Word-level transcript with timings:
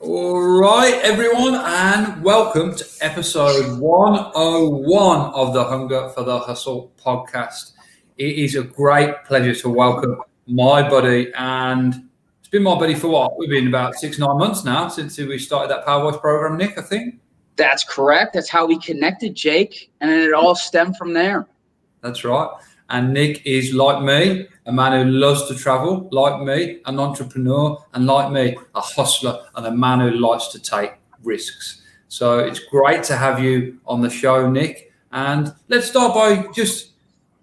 All 0.00 0.40
right, 0.40 0.94
everyone, 1.02 1.54
and 1.54 2.22
welcome 2.22 2.74
to 2.74 2.86
episode 3.02 3.78
101 3.78 5.20
of 5.34 5.52
the 5.52 5.64
Hunger 5.64 6.08
for 6.10 6.22
the 6.22 6.38
Hustle 6.38 6.90
podcast. 6.98 7.72
It 8.16 8.36
is 8.36 8.54
a 8.54 8.62
great 8.62 9.24
pleasure 9.24 9.54
to 9.60 9.68
welcome 9.68 10.16
my 10.46 10.88
buddy, 10.88 11.30
and 11.36 12.08
it's 12.38 12.48
been 12.48 12.62
my 12.62 12.78
buddy 12.78 12.94
for 12.94 13.08
what? 13.08 13.38
We've 13.38 13.50
been 13.50 13.68
about 13.68 13.96
six, 13.96 14.18
nine 14.18 14.38
months 14.38 14.64
now 14.64 14.88
since 14.88 15.18
we 15.18 15.38
started 15.38 15.70
that 15.70 15.84
Power 15.84 16.10
Voice 16.10 16.20
program, 16.20 16.56
Nick, 16.56 16.78
I 16.78 16.82
think. 16.82 17.20
That's 17.56 17.84
correct. 17.84 18.32
That's 18.32 18.48
how 18.48 18.66
we 18.66 18.78
connected, 18.78 19.34
Jake, 19.34 19.90
and 20.00 20.10
it 20.10 20.32
all 20.32 20.54
stemmed 20.54 20.96
from 20.96 21.12
there. 21.12 21.46
That's 22.00 22.24
right. 22.24 22.48
And 22.88 23.12
Nick 23.12 23.44
is 23.44 23.74
like 23.74 24.02
me, 24.02 24.46
a 24.68 24.72
man 24.72 24.92
who 24.92 25.10
loves 25.10 25.48
to 25.48 25.54
travel, 25.54 26.08
like 26.12 26.42
me, 26.42 26.80
an 26.84 27.00
entrepreneur, 27.00 27.82
and 27.94 28.06
like 28.06 28.30
me, 28.30 28.54
a 28.74 28.80
hustler 28.80 29.40
and 29.56 29.66
a 29.66 29.70
man 29.70 30.00
who 30.00 30.10
likes 30.10 30.48
to 30.48 30.60
take 30.60 30.92
risks. 31.24 31.82
So 32.08 32.40
it's 32.40 32.60
great 32.60 33.02
to 33.04 33.16
have 33.16 33.42
you 33.42 33.80
on 33.86 34.02
the 34.02 34.10
show, 34.10 34.48
Nick. 34.48 34.92
And 35.10 35.54
let's 35.68 35.86
start 35.88 36.14
by 36.14 36.52
just 36.52 36.92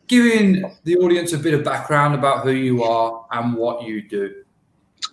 giving 0.05 0.71
the 0.83 0.97
audience 0.97 1.33
a 1.33 1.39
bit 1.39 1.55
of 1.55 1.63
background 1.63 2.13
about 2.13 2.43
who 2.43 2.51
you 2.51 2.83
are 2.83 3.25
and 3.31 3.55
what 3.55 3.83
you 3.83 4.07
do. 4.07 4.43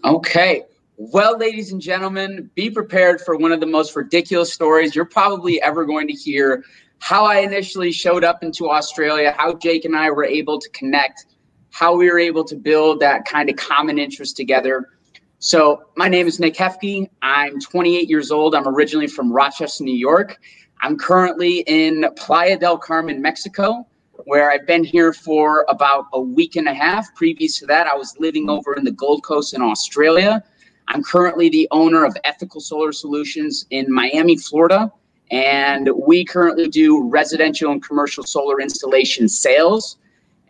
Okay. 0.04 0.64
Well, 0.98 1.38
ladies 1.38 1.72
and 1.72 1.80
gentlemen, 1.80 2.50
be 2.54 2.68
prepared 2.68 3.22
for 3.22 3.38
one 3.38 3.52
of 3.52 3.60
the 3.60 3.66
most 3.66 3.96
ridiculous 3.96 4.52
stories 4.52 4.94
you're 4.94 5.06
probably 5.06 5.62
ever 5.62 5.86
going 5.86 6.08
to 6.08 6.12
hear 6.12 6.62
how 6.98 7.24
I 7.24 7.38
initially 7.38 7.90
showed 7.90 8.22
up 8.22 8.42
into 8.44 8.70
Australia, 8.70 9.34
how 9.36 9.54
Jake 9.54 9.86
and 9.86 9.96
I 9.96 10.10
were 10.10 10.24
able 10.24 10.60
to 10.60 10.68
connect, 10.70 11.24
how 11.72 11.96
we 11.96 12.10
were 12.10 12.18
able 12.18 12.44
to 12.44 12.54
build 12.54 13.00
that 13.00 13.24
kind 13.24 13.50
of 13.50 13.56
common 13.56 13.98
interest 13.98 14.36
together. 14.36 14.90
So, 15.38 15.82
my 15.96 16.08
name 16.08 16.28
is 16.28 16.38
Nick 16.38 16.54
Hefke. 16.54 17.10
I'm 17.22 17.60
28 17.60 18.08
years 18.08 18.30
old. 18.30 18.54
I'm 18.54 18.68
originally 18.68 19.08
from 19.08 19.32
Rochester, 19.32 19.82
New 19.82 19.94
York. 19.94 20.38
I'm 20.80 20.96
currently 20.96 21.60
in 21.66 22.06
Playa 22.16 22.58
del 22.58 22.78
Carmen, 22.78 23.20
Mexico, 23.20 23.86
where 24.24 24.52
I've 24.52 24.66
been 24.66 24.84
here 24.84 25.12
for 25.12 25.64
about 25.68 26.06
a 26.12 26.20
week 26.20 26.56
and 26.56 26.68
a 26.68 26.74
half. 26.74 27.12
Previous 27.16 27.58
to 27.58 27.66
that, 27.66 27.88
I 27.88 27.96
was 27.96 28.14
living 28.20 28.48
over 28.48 28.74
in 28.76 28.84
the 28.84 28.92
Gold 28.92 29.24
Coast 29.24 29.54
in 29.54 29.62
Australia. 29.62 30.42
I'm 30.88 31.02
currently 31.02 31.48
the 31.48 31.66
owner 31.70 32.04
of 32.04 32.16
Ethical 32.24 32.60
Solar 32.60 32.92
Solutions 32.92 33.66
in 33.70 33.92
Miami, 33.92 34.36
Florida 34.36 34.92
and 35.32 35.88
we 35.96 36.24
currently 36.24 36.68
do 36.68 37.08
residential 37.08 37.72
and 37.72 37.82
commercial 37.82 38.22
solar 38.22 38.60
installation 38.60 39.28
sales. 39.28 39.96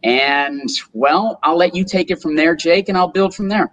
And 0.02 0.68
well, 0.92 1.38
I'll 1.42 1.56
let 1.56 1.74
you 1.74 1.84
take 1.84 2.10
it 2.10 2.20
from 2.20 2.34
there, 2.34 2.56
Jake, 2.56 2.88
and 2.88 2.98
I'll 2.98 3.08
build 3.08 3.34
from 3.34 3.48
there. 3.48 3.72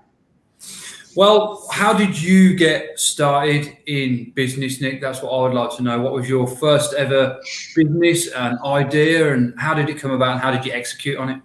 Well, 1.15 1.67
how 1.71 1.91
did 1.91 2.21
you 2.21 2.55
get 2.55 2.99
started 2.99 3.75
in 3.87 4.31
business, 4.35 4.79
Nick? 4.79 5.01
That's 5.01 5.23
what 5.23 5.31
I 5.31 5.41
would 5.41 5.53
like 5.53 5.75
to 5.77 5.83
know. 5.83 5.99
What 5.99 6.13
was 6.13 6.29
your 6.29 6.45
first 6.45 6.93
ever 6.93 7.41
business 7.75 8.31
and 8.31 8.59
idea, 8.63 9.33
and 9.33 9.53
how 9.59 9.73
did 9.73 9.89
it 9.89 9.99
come 9.99 10.11
about, 10.11 10.33
and 10.33 10.39
how 10.39 10.51
did 10.51 10.63
you 10.65 10.71
execute 10.71 11.17
on 11.17 11.29
it? 11.29 11.41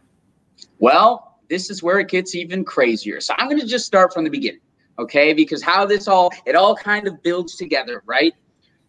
Well, 0.78 1.38
this 1.48 1.70
is 1.70 1.82
where 1.82 1.98
it 1.98 2.08
gets 2.08 2.34
even 2.34 2.64
crazier. 2.64 3.20
So 3.20 3.34
I'm 3.38 3.48
going 3.48 3.60
to 3.60 3.66
just 3.66 3.86
start 3.86 4.12
from 4.12 4.24
the 4.24 4.30
beginning, 4.30 4.60
okay? 4.98 5.32
Because 5.32 5.62
how 5.62 5.86
this 5.86 6.08
all 6.08 6.30
it 6.44 6.54
all 6.56 6.76
kind 6.76 7.08
of 7.08 7.22
builds 7.22 7.56
together, 7.56 8.02
right? 8.04 8.34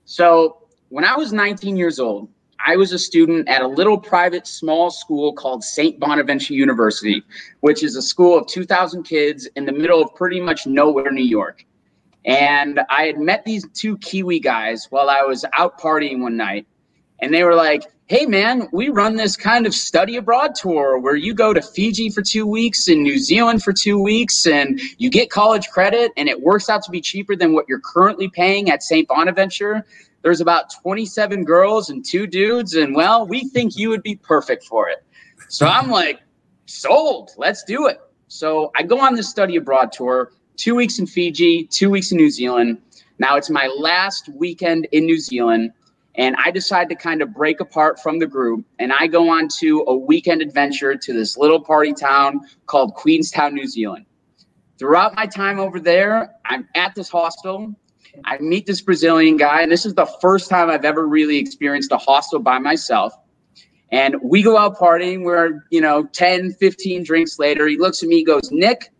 So 0.04 0.68
when 0.90 1.06
I 1.06 1.16
was 1.16 1.32
19 1.32 1.78
years 1.78 2.00
old, 2.00 2.30
I 2.66 2.76
was 2.76 2.92
a 2.92 3.00
student 3.00 3.48
at 3.48 3.62
a 3.62 3.68
little 3.68 3.98
private 3.98 4.48
small 4.48 4.90
school 4.90 5.34
called 5.34 5.64
St. 5.64 6.00
Bonaventure 6.00 6.54
University, 6.54 7.24
which 7.62 7.84
is 7.84 7.96
a 7.96 8.02
school 8.02 8.38
of 8.38 8.48
2,000 8.48 9.04
kids 9.04 9.48
in 9.56 9.66
the 9.66 9.72
middle 9.72 10.02
of 10.02 10.14
pretty 10.16 10.40
much 10.40 10.66
nowhere, 10.66 11.12
New 11.12 11.24
York. 11.24 11.66
And 12.26 12.82
I 12.90 13.04
had 13.04 13.20
met 13.20 13.46
these 13.46 13.68
two 13.74 13.98
Kiwi 14.00 14.40
guys 14.40 14.88
while 14.90 15.10
I 15.10 15.22
was 15.22 15.46
out 15.58 15.80
partying 15.80 16.22
one 16.22 16.38
night. 16.38 16.66
And 17.20 17.34
they 17.34 17.44
were 17.44 17.56
like, 17.56 17.84
hey, 18.08 18.26
man, 18.28 18.68
we 18.72 18.90
run 18.90 19.16
this 19.16 19.36
kind 19.36 19.66
of 19.66 19.74
study 19.74 20.16
abroad 20.16 20.54
tour 20.54 21.00
where 21.00 21.16
you 21.16 21.34
go 21.34 21.54
to 21.54 21.62
Fiji 21.62 22.10
for 22.10 22.22
two 22.22 22.46
weeks 22.46 22.88
and 22.88 23.02
New 23.02 23.18
Zealand 23.18 23.64
for 23.64 23.74
two 23.74 24.02
weeks 24.02 24.46
and 24.46 24.80
you 24.98 25.10
get 25.10 25.32
college 25.32 25.68
credit 25.70 26.12
and 26.16 26.30
it 26.30 26.42
works 26.42 26.70
out 26.70 26.84
to 26.84 26.92
be 26.92 27.02
cheaper 27.02 27.36
than 27.36 27.54
what 27.54 27.66
you're 27.68 27.80
currently 27.80 28.30
paying 28.30 28.70
at 28.70 28.84
St. 28.84 29.08
Bonaventure 29.08 29.84
there's 30.26 30.42
about 30.42 30.74
27 30.82 31.44
girls 31.44 31.92
and 31.92 32.04
two 32.04 32.26
dudes, 32.26 32.74
and 32.74 32.96
well, 32.96 33.28
we 33.28 33.44
think 33.50 33.78
you 33.78 33.90
would 33.90 34.02
be 34.02 34.16
perfect 34.16 34.64
for 34.64 34.90
it. 34.90 35.06
So 35.50 35.68
I'm 35.68 35.88
like, 35.88 36.20
sold, 36.66 37.30
let's 37.38 37.64
do 37.64 37.86
it. 37.86 38.02
So 38.28 38.72
I 38.76 38.82
go 38.82 39.00
on 39.00 39.14
this 39.14 39.30
study 39.30 39.56
abroad 39.56 39.92
tour, 39.92 40.32
two 40.58 40.74
weeks 40.74 40.98
in 40.98 41.06
Fiji, 41.06 41.66
two 41.66 41.92
weeks 41.92 42.12
in 42.12 42.18
New 42.18 42.32
Zealand. 42.32 42.82
Now 43.20 43.36
it's 43.36 43.52
my 43.52 43.68
last 43.68 44.28
weekend 44.34 44.88
in 44.92 45.06
New 45.06 45.20
Zealand, 45.20 45.74
and 46.18 46.36
I 46.44 46.52
decide 46.52 46.90
to 46.90 46.96
kind 46.96 47.22
of 47.22 47.34
break 47.34 47.60
apart 47.60 48.00
from 48.00 48.20
the 48.20 48.28
group, 48.28 48.66
and 48.80 48.94
I 48.94 49.08
go 49.08 49.30
on 49.30 49.48
to 49.60 49.84
a 49.88 49.96
weekend 49.96 50.42
adventure 50.42 50.96
to 50.96 51.14
this 51.14 51.38
little 51.38 51.60
party 51.60 51.94
town 51.94 52.42
called 52.66 52.94
Queenstown, 52.96 53.54
New 53.54 53.68
Zealand. 53.68 54.06
Throughout 54.78 55.16
my 55.16 55.26
time 55.26 55.60
over 55.60 55.80
there, 55.80 56.32
I'm 56.46 56.68
at 56.76 56.96
this 56.96 57.10
hostel 57.10 57.76
I 58.24 58.38
meet 58.40 58.66
this 58.66 58.82
Brazilian 58.82 59.38
guy, 59.38 59.62
and 59.62 59.72
this 59.72 59.86
is 59.86 59.94
the 59.96 60.06
first 60.22 60.50
time 60.50 60.70
I've 60.70 60.86
ever 60.86 61.08
really 61.08 61.38
experienced 61.38 61.92
a 61.92 61.98
hostel 61.98 62.40
by 62.40 62.60
myself. 62.60 63.14
And 63.92 64.16
we 64.24 64.42
go 64.42 64.58
out 64.58 64.78
partying. 64.78 65.24
We're, 65.24 65.64
you 65.70 65.82
know, 65.82 66.06
10, 66.06 66.54
15 66.54 67.04
drinks 67.04 67.40
later. 67.40 67.68
He 67.68 67.78
looks 67.78 68.02
at 68.04 68.10
me, 68.10 68.24
goes, 68.24 68.52
Nick, 68.52 68.92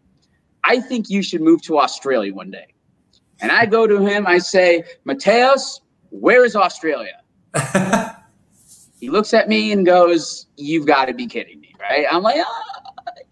I 0.64 0.80
think 0.80 1.10
you 1.10 1.22
should 1.22 1.42
move 1.42 1.62
to 1.64 1.80
Australia 1.80 2.34
one 2.34 2.52
day. 2.52 2.68
And 3.42 3.52
I 3.52 3.66
go 3.66 3.88
to 3.88 4.06
him, 4.06 4.26
I 4.28 4.38
say, 4.38 4.84
Mateos, 5.08 5.82
where 6.20 6.46
is 6.46 6.56
Australia? 6.56 7.22
he 9.00 9.10
looks 9.10 9.34
at 9.34 9.48
me 9.48 9.72
and 9.72 9.86
goes, 9.86 10.48
You've 10.58 10.86
got 10.86 11.06
to 11.06 11.14
be 11.14 11.28
kidding 11.28 11.60
me, 11.60 11.76
right? 11.80 12.06
I'm 12.10 12.24
like, 12.24 12.38
oh, 12.40 12.64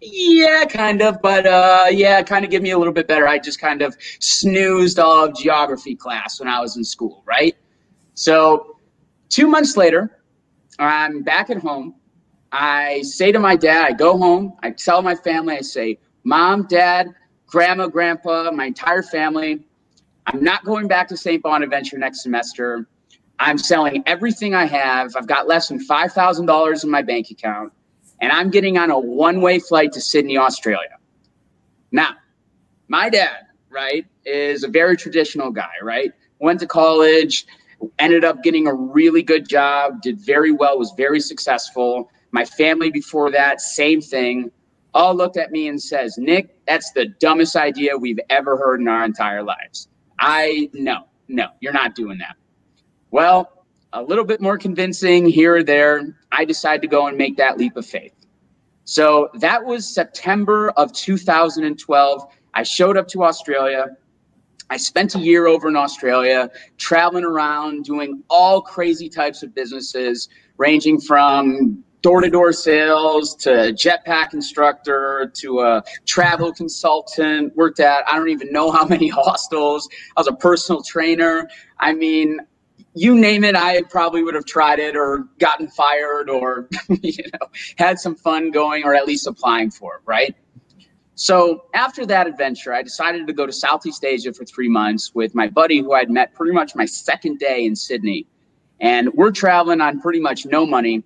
yeah, 0.00 0.64
kind 0.66 1.02
of, 1.02 1.20
but 1.22 1.46
uh, 1.46 1.86
yeah, 1.90 2.22
kind 2.22 2.44
of 2.44 2.50
give 2.50 2.62
me 2.62 2.70
a 2.70 2.78
little 2.78 2.92
bit 2.92 3.08
better. 3.08 3.26
I 3.26 3.38
just 3.38 3.60
kind 3.60 3.82
of 3.82 3.96
snoozed 4.20 4.98
all 4.98 5.24
of 5.24 5.36
geography 5.36 5.94
class 5.94 6.38
when 6.38 6.48
I 6.48 6.60
was 6.60 6.76
in 6.76 6.84
school, 6.84 7.22
right? 7.26 7.56
So, 8.14 8.76
two 9.28 9.46
months 9.46 9.76
later, 9.76 10.20
I'm 10.78 11.22
back 11.22 11.50
at 11.50 11.58
home. 11.58 11.94
I 12.52 13.02
say 13.02 13.32
to 13.32 13.38
my 13.38 13.56
dad, 13.56 13.84
I 13.86 13.92
go 13.92 14.16
home, 14.16 14.54
I 14.62 14.70
tell 14.70 15.02
my 15.02 15.14
family, 15.14 15.56
I 15.56 15.62
say, 15.62 15.98
Mom, 16.22 16.66
Dad, 16.68 17.08
Grandma, 17.46 17.88
Grandpa, 17.88 18.50
my 18.52 18.66
entire 18.66 19.02
family, 19.02 19.66
I'm 20.26 20.42
not 20.42 20.64
going 20.64 20.88
back 20.88 21.08
to 21.08 21.16
St. 21.16 21.42
Bonaventure 21.42 21.98
next 21.98 22.22
semester. 22.22 22.88
I'm 23.38 23.58
selling 23.58 24.02
everything 24.06 24.54
I 24.54 24.64
have. 24.66 25.16
I've 25.16 25.26
got 25.26 25.46
less 25.48 25.68
than 25.68 25.84
$5,000 25.84 26.84
in 26.84 26.90
my 26.90 27.02
bank 27.02 27.30
account 27.30 27.72
and 28.20 28.32
I'm 28.32 28.50
getting 28.50 28.78
on 28.78 28.90
a 28.90 28.98
one 28.98 29.40
way 29.40 29.58
flight 29.58 29.92
to 29.92 30.00
Sydney, 30.00 30.38
Australia. 30.38 30.96
Now, 31.92 32.14
my 32.88 33.08
dad, 33.10 33.46
right, 33.70 34.06
is 34.24 34.64
a 34.64 34.68
very 34.68 34.96
traditional 34.96 35.50
guy, 35.50 35.72
right? 35.82 36.12
Went 36.38 36.60
to 36.60 36.66
college, 36.66 37.46
ended 37.98 38.24
up 38.24 38.42
getting 38.42 38.66
a 38.66 38.74
really 38.74 39.22
good 39.22 39.48
job, 39.48 40.00
did 40.02 40.18
very 40.20 40.52
well, 40.52 40.78
was 40.78 40.92
very 40.96 41.20
successful. 41.20 42.10
My 42.32 42.44
family 42.44 42.90
before 42.90 43.30
that, 43.30 43.60
same 43.60 44.00
thing. 44.00 44.50
All 44.92 45.14
looked 45.14 45.36
at 45.36 45.50
me 45.50 45.68
and 45.68 45.80
says, 45.80 46.16
Nick, 46.18 46.56
that's 46.66 46.92
the 46.92 47.06
dumbest 47.06 47.56
idea 47.56 47.96
we've 47.96 48.20
ever 48.30 48.56
heard 48.56 48.80
in 48.80 48.88
our 48.88 49.04
entire 49.04 49.42
lives. 49.42 49.88
I 50.24 50.70
no, 50.72 51.06
no, 51.28 51.48
you're 51.60 51.74
not 51.74 51.94
doing 51.94 52.16
that. 52.18 52.36
Well, 53.10 53.66
a 53.92 54.02
little 54.02 54.24
bit 54.24 54.40
more 54.40 54.56
convincing 54.56 55.26
here 55.26 55.56
or 55.56 55.62
there, 55.62 56.16
I 56.32 56.46
decided 56.46 56.80
to 56.80 56.88
go 56.88 57.06
and 57.06 57.18
make 57.18 57.36
that 57.36 57.58
leap 57.58 57.76
of 57.76 57.84
faith. 57.84 58.14
So 58.84 59.28
that 59.34 59.62
was 59.62 59.86
September 59.86 60.70
of 60.78 60.92
2012. 60.94 62.26
I 62.54 62.62
showed 62.62 62.96
up 62.96 63.06
to 63.08 63.22
Australia. 63.22 63.88
I 64.70 64.78
spent 64.78 65.14
a 65.14 65.18
year 65.18 65.46
over 65.46 65.68
in 65.68 65.76
Australia, 65.76 66.50
traveling 66.78 67.24
around, 67.24 67.84
doing 67.84 68.22
all 68.30 68.62
crazy 68.62 69.10
types 69.10 69.42
of 69.42 69.54
businesses, 69.54 70.30
ranging 70.56 70.98
from 71.00 71.84
door 72.04 72.20
to 72.20 72.28
door 72.28 72.52
sales 72.52 73.34
to 73.34 73.72
jetpack 73.72 74.34
instructor 74.34 75.32
to 75.32 75.60
a 75.60 75.82
travel 76.04 76.52
consultant. 76.52 77.56
Worked 77.56 77.80
at, 77.80 78.06
I 78.06 78.16
don't 78.16 78.28
even 78.28 78.52
know 78.52 78.70
how 78.70 78.84
many 78.94 79.08
hostels. 79.08 79.88
I 80.14 80.20
was 80.20 80.28
a 80.28 80.34
personal 80.34 80.82
trainer. 80.82 81.48
I 81.80 81.94
mean, 81.94 82.40
you 82.94 83.18
name 83.18 83.42
it, 83.42 83.56
I 83.56 83.80
probably 83.88 84.22
would 84.22 84.34
have 84.34 84.44
tried 84.44 84.80
it 84.80 84.96
or 84.96 85.26
gotten 85.38 85.66
fired 85.66 86.28
or 86.28 86.68
you 86.88 87.24
know 87.32 87.48
had 87.78 87.98
some 87.98 88.14
fun 88.14 88.50
going 88.50 88.84
or 88.84 88.94
at 88.94 89.06
least 89.06 89.26
applying 89.26 89.70
for 89.70 89.96
it, 89.96 90.02
right? 90.04 90.36
So 91.14 91.64
after 91.72 92.04
that 92.04 92.26
adventure, 92.26 92.74
I 92.74 92.82
decided 92.82 93.26
to 93.26 93.32
go 93.32 93.46
to 93.46 93.52
Southeast 93.52 94.04
Asia 94.04 94.34
for 94.34 94.44
three 94.44 94.68
months 94.68 95.14
with 95.14 95.34
my 95.34 95.48
buddy 95.48 95.78
who 95.78 95.94
I'd 95.94 96.10
met 96.10 96.34
pretty 96.34 96.52
much 96.52 96.74
my 96.74 96.84
second 96.84 97.38
day 97.38 97.64
in 97.64 97.74
Sydney. 97.74 98.26
And 98.80 99.10
we're 99.14 99.30
traveling 99.30 99.80
on 99.80 100.00
pretty 100.00 100.20
much 100.20 100.44
no 100.44 100.66
money. 100.66 101.02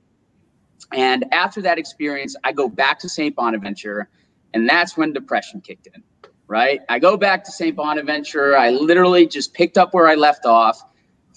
And 0.92 1.24
after 1.32 1.60
that 1.62 1.78
experience, 1.78 2.34
I 2.44 2.52
go 2.52 2.68
back 2.68 2.98
to 3.00 3.08
St. 3.08 3.34
Bonaventure, 3.36 4.08
and 4.54 4.68
that's 4.68 4.96
when 4.96 5.12
depression 5.12 5.60
kicked 5.60 5.88
in. 5.94 6.02
right? 6.48 6.80
I 6.88 6.98
go 6.98 7.16
back 7.16 7.44
to 7.44 7.52
St. 7.52 7.76
Bonaventure. 7.76 8.56
I 8.56 8.70
literally 8.70 9.26
just 9.26 9.52
picked 9.52 9.76
up 9.78 9.92
where 9.92 10.08
I 10.08 10.14
left 10.14 10.46
off. 10.46 10.82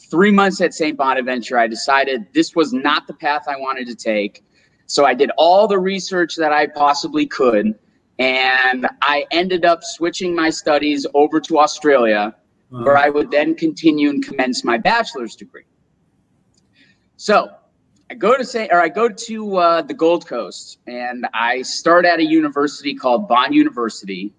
Three 0.10 0.32
months 0.32 0.62
at 0.62 0.74
St. 0.74 0.98
Bonaventure, 0.98 1.58
I 1.58 1.68
decided 1.68 2.28
this 2.34 2.56
was 2.56 2.74
not 2.74 3.08
the 3.08 3.14
path 3.14 3.44
I 3.48 3.58
wanted 3.58 3.88
to 3.88 3.96
take. 3.96 4.44
So 4.86 5.06
I 5.06 5.14
did 5.14 5.30
all 5.38 5.68
the 5.68 5.80
research 5.80 6.36
that 6.38 6.52
I 6.52 6.68
possibly 6.68 7.26
could. 7.28 7.78
And 8.20 8.88
I 9.02 9.26
ended 9.32 9.66
up 9.66 9.84
switching 9.84 10.36
my 10.36 10.50
studies 10.50 11.06
over 11.14 11.40
to 11.42 11.60
Australia, 11.60 12.36
where 12.70 12.98
I 12.98 13.10
would 13.10 13.32
then 13.32 13.56
continue 13.56 14.10
and 14.10 14.26
commence 14.26 14.64
my 14.64 14.78
bachelor's 14.78 15.36
degree. 15.36 15.66
So 17.18 17.50
I 18.12 18.14
go 18.14 18.36
to 18.36 18.44
say, 18.44 18.68
or 18.70 18.82
I 18.82 18.90
go 18.90 19.08
to 19.08 19.56
uh, 19.56 19.82
the 19.84 19.94
Gold 19.94 20.28
Coast, 20.28 20.80
and 20.86 21.26
I 21.34 21.62
start 21.62 22.04
at 22.04 22.20
a 22.20 22.26
university 22.26 22.94
called 22.94 23.30
Bond 23.30 23.56
University. 23.56 24.34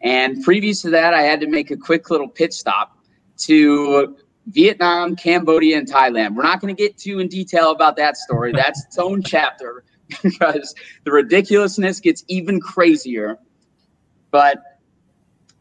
And 0.00 0.42
previous 0.42 0.80
to 0.80 0.90
that, 0.90 1.12
I 1.12 1.20
had 1.20 1.38
to 1.40 1.46
make 1.46 1.70
a 1.70 1.76
quick 1.76 2.08
little 2.08 2.26
pit 2.26 2.54
stop 2.54 2.96
to 3.40 4.16
Vietnam, 4.46 5.14
Cambodia, 5.14 5.76
and 5.76 5.86
Thailand. 5.86 6.36
We're 6.36 6.42
not 6.42 6.62
going 6.62 6.74
to 6.74 6.82
get 6.82 6.96
too 6.96 7.18
in 7.18 7.28
detail 7.28 7.70
about 7.70 7.96
that 7.96 8.16
story. 8.16 8.52
That's 8.56 8.82
its 8.86 8.96
own 8.96 9.22
chapter 9.22 9.84
because 10.22 10.74
the 11.04 11.12
ridiculousness 11.12 12.00
gets 12.00 12.24
even 12.28 12.62
crazier. 12.62 13.36
But 14.30 14.56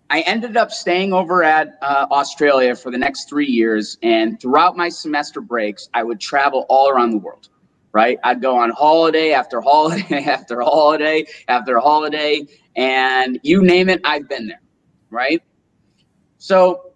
I 0.09 0.21
ended 0.21 0.55
up 0.55 0.71
staying 0.71 1.11
over 1.11 1.43
at 1.43 1.77
uh, 1.81 2.07
Australia 2.11 2.77
for 2.77 2.91
the 2.91 2.97
next 2.97 3.27
three 3.27 3.47
years. 3.47 3.97
And 4.01 4.39
throughout 4.39 4.77
my 4.77 4.87
semester 4.87 5.41
breaks, 5.41 5.89
I 5.93 6.03
would 6.03 6.21
travel 6.21 6.65
all 6.69 6.87
around 6.87 7.11
the 7.11 7.17
world 7.17 7.49
right? 7.91 8.19
I'd 8.23 8.41
go 8.41 8.57
on 8.57 8.69
holiday 8.71 9.33
after 9.33 9.61
holiday 9.61 10.23
after 10.25 10.61
holiday 10.61 11.25
after 11.47 11.79
holiday, 11.79 12.45
and 12.75 13.39
you 13.43 13.63
name 13.63 13.89
it, 13.89 14.01
I've 14.03 14.29
been 14.29 14.47
there, 14.47 14.61
right? 15.09 15.41
So 16.37 16.91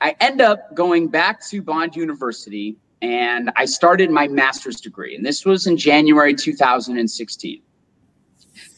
I 0.00 0.14
end 0.20 0.40
up 0.40 0.74
going 0.74 1.08
back 1.08 1.44
to 1.48 1.62
Bond 1.62 1.96
University 1.96 2.76
and 3.02 3.50
I 3.56 3.64
started 3.64 4.10
my 4.10 4.28
master's 4.28 4.80
degree, 4.80 5.16
and 5.16 5.26
this 5.26 5.44
was 5.44 5.66
in 5.66 5.76
January 5.76 6.34
2016. 6.34 7.62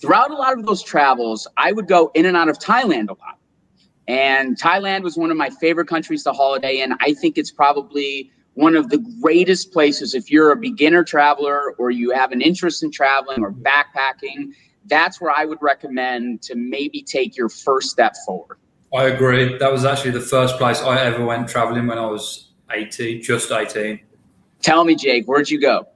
Throughout 0.01 0.31
a 0.31 0.35
lot 0.35 0.59
of 0.59 0.65
those 0.65 0.83
travels, 0.83 1.47
I 1.57 1.73
would 1.73 1.87
go 1.87 2.11
in 2.15 2.27
and 2.27 2.37
out 2.37 2.49
of 2.49 2.59
Thailand 2.59 3.11
a 3.11 3.13
lot. 3.13 3.39
And 4.09 4.59
Thailand 4.59 5.03
was 5.03 5.17
one 5.17 5.31
of 5.31 5.37
my 5.37 5.51
favorite 5.51 5.89
countries 5.89 6.23
to 6.25 6.33
holiday 6.33 6.81
in. 6.81 6.95
I 7.01 7.15
think 7.15 7.39
it's 7.39 7.51
probably 7.51 8.31
one 8.55 8.77
of 8.77 8.89
the 8.89 8.99
greatest 9.21 9.73
places 9.73 10.15
if 10.15 10.31
you're 10.31 10.53
a 10.53 10.57
beginner 10.57 11.05
traveler 11.05 11.73
or 11.79 11.91
you 11.91 12.11
have 12.11 12.33
an 12.33 12.41
interest 12.41 12.83
in 12.83 12.91
traveling 12.91 13.43
or 13.43 13.53
backpacking 13.53 14.53
that's 14.87 15.21
where 15.21 15.33
i 15.37 15.45
would 15.45 15.59
recommend 15.61 16.43
to 16.43 16.55
maybe 16.55 17.03
take 17.03 17.37
your 17.37 17.49
first 17.49 17.91
step 17.91 18.15
forward 18.27 18.59
i 18.95 19.05
agree 19.05 19.57
that 19.59 19.71
was 19.71 19.85
actually 19.85 20.11
the 20.11 20.21
first 20.21 20.57
place 20.57 20.81
i 20.83 20.99
ever 21.01 21.25
went 21.25 21.49
traveling 21.49 21.87
when 21.87 21.99
i 21.99 22.07
was 22.07 22.53
18 22.71 23.23
just 23.23 23.51
18 23.51 24.01
tell 24.63 24.85
me 24.85 24.95
jake 24.95 25.27
where'd 25.27 25.51
you 25.51 25.61
go 25.61 25.87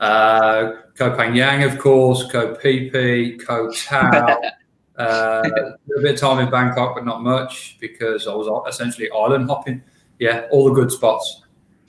uh, 0.00 0.72
Koh 0.98 1.12
Phangan, 1.12 1.64
of 1.64 1.78
course, 1.78 2.28
Koh 2.30 2.56
Phi 2.56 2.90
Phi, 2.90 3.36
Koh 3.38 3.70
Tao. 3.70 4.40
uh, 4.98 5.42
a 5.46 6.00
bit 6.00 6.14
of 6.14 6.20
time 6.20 6.44
in 6.44 6.50
Bangkok, 6.50 6.96
but 6.96 7.04
not 7.04 7.22
much 7.22 7.76
because 7.80 8.26
I 8.26 8.34
was 8.34 8.48
essentially 8.68 9.08
island 9.10 9.48
hopping. 9.48 9.80
Yeah, 10.18 10.46
all 10.50 10.64
the 10.64 10.74
good 10.74 10.90
spots. 10.90 11.41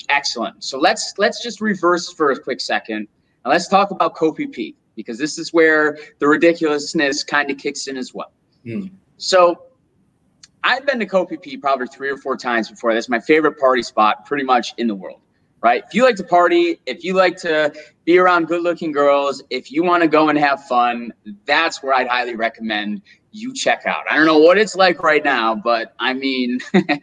Excellent. 0.10 0.64
So 0.64 0.80
let's 0.80 1.14
let's 1.18 1.42
just 1.42 1.62
reverse 1.62 2.12
for 2.12 2.32
a 2.32 2.40
quick 2.40 2.62
second. 2.62 3.08
And 3.46 3.52
let's 3.52 3.68
talk 3.68 3.92
about 3.92 4.18
Phi 4.18 4.74
because 4.96 5.18
this 5.18 5.38
is 5.38 5.54
where 5.54 5.98
the 6.20 6.28
ridiculousness 6.28 7.24
kind 7.24 7.50
of 7.50 7.58
kicks 7.58 7.88
in 7.88 7.98
as 7.98 8.14
well. 8.14 8.32
Mm. 8.66 8.92
So 9.18 9.64
I've 10.64 10.86
been 10.86 11.00
to 11.00 11.08
Phi 11.08 11.58
probably 11.58 11.88
three 11.88 12.10
or 12.10 12.18
four 12.18 12.38
times 12.38 12.70
before. 12.70 12.94
That's 12.94 13.10
my 13.10 13.20
favorite 13.20 13.60
party 13.60 13.84
spot 13.84 14.26
pretty 14.26 14.44
much 14.44 14.74
in 14.78 14.88
the 14.88 14.96
world, 14.96 15.20
right? 15.62 15.84
If 15.86 15.94
you 15.94 16.04
like 16.04 16.16
to 16.18 16.24
party, 16.24 16.80
if 16.86 17.04
you 17.04 17.14
like 17.14 17.38
to 17.38 17.74
be 18.06 18.18
around 18.18 18.48
good 18.48 18.62
looking 18.62 18.92
girls, 18.92 19.44
if 19.50 19.72
you 19.72 19.84
want 19.84 20.04
to 20.04 20.08
go 20.08 20.30
and 20.30 20.38
have 20.38 20.64
fun, 20.66 21.14
that's 21.46 21.84
where 21.84 21.94
I'd 21.94 22.08
highly 22.08 22.36
recommend 22.36 23.02
you 23.32 23.54
check 23.54 23.86
out. 23.86 24.04
I 24.10 24.16
don't 24.16 24.26
know 24.26 24.38
what 24.38 24.58
it's 24.58 24.76
like 24.76 25.02
right 25.04 25.24
now, 25.24 25.56
but 25.56 25.94
I 26.00 26.14
mean, 26.14 26.60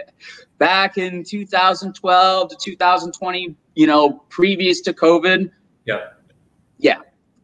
back 0.61 0.99
in 0.99 1.25
2012 1.25 2.49
to 2.51 2.57
2020, 2.57 3.57
you 3.75 3.87
know, 3.87 4.23
previous 4.29 4.81
to 4.83 4.93
COVID. 4.93 5.51
Yeah. 5.87 6.11
Yeah. 6.79 6.97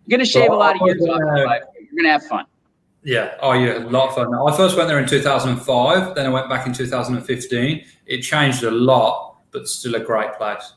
You're 0.04 0.18
going 0.18 0.20
to 0.20 0.30
shave 0.30 0.46
so 0.46 0.54
a 0.54 0.56
lot 0.56 0.76
of 0.76 0.86
years 0.86 1.02
off 1.02 1.18
your 1.18 1.46
life. 1.46 1.62
You're 1.74 2.02
going 2.02 2.04
to 2.04 2.10
have 2.10 2.26
fun. 2.26 2.44
Yeah. 3.02 3.34
Oh, 3.40 3.52
yeah. 3.52 3.78
A 3.78 3.88
lot 3.88 4.10
of 4.10 4.14
fun. 4.14 4.32
I 4.32 4.56
first 4.56 4.76
went 4.76 4.88
there 4.88 5.00
in 5.00 5.08
2005. 5.08 6.14
Then 6.14 6.26
I 6.26 6.28
went 6.28 6.48
back 6.48 6.66
in 6.66 6.72
2015. 6.72 7.84
It 8.04 8.20
changed 8.20 8.62
a 8.62 8.70
lot, 8.70 9.38
but 9.50 9.66
still 9.66 9.94
a 9.94 10.00
great 10.00 10.34
place. 10.34 10.74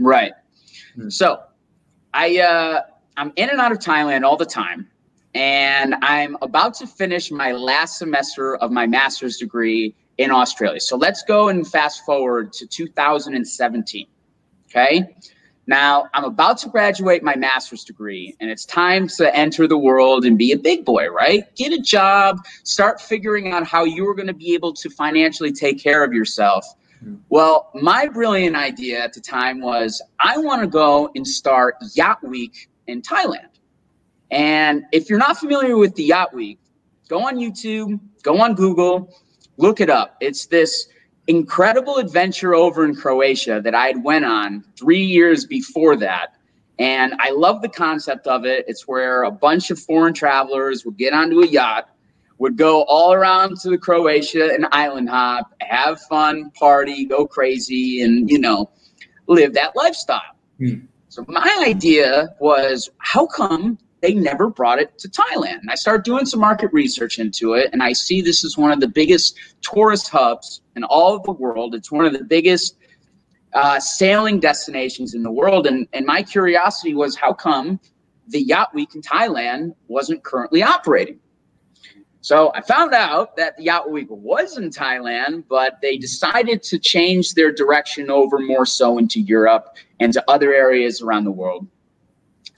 Right. 0.00 0.32
Mm. 0.96 1.12
So 1.12 1.42
I, 2.14 2.38
uh, 2.38 2.82
I'm 3.18 3.32
in 3.36 3.50
and 3.50 3.60
out 3.60 3.72
of 3.72 3.78
Thailand 3.78 4.24
all 4.24 4.36
the 4.36 4.46
time. 4.46 4.88
And 5.34 5.94
I'm 6.00 6.38
about 6.40 6.72
to 6.74 6.86
finish 6.86 7.30
my 7.30 7.52
last 7.52 7.98
semester 7.98 8.56
of 8.56 8.72
my 8.72 8.86
master's 8.86 9.36
degree 9.36 9.94
in 10.18 10.30
Australia. 10.30 10.80
So 10.80 10.96
let's 10.96 11.22
go 11.22 11.48
and 11.48 11.66
fast 11.66 12.04
forward 12.04 12.52
to 12.54 12.66
2017. 12.66 14.06
Okay. 14.68 15.16
Now 15.66 16.08
I'm 16.14 16.24
about 16.24 16.58
to 16.58 16.68
graduate 16.68 17.22
my 17.22 17.36
master's 17.36 17.84
degree 17.84 18.34
and 18.40 18.50
it's 18.50 18.64
time 18.64 19.06
to 19.16 19.34
enter 19.34 19.68
the 19.68 19.78
world 19.78 20.24
and 20.24 20.36
be 20.36 20.52
a 20.52 20.58
big 20.58 20.84
boy, 20.84 21.08
right? 21.08 21.44
Get 21.56 21.72
a 21.72 21.78
job, 21.78 22.38
start 22.64 23.00
figuring 23.00 23.52
out 23.52 23.66
how 23.66 23.84
you 23.84 24.08
are 24.08 24.14
going 24.14 24.28
to 24.28 24.34
be 24.34 24.54
able 24.54 24.72
to 24.74 24.90
financially 24.90 25.52
take 25.52 25.80
care 25.80 26.02
of 26.02 26.12
yourself. 26.12 26.66
Hmm. 27.00 27.16
Well, 27.28 27.70
my 27.74 28.08
brilliant 28.08 28.56
idea 28.56 28.98
at 29.02 29.12
the 29.12 29.20
time 29.20 29.60
was 29.60 30.02
I 30.20 30.38
want 30.38 30.62
to 30.62 30.66
go 30.66 31.10
and 31.14 31.26
start 31.26 31.76
Yacht 31.94 32.26
Week 32.26 32.68
in 32.86 33.02
Thailand. 33.02 33.48
And 34.30 34.84
if 34.92 35.08
you're 35.08 35.18
not 35.18 35.38
familiar 35.38 35.76
with 35.76 35.94
the 35.94 36.04
Yacht 36.04 36.34
Week, 36.34 36.58
go 37.08 37.26
on 37.26 37.36
YouTube, 37.36 38.00
go 38.22 38.40
on 38.40 38.54
Google, 38.54 39.14
Look 39.58 39.80
it 39.80 39.90
up. 39.90 40.16
It's 40.20 40.46
this 40.46 40.88
incredible 41.26 41.96
adventure 41.96 42.54
over 42.54 42.84
in 42.84 42.94
Croatia 42.94 43.60
that 43.62 43.74
I 43.74 43.88
had 43.88 44.02
went 44.02 44.24
on 44.24 44.64
three 44.78 45.02
years 45.02 45.44
before 45.44 45.96
that. 45.96 46.34
And 46.78 47.14
I 47.18 47.30
love 47.30 47.60
the 47.60 47.68
concept 47.68 48.26
of 48.28 48.46
it. 48.46 48.64
It's 48.68 48.86
where 48.86 49.24
a 49.24 49.30
bunch 49.30 49.70
of 49.70 49.78
foreign 49.78 50.14
travelers 50.14 50.84
would 50.84 50.96
get 50.96 51.12
onto 51.12 51.40
a 51.40 51.46
yacht, 51.46 51.90
would 52.38 52.56
go 52.56 52.84
all 52.84 53.12
around 53.12 53.56
to 53.62 53.70
the 53.70 53.76
Croatia 53.76 54.54
and 54.54 54.66
island 54.70 55.10
hop, 55.10 55.52
have 55.60 56.00
fun, 56.02 56.50
party, 56.52 57.04
go 57.04 57.26
crazy, 57.26 58.00
and 58.02 58.30
you 58.30 58.38
know, 58.38 58.70
live 59.26 59.54
that 59.54 59.74
lifestyle. 59.74 60.20
Hmm. 60.58 60.86
So 61.08 61.24
my 61.26 61.64
idea 61.66 62.28
was, 62.38 62.90
how 62.98 63.26
come 63.26 63.76
they 64.00 64.14
never 64.14 64.48
brought 64.48 64.78
it 64.78 64.96
to 64.98 65.08
Thailand. 65.08 65.60
And 65.60 65.70
I 65.70 65.74
start 65.74 66.04
doing 66.04 66.26
some 66.26 66.40
market 66.40 66.72
research 66.72 67.18
into 67.18 67.54
it, 67.54 67.70
and 67.72 67.82
I 67.82 67.92
see 67.92 68.20
this 68.20 68.44
is 68.44 68.56
one 68.56 68.70
of 68.70 68.80
the 68.80 68.88
biggest 68.88 69.38
tourist 69.60 70.08
hubs 70.08 70.62
in 70.76 70.84
all 70.84 71.16
of 71.16 71.22
the 71.24 71.32
world. 71.32 71.74
It's 71.74 71.90
one 71.90 72.04
of 72.04 72.12
the 72.12 72.24
biggest 72.24 72.76
uh, 73.54 73.80
sailing 73.80 74.40
destinations 74.40 75.14
in 75.14 75.22
the 75.22 75.30
world. 75.30 75.66
And, 75.66 75.88
and 75.92 76.06
my 76.06 76.22
curiosity 76.22 76.94
was 76.94 77.16
how 77.16 77.32
come 77.32 77.80
the 78.28 78.42
Yacht 78.42 78.74
Week 78.74 78.94
in 78.94 79.02
Thailand 79.02 79.74
wasn't 79.88 80.22
currently 80.22 80.62
operating? 80.62 81.18
So 82.20 82.52
I 82.54 82.60
found 82.60 82.92
out 82.92 83.36
that 83.36 83.56
the 83.56 83.64
Yacht 83.64 83.90
Week 83.90 84.08
was 84.10 84.58
in 84.58 84.70
Thailand, 84.70 85.44
but 85.48 85.78
they 85.80 85.96
decided 85.96 86.62
to 86.64 86.78
change 86.78 87.34
their 87.34 87.52
direction 87.52 88.10
over 88.10 88.38
more 88.38 88.66
so 88.66 88.98
into 88.98 89.20
Europe 89.20 89.76
and 89.98 90.12
to 90.12 90.30
other 90.30 90.52
areas 90.52 91.00
around 91.00 91.24
the 91.24 91.30
world. 91.30 91.66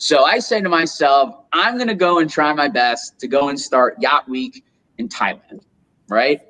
So 0.00 0.24
I 0.24 0.38
say 0.38 0.62
to 0.62 0.68
myself, 0.70 1.34
I'm 1.52 1.76
going 1.76 1.88
to 1.88 1.94
go 1.94 2.20
and 2.20 2.30
try 2.30 2.50
my 2.54 2.68
best 2.68 3.18
to 3.20 3.28
go 3.28 3.50
and 3.50 3.60
start 3.60 3.96
Yacht 4.00 4.26
Week 4.30 4.64
in 4.96 5.10
Thailand, 5.10 5.60
right? 6.08 6.40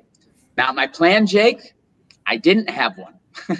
Now, 0.55 0.71
my 0.71 0.87
plan, 0.87 1.27
Jake, 1.27 1.73
I 2.25 2.37
didn't 2.37 2.69
have 2.69 2.97
one. 2.97 3.13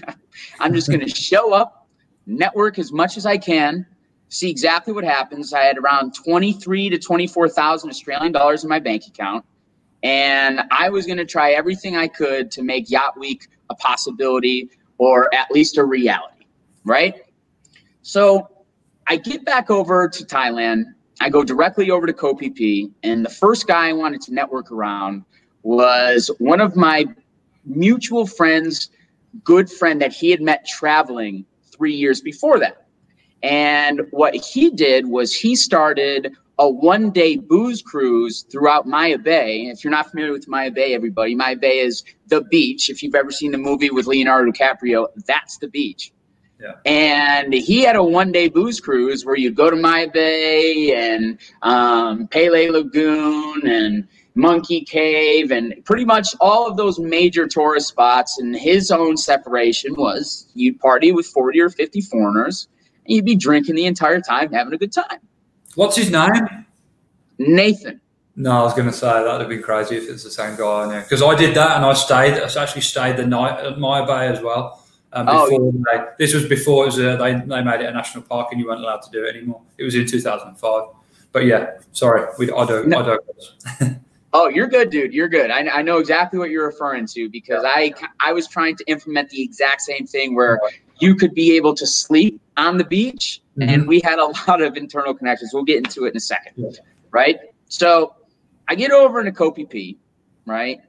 I'm 0.62 0.74
just 0.74 0.88
going 0.88 1.02
to 1.06 1.10
show 1.10 1.54
up, 1.54 1.90
network 2.26 2.80
as 2.80 2.94
much 2.94 3.18
as 3.18 3.26
I 3.26 3.38
can, 3.38 3.86
see 4.30 4.50
exactly 4.50 4.94
what 4.94 5.04
happens. 5.04 5.52
I 5.52 5.64
had 5.64 5.78
around 5.78 6.16
23 6.16 6.92
to 6.92 6.98
24,000 6.98 7.90
Australian 7.90 8.32
dollars 8.32 8.64
in 8.64 8.70
my 8.70 8.80
bank 8.80 9.08
account. 9.08 9.44
And 10.04 10.62
I 10.72 10.88
was 10.88 11.06
going 11.06 11.18
to 11.18 11.26
try 11.26 11.52
everything 11.52 11.98
I 11.98 12.08
could 12.08 12.50
to 12.52 12.64
make 12.64 12.90
Yacht 12.90 13.20
Week 13.20 13.46
a 13.70 13.76
possibility 13.76 14.70
or 14.98 15.28
at 15.36 15.52
least 15.52 15.78
a 15.78 15.84
reality, 15.84 16.46
right? 16.86 17.16
So 18.04 18.51
I 19.12 19.18
get 19.18 19.44
back 19.44 19.70
over 19.70 20.08
to 20.08 20.24
Thailand. 20.24 20.86
I 21.20 21.28
go 21.28 21.44
directly 21.44 21.92
over 21.92 22.08
to 22.08 22.14
Phi, 22.14 22.88
and 23.04 23.26
the 23.26 23.30
first 23.30 23.68
guy 23.68 23.90
I 23.90 23.94
wanted 23.94 24.22
to 24.22 24.34
network 24.34 24.72
around 24.72 25.26
was 25.64 26.32
one 26.40 26.62
of 26.62 26.78
my 26.78 27.04
mutual 27.66 28.26
friends, 28.26 28.90
good 29.44 29.70
friend 29.70 30.02
that 30.02 30.14
he 30.14 30.32
had 30.32 30.40
met 30.40 30.66
traveling 30.66 31.44
three 31.76 31.94
years 31.94 32.22
before 32.22 32.58
that. 32.60 32.88
And 33.44 34.04
what 34.12 34.34
he 34.34 34.70
did 34.70 35.08
was 35.08 35.36
he 35.36 35.58
started 35.58 36.34
a 36.58 36.70
one 36.70 37.12
day 37.12 37.36
booze 37.36 37.82
cruise 37.82 38.46
throughout 38.50 38.88
Maya 38.88 39.18
Bay. 39.18 39.64
If 39.64 39.84
you're 39.84 39.92
not 39.92 40.10
familiar 40.10 40.32
with 40.32 40.48
Maya 40.48 40.72
Bay, 40.72 40.94
everybody, 40.94 41.36
Maya 41.36 41.58
Bay 41.58 41.80
is 41.80 42.06
the 42.28 42.44
beach. 42.44 42.90
If 42.90 43.04
you've 43.04 43.16
ever 43.16 43.30
seen 43.30 43.52
the 43.52 43.58
movie 43.58 43.90
with 43.90 44.08
Leonardo 44.08 44.50
DiCaprio, 44.54 45.08
that's 45.28 45.58
the 45.58 45.68
beach. 45.68 46.14
Yeah. 46.62 46.76
And 46.86 47.54
he 47.54 47.82
had 47.82 47.96
a 47.96 48.04
one 48.04 48.32
day 48.32 48.48
booze 48.48 48.80
cruise 48.80 49.26
where 49.26 49.36
you'd 49.36 49.56
go 49.56 49.72
to 49.72 49.76
Maya 49.76 50.10
Bay 50.12 50.94
and 50.94 51.40
um, 51.64 52.28
Pileh 52.28 52.72
Lagoon 52.72 53.66
and 53.66 54.08
Monkey 54.36 54.82
Cave 54.82 55.52
and 55.52 55.74
pretty 55.86 56.06
much 56.06 56.36
all 56.40 56.68
of 56.68 56.78
those 56.78 57.00
major 57.00 57.48
tourist 57.48 57.88
spots. 57.88 58.38
And 58.38 58.56
his 58.56 58.92
own 58.92 59.18
separation 59.18 59.96
was 59.96 60.48
you'd 60.54 60.80
party 60.80 61.12
with 61.12 61.26
40 61.26 61.62
or 61.62 61.70
50 61.70 62.02
foreigners 62.02 62.68
and 63.08 63.16
you'd 63.16 63.26
be 63.26 63.36
drinking 63.36 63.76
the 63.76 63.86
entire 63.86 64.22
time, 64.22 64.54
having 64.54 64.74
a 64.74 64.78
good 64.78 64.94
time. 64.94 65.20
What's 65.74 65.96
his 65.96 66.12
name? 66.12 66.66
Nathan. 67.40 68.02
No, 68.36 68.52
I 68.52 68.62
was 68.62 68.74
going 68.74 68.86
to 68.86 68.94
say 68.94 69.08
that 69.08 69.40
would 69.40 69.50
be 69.50 69.58
crazy 69.58 69.98
if 69.98 70.08
it's 70.08 70.24
the 70.24 70.32
same 70.32 70.56
guy 70.56 70.88
there 70.88 71.02
because 71.02 71.22
I 71.22 71.36
did 71.36 71.56
that 71.56 71.76
and 71.76 71.86
I 71.86 71.94
stayed. 71.94 72.34
I 72.34 72.62
actually 72.62 72.82
stayed 72.82 73.18
the 73.18 73.26
night 73.26 73.60
at 73.60 73.80
Maya 73.80 74.06
Bay 74.06 74.28
as 74.28 74.42
well. 74.42 74.81
Um, 75.14 75.26
before 75.26 75.48
oh, 75.52 75.72
they, 75.92 76.04
this 76.20 76.34
was 76.34 76.46
before 76.46 76.84
it 76.84 76.88
was, 76.88 77.00
uh, 77.00 77.18
they 77.18 77.34
they 77.34 77.64
made 77.64 77.82
it 77.82 77.88
a 77.88 77.92
national 77.92 78.24
park 78.24 78.50
and 78.52 78.62
you 78.62 78.68
weren't 78.68 78.80
allowed 78.80 79.02
to 79.02 79.12
do 79.12 79.26
it 79.26 79.36
anymore. 79.36 79.62
It 79.78 79.84
was 79.84 79.96
in 79.96 80.06
2005. 80.06 80.84
But 81.34 81.46
yeah, 81.46 81.72
sorry, 81.92 82.28
we, 82.38 82.52
I 82.52 82.66
don't. 82.66 82.88
No. 82.88 83.00
I 83.00 83.18
don't. 83.82 83.98
Oh, 84.34 84.48
you're 84.48 84.68
good, 84.68 84.90
dude. 84.90 85.14
You're 85.14 85.28
good. 85.28 85.52
I, 85.52 85.68
I 85.68 85.82
know 85.82 85.98
exactly 85.98 86.40
what 86.40 86.52
you're 86.52 86.66
referring 86.66 87.06
to 87.08 87.30
because 87.30 87.66
I 87.66 87.94
I 88.22 88.32
was 88.32 88.48
trying 88.48 88.78
to 88.78 88.84
implement 88.88 89.30
the 89.30 89.42
exact 89.42 89.82
same 89.82 90.08
thing 90.08 90.36
where 90.36 90.60
you 91.00 91.16
could 91.16 91.34
be 91.34 91.56
able 91.58 91.74
to 91.76 91.86
sleep 91.86 92.40
on 92.56 92.78
the 92.78 92.86
beach, 92.86 93.42
mm-hmm. 93.58 93.70
and 93.70 93.88
we 93.88 94.00
had 94.02 94.20
a 94.20 94.26
lot 94.48 94.62
of 94.62 94.78
internal 94.78 95.14
connections. 95.14 95.52
We'll 95.54 95.66
get 95.66 95.78
into 95.78 96.06
it 96.06 96.12
in 96.12 96.18
a 96.18 96.22
second, 96.22 96.54
yeah. 96.56 96.70
right? 97.12 97.40
So 97.68 98.16
I 98.70 98.76
get 98.76 98.92
over 98.92 99.20
into 99.20 99.34
Koh 99.34 99.52
Phi 99.52 99.66
Phi, 99.66 99.98
right? 100.46 100.80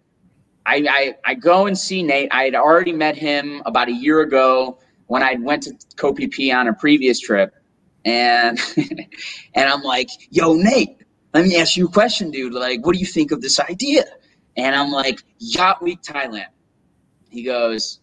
I, 0.65 0.87
I 0.89 1.15
I 1.25 1.35
go 1.35 1.67
and 1.67 1.77
see 1.77 2.03
Nate. 2.03 2.29
I 2.33 2.45
had 2.45 2.55
already 2.55 2.93
met 2.93 3.17
him 3.17 3.63
about 3.67 3.89
a 3.89 3.93
year 3.93 4.21
ago 4.21 4.79
when 5.07 5.23
I 5.23 5.37
went 5.41 5.65
to 5.65 6.29
Phi 6.29 6.53
on 6.53 6.69
a 6.69 6.75
previous 6.75 7.21
trip, 7.21 7.53
and 8.05 8.59
and 9.55 9.69
I'm 9.69 9.83
like, 9.83 10.09
"Yo, 10.31 10.55
Nate, 10.55 11.03
let 11.35 11.47
me 11.47 11.57
ask 11.57 11.77
you 11.77 11.87
a 11.87 11.91
question, 11.91 12.31
dude. 12.31 12.53
Like, 12.53 12.85
what 12.85 12.95
do 12.95 12.99
you 12.99 13.07
think 13.07 13.33
of 13.33 13.41
this 13.41 13.59
idea? 13.59 14.05
And 14.57 14.77
I'm 14.77 14.91
like, 14.91 15.23
Yacht 15.39 15.83
Week 15.83 16.03
Thailand. 16.03 16.47
He 17.31 17.43
goes, 17.43 18.01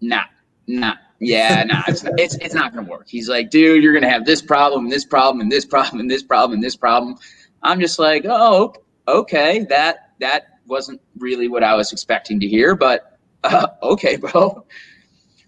nah, 0.00 0.22
nah, 0.68 0.94
yeah, 1.18 1.64
nah, 1.66 1.82
it's, 1.88 2.04
it's, 2.16 2.34
it's 2.36 2.54
not 2.54 2.72
going 2.72 2.84
to 2.84 2.90
work. 2.90 3.06
He's 3.08 3.28
like, 3.28 3.50
dude, 3.50 3.82
you're 3.82 3.92
going 3.92 4.04
to 4.04 4.10
have 4.10 4.24
this 4.24 4.40
problem, 4.40 4.88
this 4.88 5.04
problem, 5.04 5.40
and 5.40 5.50
this 5.50 5.64
problem, 5.64 6.00
and 6.00 6.10
this 6.10 6.22
problem, 6.22 6.54
and 6.54 6.62
this 6.62 6.76
problem. 6.76 7.16
I'm 7.62 7.80
just 7.80 7.98
like, 7.98 8.24
oh, 8.26 8.74
okay, 9.08 9.66
that, 9.70 10.10
that 10.20 10.53
wasn't 10.66 11.00
really 11.18 11.48
what 11.48 11.62
I 11.62 11.74
was 11.74 11.92
expecting 11.92 12.40
to 12.40 12.46
hear, 12.46 12.74
but 12.74 13.18
uh, 13.42 13.68
okay, 13.82 14.16
bro. 14.18 14.66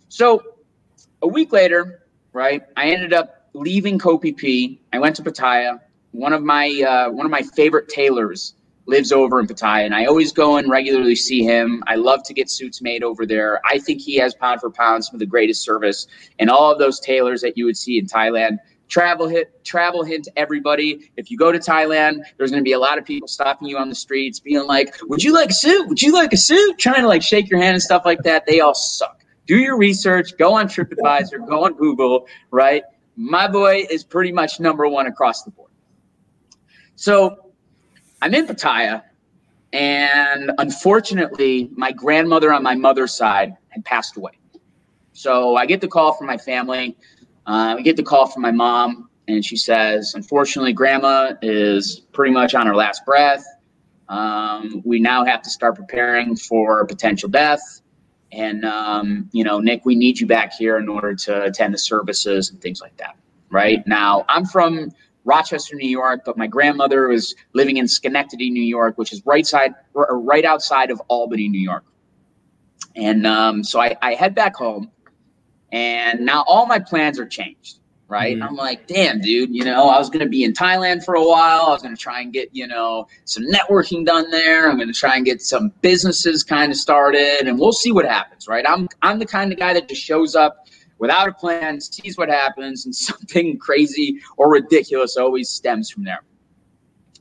So 0.08 0.42
a 1.22 1.28
week 1.28 1.52
later, 1.52 2.02
right, 2.32 2.62
I 2.76 2.90
ended 2.90 3.12
up 3.12 3.48
leaving 3.54 3.98
Phi. 3.98 4.78
I 4.92 4.98
went 4.98 5.16
to 5.16 5.22
Pattaya 5.22 5.80
one 6.16 6.32
of 6.32 6.42
my 6.42 6.68
uh, 6.82 7.10
one 7.10 7.26
of 7.26 7.30
my 7.30 7.42
favorite 7.42 7.88
tailors 7.88 8.54
lives 8.86 9.10
over 9.12 9.40
in 9.40 9.46
Pattaya, 9.46 9.84
and 9.84 9.94
I 9.94 10.06
always 10.06 10.32
go 10.32 10.56
and 10.56 10.70
regularly 10.70 11.16
see 11.16 11.42
him. 11.42 11.82
I 11.86 11.96
love 11.96 12.22
to 12.24 12.34
get 12.34 12.48
suits 12.48 12.80
made 12.80 13.02
over 13.02 13.26
there. 13.26 13.60
I 13.68 13.78
think 13.78 14.00
he 14.00 14.16
has 14.16 14.34
pound 14.34 14.60
for 14.60 14.70
pound 14.70 15.04
some 15.04 15.16
of 15.16 15.18
the 15.20 15.26
greatest 15.26 15.62
service, 15.62 16.06
and 16.38 16.50
all 16.50 16.72
of 16.72 16.78
those 16.78 17.00
tailors 17.00 17.42
that 17.42 17.58
you 17.58 17.66
would 17.66 17.76
see 17.76 17.98
in 17.98 18.06
Thailand. 18.06 18.58
Travel 18.88 19.26
hit, 19.26 19.64
travel 19.64 20.04
hint 20.04 20.28
everybody. 20.36 21.10
If 21.16 21.30
you 21.30 21.36
go 21.36 21.50
to 21.50 21.58
Thailand, 21.58 22.20
there's 22.36 22.50
going 22.50 22.62
to 22.62 22.64
be 22.64 22.72
a 22.72 22.78
lot 22.78 22.98
of 22.98 23.04
people 23.04 23.26
stopping 23.26 23.66
you 23.68 23.78
on 23.78 23.88
the 23.88 23.94
streets, 23.94 24.38
being 24.38 24.64
like, 24.66 24.94
"Would 25.02 25.24
you 25.24 25.32
like 25.32 25.50
a 25.50 25.54
suit? 25.54 25.88
Would 25.88 26.00
you 26.00 26.12
like 26.12 26.32
a 26.32 26.36
suit?" 26.36 26.78
Trying 26.78 27.02
to 27.02 27.08
like 27.08 27.22
shake 27.22 27.50
your 27.50 27.60
hand 27.60 27.74
and 27.74 27.82
stuff 27.82 28.02
like 28.04 28.22
that. 28.22 28.46
They 28.46 28.60
all 28.60 28.74
suck. 28.74 29.24
Do 29.46 29.58
your 29.58 29.76
research. 29.76 30.36
Go 30.38 30.54
on 30.54 30.68
TripAdvisor. 30.68 31.48
Go 31.48 31.64
on 31.64 31.74
Google. 31.74 32.26
Right. 32.50 32.84
My 33.16 33.48
boy 33.48 33.86
is 33.90 34.04
pretty 34.04 34.30
much 34.30 34.60
number 34.60 34.86
one 34.88 35.06
across 35.06 35.42
the 35.42 35.50
board. 35.50 35.70
So 36.94 37.52
I'm 38.22 38.34
in 38.34 38.46
Pattaya, 38.46 39.02
and 39.72 40.52
unfortunately, 40.58 41.70
my 41.74 41.92
grandmother 41.92 42.52
on 42.52 42.62
my 42.62 42.74
mother's 42.74 43.14
side 43.14 43.56
had 43.68 43.84
passed 43.84 44.16
away. 44.16 44.32
So 45.12 45.56
I 45.56 45.64
get 45.66 45.80
the 45.80 45.88
call 45.88 46.12
from 46.12 46.26
my 46.26 46.36
family. 46.36 46.96
Uh, 47.46 47.76
I 47.78 47.82
get 47.82 47.96
the 47.96 48.02
call 48.02 48.26
from 48.26 48.42
my 48.42 48.50
mom, 48.50 49.08
and 49.28 49.44
she 49.44 49.56
says, 49.56 50.14
Unfortunately, 50.14 50.72
grandma 50.72 51.34
is 51.42 52.00
pretty 52.12 52.32
much 52.32 52.54
on 52.54 52.66
her 52.66 52.74
last 52.74 53.04
breath. 53.04 53.44
Um, 54.08 54.82
we 54.84 55.00
now 55.00 55.24
have 55.24 55.42
to 55.42 55.50
start 55.50 55.76
preparing 55.76 56.36
for 56.36 56.84
potential 56.86 57.28
death. 57.28 57.80
And, 58.32 58.64
um, 58.64 59.28
you 59.32 59.44
know, 59.44 59.60
Nick, 59.60 59.84
we 59.84 59.94
need 59.94 60.18
you 60.20 60.26
back 60.26 60.52
here 60.52 60.78
in 60.78 60.88
order 60.88 61.14
to 61.14 61.44
attend 61.44 61.74
the 61.74 61.78
services 61.78 62.50
and 62.50 62.60
things 62.60 62.80
like 62.80 62.96
that. 62.98 63.16
Right 63.50 63.86
now, 63.86 64.24
I'm 64.28 64.44
from 64.44 64.90
Rochester, 65.24 65.76
New 65.76 65.88
York, 65.88 66.22
but 66.24 66.36
my 66.36 66.46
grandmother 66.46 67.08
was 67.08 67.34
living 67.52 67.76
in 67.76 67.88
Schenectady, 67.88 68.50
New 68.50 68.62
York, 68.62 68.96
which 68.98 69.12
is 69.12 69.24
right 69.26 69.46
side 69.46 69.74
right 69.94 70.44
outside 70.44 70.90
of 70.90 71.00
Albany, 71.08 71.48
New 71.48 71.60
York. 71.60 71.84
And 72.94 73.26
um, 73.26 73.62
so 73.62 73.80
I, 73.80 73.96
I, 74.00 74.14
head 74.14 74.34
back 74.34 74.56
home, 74.56 74.90
and 75.76 76.20
now 76.20 76.42
all 76.46 76.66
my 76.66 76.78
plans 76.78 77.18
are 77.18 77.26
changed. 77.26 77.80
Right? 78.08 78.36
Mm-hmm. 78.36 78.48
I'm 78.48 78.54
like, 78.54 78.86
damn, 78.86 79.20
dude. 79.20 79.52
You 79.52 79.64
know, 79.64 79.88
I 79.88 79.98
was 79.98 80.08
gonna 80.10 80.28
be 80.28 80.44
in 80.44 80.52
Thailand 80.52 81.04
for 81.04 81.16
a 81.16 81.26
while. 81.26 81.62
I 81.66 81.70
was 81.70 81.82
gonna 81.82 81.96
try 81.96 82.20
and 82.20 82.32
get 82.32 82.48
you 82.52 82.66
know 82.66 83.08
some 83.24 83.44
networking 83.44 84.06
done 84.06 84.30
there. 84.30 84.70
I'm 84.70 84.78
gonna 84.78 84.92
try 84.92 85.16
and 85.16 85.24
get 85.24 85.42
some 85.42 85.72
businesses 85.82 86.44
kind 86.44 86.70
of 86.70 86.78
started, 86.78 87.48
and 87.48 87.58
we'll 87.58 87.72
see 87.72 87.90
what 87.90 88.04
happens. 88.04 88.46
Right? 88.46 88.64
I'm 88.66 88.88
I'm 89.02 89.18
the 89.18 89.26
kind 89.26 89.52
of 89.52 89.58
guy 89.58 89.74
that 89.74 89.88
just 89.88 90.02
shows 90.02 90.36
up 90.36 90.68
without 90.98 91.28
a 91.28 91.32
plan, 91.32 91.80
sees 91.80 92.16
what 92.16 92.28
happens, 92.28 92.86
and 92.86 92.94
something 93.10 93.58
crazy 93.58 94.20
or 94.36 94.50
ridiculous 94.50 95.16
always 95.16 95.48
stems 95.48 95.90
from 95.90 96.04
there. 96.04 96.22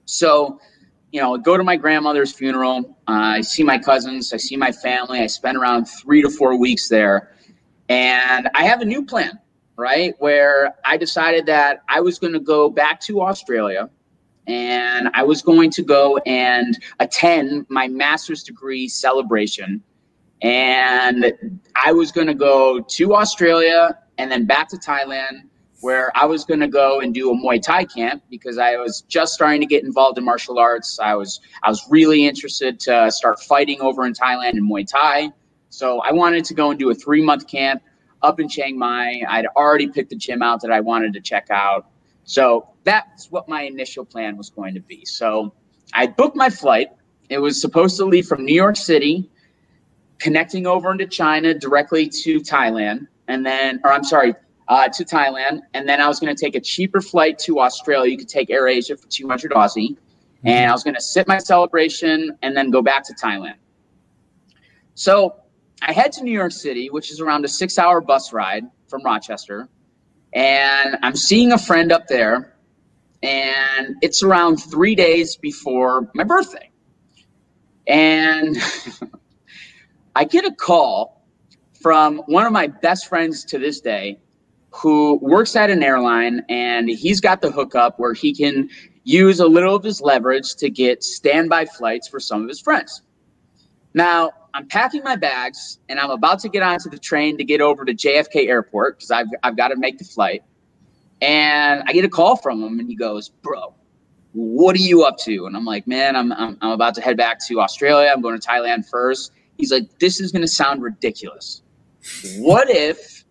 So, 0.06 0.60
you 1.12 1.20
know, 1.20 1.36
go 1.38 1.58
to 1.58 1.64
my 1.64 1.78
grandmother's 1.78 2.32
funeral. 2.32 2.98
Uh, 3.08 3.38
I 3.38 3.42
see 3.42 3.64
my 3.64 3.80
cousins. 3.80 4.32
I 4.34 4.38
see 4.38 4.56
my 4.56 4.72
family. 4.72 5.20
I 5.20 5.28
spend 5.28 5.58
around 5.58 5.86
three 5.86 6.22
to 6.22 6.30
four 6.30 6.58
weeks 6.60 6.90
there. 6.90 7.35
And 7.90 8.50
I 8.56 8.64
have 8.64 8.82
a 8.82 8.86
new 8.86 9.06
plan, 9.06 9.40
right? 9.78 10.16
Where 10.20 10.76
I 10.84 10.98
decided 10.98 11.46
that 11.48 11.84
I 11.90 12.02
was 12.02 12.20
going 12.20 12.34
to 12.34 12.40
go 12.40 12.70
back 12.70 13.00
to 13.02 13.22
Australia 13.22 13.90
and 14.48 15.10
I 15.14 15.24
was 15.24 15.42
going 15.42 15.72
to 15.72 15.84
go 15.84 16.18
and 16.26 16.78
attend 17.00 17.66
my 17.70 17.88
master's 17.88 18.44
degree 18.44 18.88
celebration 18.88 19.84
and 20.42 21.60
I 21.76 21.92
was 21.92 22.12
going 22.12 22.28
to 22.28 22.34
go 22.34 22.80
to 22.80 23.16
Australia 23.16 23.98
and 24.18 24.32
then 24.32 24.46
back 24.46 24.70
to 24.70 24.78
Thailand, 24.78 25.44
where 25.82 26.12
I 26.16 26.26
was 26.26 26.46
going 26.46 26.60
to 26.60 26.68
go 26.68 27.00
and 27.00 27.14
do 27.14 27.32
a 27.32 27.36
Muay 27.36 27.62
Thai 27.62 27.86
camp 27.86 28.24
because 28.30 28.58
I 28.58 28.76
was 28.78 29.02
just 29.08 29.34
starting 29.34 29.62
to 29.62 29.68
get 29.68 29.84
involved 29.84 30.18
in 30.18 30.26
martial 30.26 30.60
arts. 30.60 31.00
I 31.00 31.16
was 31.16 31.40
I 31.64 31.70
was 31.70 31.84
really 31.90 32.26
interested 32.26 32.80
to 32.82 33.12
start 33.12 33.40
fighting 33.42 33.82
over 33.82 34.06
in 34.06 34.14
Thailand 34.14 34.54
in 34.54 34.68
Muay 34.68 34.88
Thai. 34.88 35.32
So 35.76 36.00
I 36.00 36.14
wanted 36.14 36.46
to 36.46 36.54
go 36.54 36.72
and 36.72 36.80
do 36.80 36.90
a 36.90 36.96
three 36.96 37.22
month 37.22 37.48
camp 37.48 37.84
up 38.22 38.40
in 38.40 38.48
Chiang 38.48 38.78
Mai. 38.78 39.22
I'd 39.28 39.46
already 39.58 39.88
picked 39.88 40.10
the 40.10 40.16
gym 40.16 40.42
out 40.42 40.62
that 40.62 40.72
I 40.72 40.80
wanted 40.80 41.14
to 41.14 41.22
check 41.22 41.48
out. 41.50 41.88
So 42.24 42.70
that's 42.86 43.30
what 43.30 43.50
my 43.50 43.64
initial 43.64 44.06
plan 44.06 44.38
was 44.38 44.50
going 44.50 44.74
to 44.76 44.80
be. 44.80 45.04
So 45.06 45.54
I 45.94 46.08
booked 46.08 46.38
my 46.38 46.50
flight. 46.50 46.90
It 47.30 47.40
was 47.40 47.60
supposed 47.60 47.98
to 47.98 48.06
leave 48.06 48.26
from 48.26 48.46
New 48.46 48.56
York 48.56 48.78
City 48.78 49.30
connecting 50.20 50.66
over 50.66 50.92
into 50.92 51.06
China 51.08 51.54
directly 51.54 52.08
to 52.08 52.40
Thailand, 52.40 53.08
and 53.28 53.46
then, 53.46 53.82
or 53.84 53.92
I'm 53.92 54.04
sorry, 54.06 54.34
uh, 54.70 54.88
to 54.88 55.04
Thailand, 55.04 55.60
and 55.74 55.90
then 55.90 56.00
I 56.00 56.08
was 56.08 56.20
going 56.22 56.34
to 56.34 56.42
take 56.42 56.56
a 56.56 56.62
cheaper 56.62 57.02
flight 57.02 57.38
to 57.40 57.60
Australia. 57.60 58.12
You 58.12 58.18
could 58.18 58.30
take 58.30 58.50
Air 58.50 58.68
Asia 58.68 58.96
for 58.96 59.08
200 59.08 59.52
Aussie, 59.52 59.90
mm-hmm. 59.90 60.48
and 60.48 60.70
I 60.70 60.72
was 60.72 60.84
going 60.84 60.96
to 60.96 61.02
sit 61.02 61.28
my 61.28 61.38
celebration 61.38 62.38
and 62.42 62.56
then 62.56 62.72
go 62.72 62.82
back 62.82 63.04
to 63.08 63.14
Thailand. 63.14 63.56
So 64.94 65.36
I 65.86 65.94
head 65.94 66.12
to 66.14 66.24
New 66.24 66.32
York 66.32 66.52
City, 66.52 66.90
which 66.90 67.12
is 67.12 67.22
around 67.22 67.46
a 67.46 67.48
six-hour 67.48 68.02
bus 68.02 68.34
ride 68.34 68.64
from 68.88 69.04
Rochester, 69.04 69.70
and 70.34 70.98
I'm 71.04 71.16
seeing 71.16 71.52
a 71.52 71.60
friend 71.60 71.92
up 71.92 72.08
there, 72.08 72.58
and 73.22 73.96
it's 74.02 74.24
around 74.24 74.58
three 74.58 74.96
days 74.96 75.38
before 75.38 76.10
my 76.16 76.24
birthday, 76.24 76.72
and 77.86 78.58
I 80.16 80.24
get 80.24 80.44
a 80.44 80.52
call 80.52 81.24
from 81.82 82.18
one 82.26 82.48
of 82.48 82.52
my 82.52 82.66
best 82.66 83.08
friends 83.08 83.46
to 83.46 83.60
this 83.60 83.80
day 83.80 84.20
who 84.72 85.20
works 85.22 85.56
at 85.56 85.70
an 85.70 85.84
airline 85.84 86.44
and 86.50 86.90
he's 86.90 87.22
got 87.22 87.42
the 87.42 87.52
hookup 87.52 88.00
where 88.00 88.14
he 88.14 88.34
can 88.34 88.70
use 89.04 89.40
a 89.40 89.46
little 89.46 89.76
of 89.76 89.84
his 89.84 90.02
leverage 90.02 90.56
to 90.56 90.70
get 90.70 91.04
standby 91.04 91.66
flights 91.66 92.08
for 92.08 92.20
some 92.20 92.42
of 92.42 92.50
his 92.50 92.60
friends. 92.60 93.04
Now, 93.94 94.32
I'm 94.56 94.68
packing 94.68 95.04
my 95.04 95.18
bags 95.18 95.80
and 95.90 96.00
I'm 96.00 96.10
about 96.10 96.40
to 96.40 96.50
get 96.50 96.64
onto 96.64 96.90
the 96.90 96.98
train 96.98 97.38
to 97.38 97.44
get 97.44 97.60
over 97.60 97.84
to 97.84 97.94
JFK 97.94 98.48
Airport 98.48 98.98
because 98.98 99.12
I've, 99.12 99.28
I've 99.44 99.58
got 99.58 99.68
to 99.68 99.76
make 99.76 99.98
the 99.98 100.06
flight. 100.06 100.44
And 101.22 101.84
I 101.86 101.92
get 101.92 102.06
a 102.06 102.10
call 102.10 102.38
from 102.38 102.64
him, 102.64 102.80
and 102.80 102.90
he 102.90 102.96
goes, 102.96 103.30
"Bro, 103.30 103.74
what 104.34 104.76
are 104.76 104.80
you 104.82 105.04
up 105.04 105.18
to?" 105.20 105.46
And 105.46 105.56
I'm 105.56 105.64
like, 105.64 105.88
"Man, 105.88 106.16
I'm 106.16 106.32
I'm, 106.34 106.58
I'm 106.62 106.72
about 106.72 106.94
to 106.96 107.02
head 107.02 107.16
back 107.16 107.40
to 107.48 107.62
Australia. 107.62 108.12
I'm 108.14 108.22
going 108.22 108.38
to 108.38 108.46
Thailand 108.46 108.88
first. 108.88 109.32
He's 109.58 109.72
like, 109.72 110.00
"This 110.00 110.20
is 110.20 110.34
going 110.34 110.42
to 110.42 110.48
sound 110.48 110.82
ridiculous. 110.82 111.62
What 112.38 112.70
if 112.70 113.24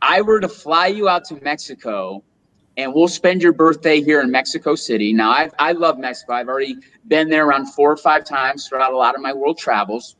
I 0.00 0.22
were 0.22 0.40
to 0.40 0.48
fly 0.48 0.86
you 0.86 1.08
out 1.08 1.24
to 1.26 1.40
Mexico?" 1.42 2.22
and 2.78 2.92
we'll 2.92 3.08
spend 3.08 3.42
your 3.42 3.52
birthday 3.52 4.02
here 4.02 4.20
in 4.20 4.30
Mexico 4.30 4.74
City. 4.74 5.12
Now, 5.12 5.30
i 5.30 5.50
I 5.58 5.72
love 5.72 5.98
Mexico. 5.98 6.34
I've 6.34 6.48
already 6.48 6.76
been 7.08 7.30
there 7.30 7.46
around 7.46 7.66
four 7.68 7.90
or 7.90 7.96
five 7.96 8.24
times 8.24 8.68
throughout 8.68 8.92
a 8.92 8.96
lot 8.96 9.14
of 9.14 9.22
my 9.22 9.32
world 9.32 9.56
travels. 9.58 10.16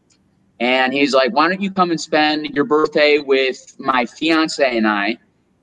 And 0.58 0.92
he's 0.92 1.12
like, 1.12 1.32
why 1.32 1.48
don't 1.48 1.60
you 1.60 1.70
come 1.70 1.90
and 1.90 2.00
spend 2.00 2.46
your 2.46 2.64
birthday 2.64 3.18
with 3.18 3.76
my 3.78 4.06
fiance 4.06 4.76
and 4.76 4.86
I, 4.86 5.18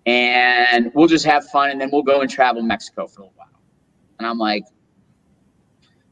and 0.06 0.92
we'll 0.94 1.08
just 1.08 1.26
have 1.26 1.48
fun, 1.50 1.72
and 1.72 1.82
then 1.82 1.90
we'll 1.92 2.04
go 2.04 2.22
and 2.22 2.30
travel 2.30 2.62
Mexico 2.62 3.08
for 3.08 3.24
a 3.24 3.26
while. 3.26 3.48
And 4.20 4.28
I'm 4.28 4.38
like, 4.38 4.66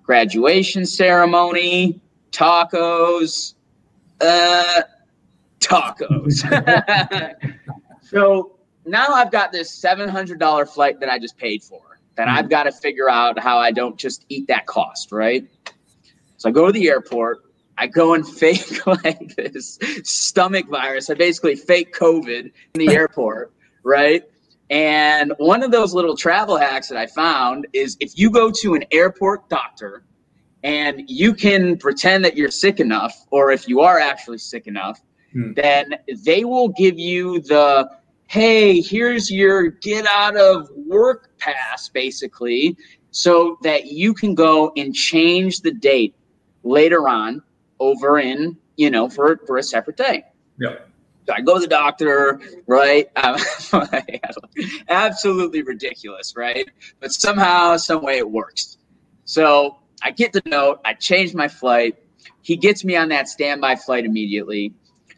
graduation 0.04 0.86
ceremony, 0.86 2.02
tacos, 2.32 3.54
uh, 4.20 4.82
tacos. 5.60 6.42
so 8.02 8.58
now 8.86 9.10
I've 9.10 9.32
got 9.32 9.52
this 9.52 9.80
$700 9.80 10.70
flight 10.70 11.00
that 11.00 11.10
I 11.10 11.20
just 11.20 11.38
paid 11.38 11.64
for 11.64 11.82
that 12.16 12.28
I've 12.28 12.50
got 12.50 12.64
to 12.64 12.72
figure 12.72 13.10
out 13.10 13.40
how 13.40 13.58
I 13.58 13.72
don't 13.72 13.98
just 13.98 14.26
eat 14.30 14.48
that 14.48 14.66
cost, 14.66 15.12
right? 15.12 15.48
So 16.38 16.50
I 16.50 16.52
go 16.52 16.66
to 16.66 16.72
the 16.72 16.90
airport. 16.90 17.40
I 17.78 17.88
go 17.88 18.14
and 18.14 18.28
fake 18.28 18.86
like 19.04 19.36
this 19.36 19.80
stomach 20.04 20.68
virus. 20.68 21.10
I 21.10 21.16
basically 21.16 21.56
fake 21.56 21.94
COVID 21.94 22.52
in 22.74 22.86
the 22.86 22.90
airport, 22.90 23.54
right? 23.84 24.24
And 24.70 25.34
one 25.38 25.64
of 25.64 25.72
those 25.72 25.94
little 25.94 26.16
travel 26.16 26.58
hacks 26.58 26.88
that 26.90 26.98
I 26.98 27.06
found 27.08 27.68
is 27.74 27.98
if 28.00 28.18
you 28.18 28.30
go 28.30 28.52
to 28.52 28.74
an 28.74 28.86
airport 28.92 29.50
doctor 29.50 30.06
and 30.64 31.04
you 31.08 31.34
can 31.34 31.78
pretend 31.78 32.24
that 32.24 32.38
you're 32.38 32.52
sick 32.52 32.80
enough, 32.80 33.14
or 33.32 33.52
if 33.52 33.68
you 33.68 33.82
are 33.82 34.00
actually 34.00 34.38
sick 34.38 34.68
enough, 34.68 35.02
hmm. 35.34 35.54
then 35.54 35.96
they 36.24 36.46
will 36.46 36.70
give 36.70 36.98
you 36.98 37.42
the 37.42 37.90
hey, 38.28 38.80
here's 38.80 39.30
your 39.30 39.68
get 39.68 40.06
out 40.08 40.38
of 40.38 40.70
work 40.88 41.38
pass, 41.38 41.90
basically, 41.90 42.78
so 43.10 43.58
that 43.62 43.88
you 43.88 44.14
can 44.14 44.34
go 44.34 44.72
and 44.78 44.96
change 44.96 45.60
the 45.60 45.72
date 45.74 46.16
later 46.64 47.10
on 47.10 47.44
over 47.82 48.20
in, 48.20 48.58
you 48.78 48.90
know, 48.90 49.10
for, 49.10 49.38
for 49.46 49.58
a 49.58 49.64
separate 49.64 49.98
day. 49.98 50.24
Yeah. 50.60 50.76
So 51.28 51.34
I 51.34 51.42
go 51.42 51.56
to 51.56 51.60
the 51.62 51.68
doctor, 51.68 52.40
right? 52.68 53.10
Absolutely 54.90 55.62
ridiculous, 55.64 56.34
right? 56.36 56.70
But 57.00 57.12
somehow, 57.12 57.78
some 57.78 58.04
way 58.04 58.18
it 58.18 58.30
works. 58.30 58.78
So 59.26 59.80
I 60.02 60.12
get 60.12 60.34
the 60.34 60.42
note, 60.46 60.82
I 60.86 60.94
change 60.94 61.34
my 61.34 61.48
flight. 61.48 61.98
He 62.42 62.58
gets 62.58 62.84
me 62.84 62.96
on 62.96 63.10
that 63.10 63.28
standby 63.28 63.76
flight 63.76 64.06
immediately. 64.06 64.74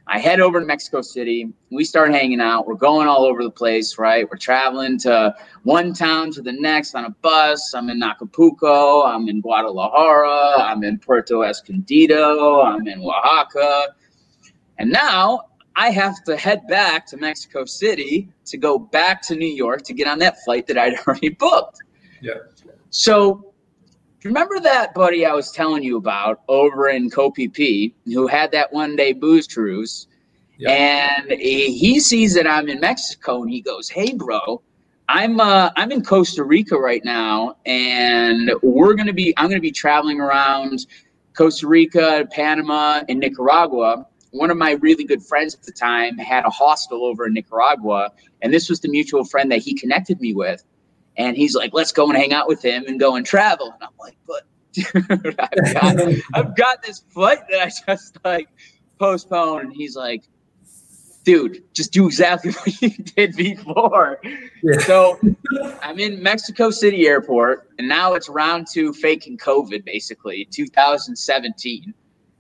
I 0.08 0.20
head 0.20 0.42
over 0.42 0.60
to 0.60 0.66
Mexico 0.66 1.02
City. 1.02 1.54
We 1.72 1.86
start 1.86 2.12
hanging 2.12 2.42
out. 2.42 2.68
We're 2.68 2.76
going 2.76 3.08
all 3.08 3.24
over 3.24 3.42
the 3.42 3.50
place, 3.50 3.98
right? 3.98 4.30
We're 4.30 4.38
traveling 4.38 4.98
to 5.00 5.34
one 5.64 5.94
town 5.94 6.32
to 6.32 6.42
the 6.42 6.52
next 6.52 6.94
on 6.94 7.06
a 7.06 7.10
bus. 7.10 7.74
I'm 7.74 7.90
in 7.90 8.04
Acapulco. 8.04 9.04
I'm 9.04 9.30
in 9.30 9.40
Guadalajara. 9.40 10.62
I'm 10.62 10.84
in 10.84 11.00
Puerto 11.00 11.44
Escondido. 11.44 12.62
I'm 12.62 12.86
in 12.86 13.02
Oaxaca. 13.02 13.96
And 14.78 14.92
now 14.92 15.44
I 15.76 15.90
have 15.92 16.22
to 16.26 16.36
head 16.36 16.68
back 16.68 17.06
to 17.08 17.18
Mexico 17.18 17.64
City 17.64 18.30
to 18.46 18.58
go 18.58 18.78
back 18.78 19.22
to 19.24 19.36
New 19.36 19.48
York 19.48 19.84
to 19.84 19.94
get 19.94 20.08
on 20.08 20.20
that 20.20 20.44
flight 20.44 20.68
that 20.68 20.78
I'd 20.78 20.98
already 21.08 21.30
booked. 21.30 21.80
Yeah. 22.22 22.34
So 22.90 23.53
remember 24.24 24.60
that 24.60 24.94
buddy 24.94 25.26
I 25.26 25.34
was 25.34 25.52
telling 25.52 25.84
you 25.84 25.98
about 25.98 26.42
over 26.48 26.90
in 26.90 27.10
CoPP 27.10 27.94
who 28.06 28.28
had 28.28 28.52
that 28.52 28.72
one 28.72 28.96
day 28.96 29.14
booze 29.14 29.48
cruise? 29.48 30.08
And 30.72 31.32
he 31.32 32.00
sees 32.00 32.34
that 32.36 32.48
I'm 32.48 32.70
in 32.70 32.80
Mexico 32.80 33.42
and 33.42 33.52
he 33.52 33.62
goes, 33.62 33.90
Hey, 33.90 34.14
bro, 34.14 34.62
I'm 35.10 35.40
uh, 35.40 35.70
I'm 35.76 35.92
in 35.92 36.04
Costa 36.04 36.44
Rica 36.44 36.78
right 36.78 37.04
now, 37.04 37.58
and 37.66 38.52
we're 38.62 38.94
gonna 38.94 39.14
be 39.14 39.34
I'm 39.38 39.50
gonna 39.50 39.60
be 39.60 39.72
traveling 39.72 40.22
around 40.22 40.88
Costa 41.36 41.68
Rica, 41.68 42.28
Panama, 42.32 43.04
and 43.10 43.20
Nicaragua. 43.20 44.08
One 44.32 44.50
of 44.50 44.58
my 44.58 44.72
really 44.82 45.04
good 45.04 45.22
friends 45.22 45.54
at 45.54 45.64
the 45.64 45.72
time 45.72 46.18
had 46.18 46.46
a 46.46 46.50
hostel 46.50 47.06
over 47.06 47.28
in 47.28 47.34
Nicaragua, 47.34 48.12
and 48.42 48.54
this 48.54 48.70
was 48.70 48.80
the 48.80 48.88
mutual 48.88 49.26
friend 49.26 49.52
that 49.52 49.60
he 49.60 49.74
connected 49.74 50.22
me 50.22 50.34
with. 50.34 50.64
And 51.18 51.38
he's 51.38 51.56
like, 51.56 51.74
let's 51.74 51.92
go 51.92 52.08
and 52.10 52.18
hang 52.18 52.34
out 52.34 52.48
with 52.48 52.64
him 52.64 52.86
and 52.88 53.00
go 53.00 53.16
and 53.16 53.26
travel. 53.26 53.72
And 53.74 53.84
I'm 53.84 53.90
like, 54.00 54.18
but 54.28 54.44
dude, 54.74 55.40
I've 55.40 55.74
got, 55.74 56.00
I've 56.34 56.56
got 56.56 56.82
this 56.82 57.04
flight 57.10 57.40
that 57.50 57.62
I 57.62 57.94
just 57.94 58.18
like 58.26 58.50
postponed. 58.98 59.68
And 59.68 59.74
he's 59.74 59.96
like, 59.96 60.24
dude, 61.24 61.64
just 61.74 61.92
do 61.92 62.06
exactly 62.06 62.52
what 62.54 62.82
you 62.82 62.90
did 62.90 63.36
before. 63.36 64.20
Yeah. 64.62 64.80
So 64.80 65.20
I'm 65.82 66.00
in 66.00 66.22
Mexico 66.22 66.70
City 66.70 67.08
Airport, 67.08 67.70
and 67.78 67.88
now 67.88 68.14
it's 68.14 68.30
round 68.30 68.68
two 68.72 68.94
faking 68.94 69.38
COVID, 69.38 69.86
basically, 69.86 70.46
2017. 70.52 71.94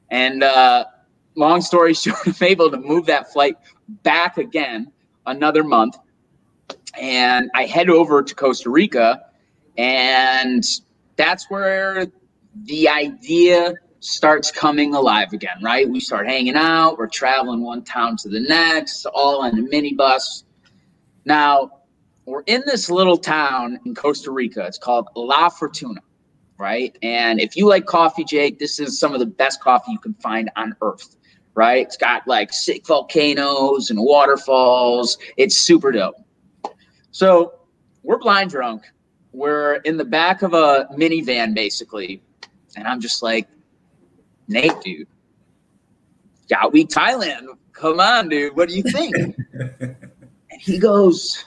And 0.10 0.44
uh, 0.44 0.86
long 1.36 1.62
story 1.62 1.94
short, 1.94 2.20
I'm 2.26 2.36
able 2.42 2.70
to 2.72 2.78
move 2.78 3.06
that 3.08 3.32
flight 3.32 3.58
back 4.04 4.38
again 4.38 4.92
another 5.26 5.64
month 5.64 5.98
and 7.00 7.50
I 7.56 7.66
head 7.66 7.90
over 7.90 8.22
to 8.24 8.36
Costa 8.36 8.70
Rica, 8.70 9.22
and 9.78 10.64
that's 11.16 11.50
where 11.50 12.08
the 12.66 12.90
idea 12.90 13.74
starts 14.00 14.52
coming 14.52 14.94
alive 14.94 15.32
again, 15.32 15.58
right? 15.62 15.90
We 15.90 16.00
start 16.00 16.28
hanging 16.28 16.56
out, 16.56 16.98
we're 16.98 17.08
traveling 17.08 17.64
one 17.64 17.84
town 17.84 18.18
to 18.18 18.30
the 18.30 18.42
next, 18.42 19.06
all 19.06 19.46
in 19.46 19.58
a 19.58 19.62
minibus. 19.62 20.44
Now, 21.26 21.72
we're 22.26 22.44
in 22.48 22.64
this 22.66 22.90
little 22.90 23.18
town 23.18 23.80
in 23.86 23.96
Costa 23.96 24.32
Rica. 24.32 24.66
It's 24.66 24.78
called 24.78 25.08
La 25.16 25.50
Fortuna, 25.50 26.02
right? 26.58 26.98
And 27.02 27.40
if 27.40 27.56
you 27.56 27.68
like 27.68 27.86
coffee, 27.86 28.24
Jake, 28.24 28.60
this 28.60 28.80
is 28.80 29.00
some 29.00 29.14
of 29.14 29.20
the 29.20 29.26
best 29.26 29.62
coffee 29.62 29.92
you 29.92 30.00
can 30.00 30.14
find 30.16 30.50
on 30.56 30.76
earth, 30.82 31.16
right? 31.56 31.86
It's 31.86 31.98
got 31.98 32.28
like 32.28 32.52
sick 32.54 32.86
volcanoes 32.86 33.90
and 33.90 34.00
waterfalls. 34.00 35.18
It's 35.38 35.58
super 35.58 35.92
dope. 35.92 36.16
So 37.14 37.54
we're 38.02 38.18
blind 38.18 38.50
drunk. 38.50 38.84
We're 39.34 39.76
in 39.76 39.98
the 39.98 40.04
back 40.04 40.42
of 40.42 40.54
a 40.54 40.88
minivan, 40.94 41.54
basically. 41.54 42.24
And 42.76 42.88
I'm 42.88 43.00
just 43.00 43.22
like, 43.22 43.48
Nate, 44.48 44.82
dude, 44.82 45.08
Yacht 46.50 46.74
Week 46.74 46.90
Thailand. 46.90 47.46
Come 47.72 48.00
on, 48.00 48.30
dude. 48.30 48.58
What 48.58 48.68
do 48.68 48.76
you 48.76 48.84
think? 48.84 49.16
and 49.54 49.96
he 50.60 50.80
goes, 50.80 51.46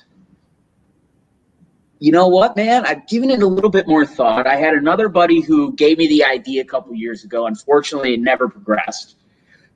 you 1.98 2.12
know 2.12 2.28
what, 2.28 2.54
man? 2.54 2.86
I've 2.86 3.06
given 3.08 3.30
it 3.30 3.42
a 3.42 3.46
little 3.46 3.70
bit 3.70 3.88
more 3.88 4.06
thought. 4.06 4.46
I 4.46 4.54
had 4.54 4.74
another 4.74 5.08
buddy 5.08 5.40
who 5.40 5.72
gave 5.74 5.98
me 5.98 6.06
the 6.06 6.24
idea 6.24 6.62
a 6.62 6.64
couple 6.64 6.94
years 6.94 7.24
ago. 7.24 7.46
Unfortunately, 7.46 8.14
it 8.14 8.20
never 8.20 8.48
progressed. 8.48 9.16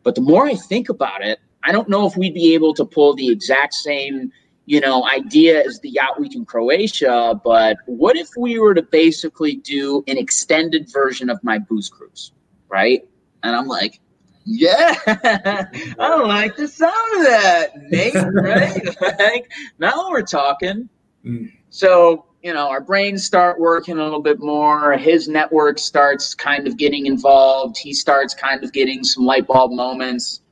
But 0.04 0.14
the 0.14 0.20
more 0.20 0.46
I 0.46 0.54
think 0.54 0.88
about 0.88 1.22
it, 1.22 1.40
I 1.64 1.72
don't 1.72 1.88
know 1.88 2.06
if 2.06 2.16
we'd 2.16 2.34
be 2.34 2.54
able 2.54 2.74
to 2.74 2.84
pull 2.84 3.14
the 3.14 3.28
exact 3.28 3.74
same 3.74 4.30
you 4.70 4.80
know, 4.80 5.04
idea 5.08 5.60
is 5.60 5.80
the 5.80 5.90
Yacht 5.90 6.20
Week 6.20 6.36
in 6.36 6.44
Croatia, 6.44 7.40
but 7.42 7.76
what 7.86 8.14
if 8.14 8.28
we 8.38 8.60
were 8.60 8.72
to 8.72 8.82
basically 8.82 9.56
do 9.56 10.04
an 10.06 10.16
extended 10.16 10.88
version 10.92 11.28
of 11.28 11.42
my 11.42 11.58
booze 11.58 11.88
cruise, 11.88 12.30
right? 12.68 13.02
And 13.42 13.56
I'm 13.56 13.66
like, 13.66 13.98
yeah, 14.44 14.94
I 15.98 16.14
like 16.22 16.54
the 16.54 16.68
sound 16.68 17.16
of 17.16 17.22
that, 17.26 17.70
Nate, 17.90 18.14
right? 18.32 19.18
like, 19.18 19.50
now 19.80 20.08
we're 20.08 20.22
talking. 20.22 20.88
Mm. 21.26 21.50
So, 21.70 22.26
you 22.40 22.54
know, 22.54 22.70
our 22.70 22.80
brains 22.80 23.24
start 23.26 23.58
working 23.58 23.98
a 23.98 24.04
little 24.04 24.22
bit 24.22 24.38
more. 24.38 24.92
His 24.92 25.26
network 25.26 25.80
starts 25.80 26.32
kind 26.32 26.68
of 26.68 26.76
getting 26.76 27.06
involved. 27.06 27.76
He 27.76 27.92
starts 27.92 28.34
kind 28.34 28.62
of 28.62 28.72
getting 28.72 29.02
some 29.02 29.26
light 29.26 29.48
bulb 29.48 29.72
moments. 29.72 30.42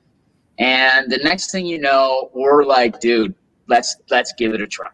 And 0.59 1.09
the 1.09 1.18
next 1.18 1.52
thing 1.52 1.66
you 1.66 1.78
know, 1.78 2.31
we're 2.35 2.64
like, 2.64 2.98
dude, 2.98 3.33
let's 3.68 3.96
let's 4.11 4.33
give 4.37 4.54
it 4.54 4.61
a 4.61 4.66
try 4.66 4.88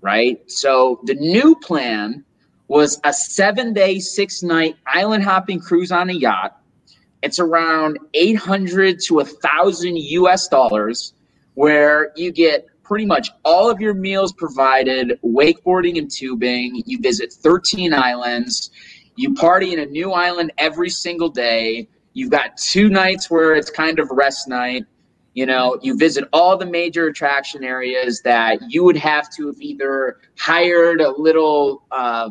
right? 0.00 0.38
So 0.50 1.00
the 1.04 1.14
new 1.14 1.56
plan 1.56 2.24
was 2.68 3.00
a 3.04 3.12
seven 3.12 3.72
day 3.72 3.98
six 3.98 4.42
night 4.42 4.76
island 4.86 5.24
hopping 5.24 5.60
cruise 5.60 5.90
on 5.90 6.10
a 6.10 6.12
yacht. 6.12 6.60
It's 7.22 7.38
around 7.38 7.98
800 8.14 9.00
to 9.06 9.20
a 9.20 9.24
thousand 9.24 9.96
us 9.96 10.48
dollars 10.48 11.14
where 11.54 12.12
you 12.14 12.30
get 12.30 12.66
pretty 12.84 13.06
much 13.06 13.30
all 13.44 13.68
of 13.68 13.80
your 13.80 13.94
meals 13.94 14.32
provided 14.32 15.18
wakeboarding 15.24 15.98
and 15.98 16.10
tubing. 16.10 16.82
You 16.86 17.00
visit 17.00 17.32
13 17.32 17.92
islands. 17.92 18.70
You 19.16 19.34
party 19.34 19.72
in 19.72 19.80
a 19.80 19.86
new 19.86 20.12
island 20.12 20.52
every 20.58 20.90
single 20.90 21.28
day. 21.28 21.88
You've 22.12 22.30
got 22.30 22.56
two 22.56 22.88
nights 22.88 23.30
where 23.30 23.54
it's 23.54 23.70
kind 23.70 23.98
of 23.98 24.08
rest 24.10 24.46
night 24.48 24.84
You 25.34 25.46
know, 25.46 25.78
you 25.82 25.96
visit 25.96 26.28
all 26.32 26.56
the 26.56 26.66
major 26.66 27.06
attraction 27.06 27.62
areas 27.62 28.22
that 28.22 28.58
you 28.68 28.82
would 28.84 28.96
have 28.96 29.30
to 29.36 29.46
have 29.46 29.60
either 29.60 30.18
hired 30.36 31.00
a 31.00 31.10
little, 31.10 31.84
uh, 31.92 32.30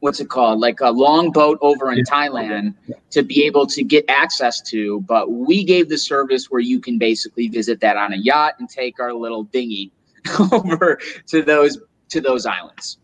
what's 0.00 0.20
it 0.20 0.28
called, 0.28 0.60
like 0.60 0.80
a 0.80 0.90
long 0.90 1.32
boat 1.32 1.58
over 1.62 1.90
in 1.90 2.04
Thailand 2.04 2.74
to 3.10 3.22
be 3.22 3.44
able 3.44 3.66
to 3.68 3.82
get 3.82 4.04
access 4.08 4.60
to. 4.62 5.00
But 5.00 5.32
we 5.32 5.64
gave 5.64 5.88
the 5.88 5.98
service 5.98 6.50
where 6.50 6.60
you 6.60 6.80
can 6.80 6.98
basically 6.98 7.48
visit 7.48 7.80
that 7.80 7.96
on 7.96 8.12
a 8.12 8.16
yacht 8.16 8.54
and 8.60 8.68
take 8.68 9.00
our 9.00 9.12
little 9.12 9.44
dinghy 9.44 9.92
over 10.52 11.00
to 11.28 11.42
those 11.42 11.78
to 12.10 12.20
those 12.20 12.46
islands. 12.46 12.98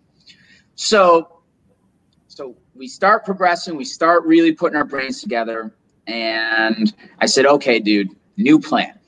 So, 0.77 1.41
so 2.29 2.55
we 2.75 2.87
start 2.87 3.25
progressing. 3.25 3.77
We 3.77 3.85
start 3.85 4.25
really 4.25 4.53
putting 4.53 4.77
our 4.77 4.85
brains 4.85 5.21
together. 5.21 5.75
And 6.07 6.95
I 7.19 7.27
said, 7.27 7.45
okay, 7.45 7.81
dude, 7.81 8.15
new 8.39 8.59
plan. 8.59 8.99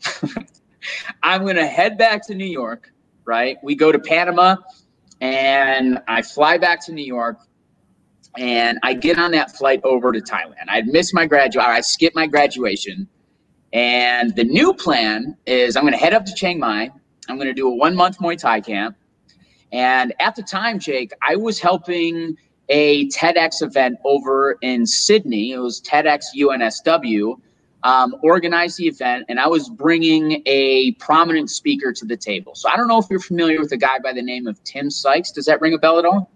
I'm 1.23 1.43
going 1.43 1.57
to 1.57 1.66
head 1.66 1.97
back 1.97 2.27
to 2.27 2.35
New 2.35 2.47
York, 2.47 2.93
right? 3.25 3.57
We 3.62 3.75
go 3.75 3.90
to 3.93 3.99
Panama 3.99 4.57
and 5.21 6.01
I 6.09 6.23
fly 6.23 6.59
back 6.59 6.85
to 6.87 6.93
New 6.93 7.05
York 7.05 7.38
and 8.37 8.79
I 8.83 8.95
get 8.95 9.19
on 9.19 9.33
that 9.33 9.57
flight 9.57 9.81
over 9.85 10.12
to 10.12 10.21
Thailand. 10.21 10.69
I'd 10.69 10.87
my 11.12 11.27
graduate, 11.27 11.66
I 11.66 11.81
skipped 11.81 12.16
my 12.16 12.27
graduation. 12.27 13.09
And 13.73 14.35
the 14.35 14.45
new 14.45 14.75
plan 14.75 15.37
is 15.47 15.77
I'm 15.77 15.85
going 15.85 15.93
to 15.93 15.99
head 15.99 16.12
up 16.12 16.25
to 16.27 16.35
Chiang 16.35 16.59
Mai. 16.59 16.90
I'm 17.29 17.37
going 17.37 17.49
to 17.49 17.55
do 17.55 17.69
a 17.69 17.75
one 17.75 17.95
month 17.95 18.19
Muay 18.19 18.37
Thai 18.37 18.61
camp. 18.61 18.97
And 19.73 20.12
at 20.19 20.35
the 20.35 20.43
time, 20.43 20.81
Jake, 20.81 21.12
I 21.23 21.37
was 21.37 21.61
helping 21.61 22.37
a 22.69 23.09
TEDx 23.09 23.62
event 23.62 23.99
over 24.05 24.57
in 24.61 24.87
Sydney. 24.87 25.53
It 25.53 25.59
was 25.59 25.81
TEDx 25.81 26.23
UNSW 26.37 27.37
um, 27.83 28.14
organized 28.23 28.79
the 28.79 28.87
event, 28.87 29.27
and 29.29 29.40
I 29.40 29.49
was 29.49 29.69
bringing 29.69 30.43
a 30.47 30.93
prominent 30.93 31.51
speaker 31.51 31.93
to 31.93 32.05
the 32.05 32.16
table. 32.16 32.55
So 32.55 32.69
I 32.69 32.77
don't 32.77 32.88
know 32.88 32.99
if 32.99 33.07
you're 33.11 33.21
familiar 33.21 33.61
with 33.61 33.73
a 33.73 33.77
guy 33.77 33.99
by 34.03 34.12
the 34.12 34.23
name 34.23 34.47
of 34.47 34.62
Tim 34.64 34.90
Sykes. 34.90 35.33
Does 35.33 35.47
that 35.47 35.61
ring 35.61 35.75
a 35.75 35.79
bell 35.79 35.99
at 35.99 36.05
all? 36.05 36.31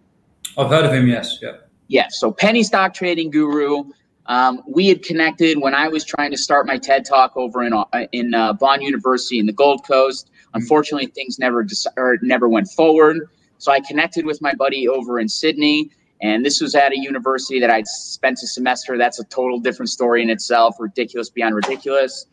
I've 0.56 0.70
heard 0.70 0.84
of 0.84 0.92
him. 0.92 1.06
Yes. 1.08 1.38
Yeah. 1.42 1.56
Yes. 1.88 2.18
So 2.18 2.32
penny 2.32 2.62
stock 2.62 2.94
trading 2.94 3.30
guru. 3.30 3.84
Um, 4.26 4.62
we 4.66 4.88
had 4.88 5.02
connected 5.02 5.60
when 5.60 5.74
I 5.74 5.88
was 5.88 6.04
trying 6.04 6.30
to 6.30 6.38
start 6.38 6.66
my 6.66 6.78
TED 6.78 7.04
talk 7.04 7.36
over 7.36 7.62
in 7.62 7.74
uh, 7.74 7.84
in 8.12 8.32
uh, 8.32 8.54
Bond 8.54 8.82
University 8.82 9.38
in 9.38 9.46
the 9.46 9.52
Gold 9.52 9.86
Coast. 9.86 10.30
Mm-hmm. 10.30 10.60
Unfortunately, 10.60 11.06
things 11.08 11.38
never 11.38 11.62
dis- 11.62 11.86
or 11.96 12.18
never 12.22 12.48
went 12.48 12.68
forward. 12.68 13.28
So 13.58 13.70
I 13.70 13.80
connected 13.80 14.24
with 14.24 14.40
my 14.40 14.54
buddy 14.54 14.88
over 14.88 15.18
in 15.18 15.28
Sydney, 15.28 15.90
and 16.22 16.44
this 16.44 16.60
was 16.60 16.74
at 16.74 16.92
a 16.92 16.98
university 16.98 17.60
that 17.60 17.70
I'd 17.70 17.86
spent 17.86 18.42
a 18.42 18.46
semester. 18.46 18.96
That's 18.96 19.20
a 19.20 19.24
total 19.24 19.58
different 19.60 19.90
story 19.90 20.22
in 20.22 20.30
itself, 20.30 20.76
ridiculous 20.78 21.30
beyond 21.30 21.54
ridiculous. 21.54 22.26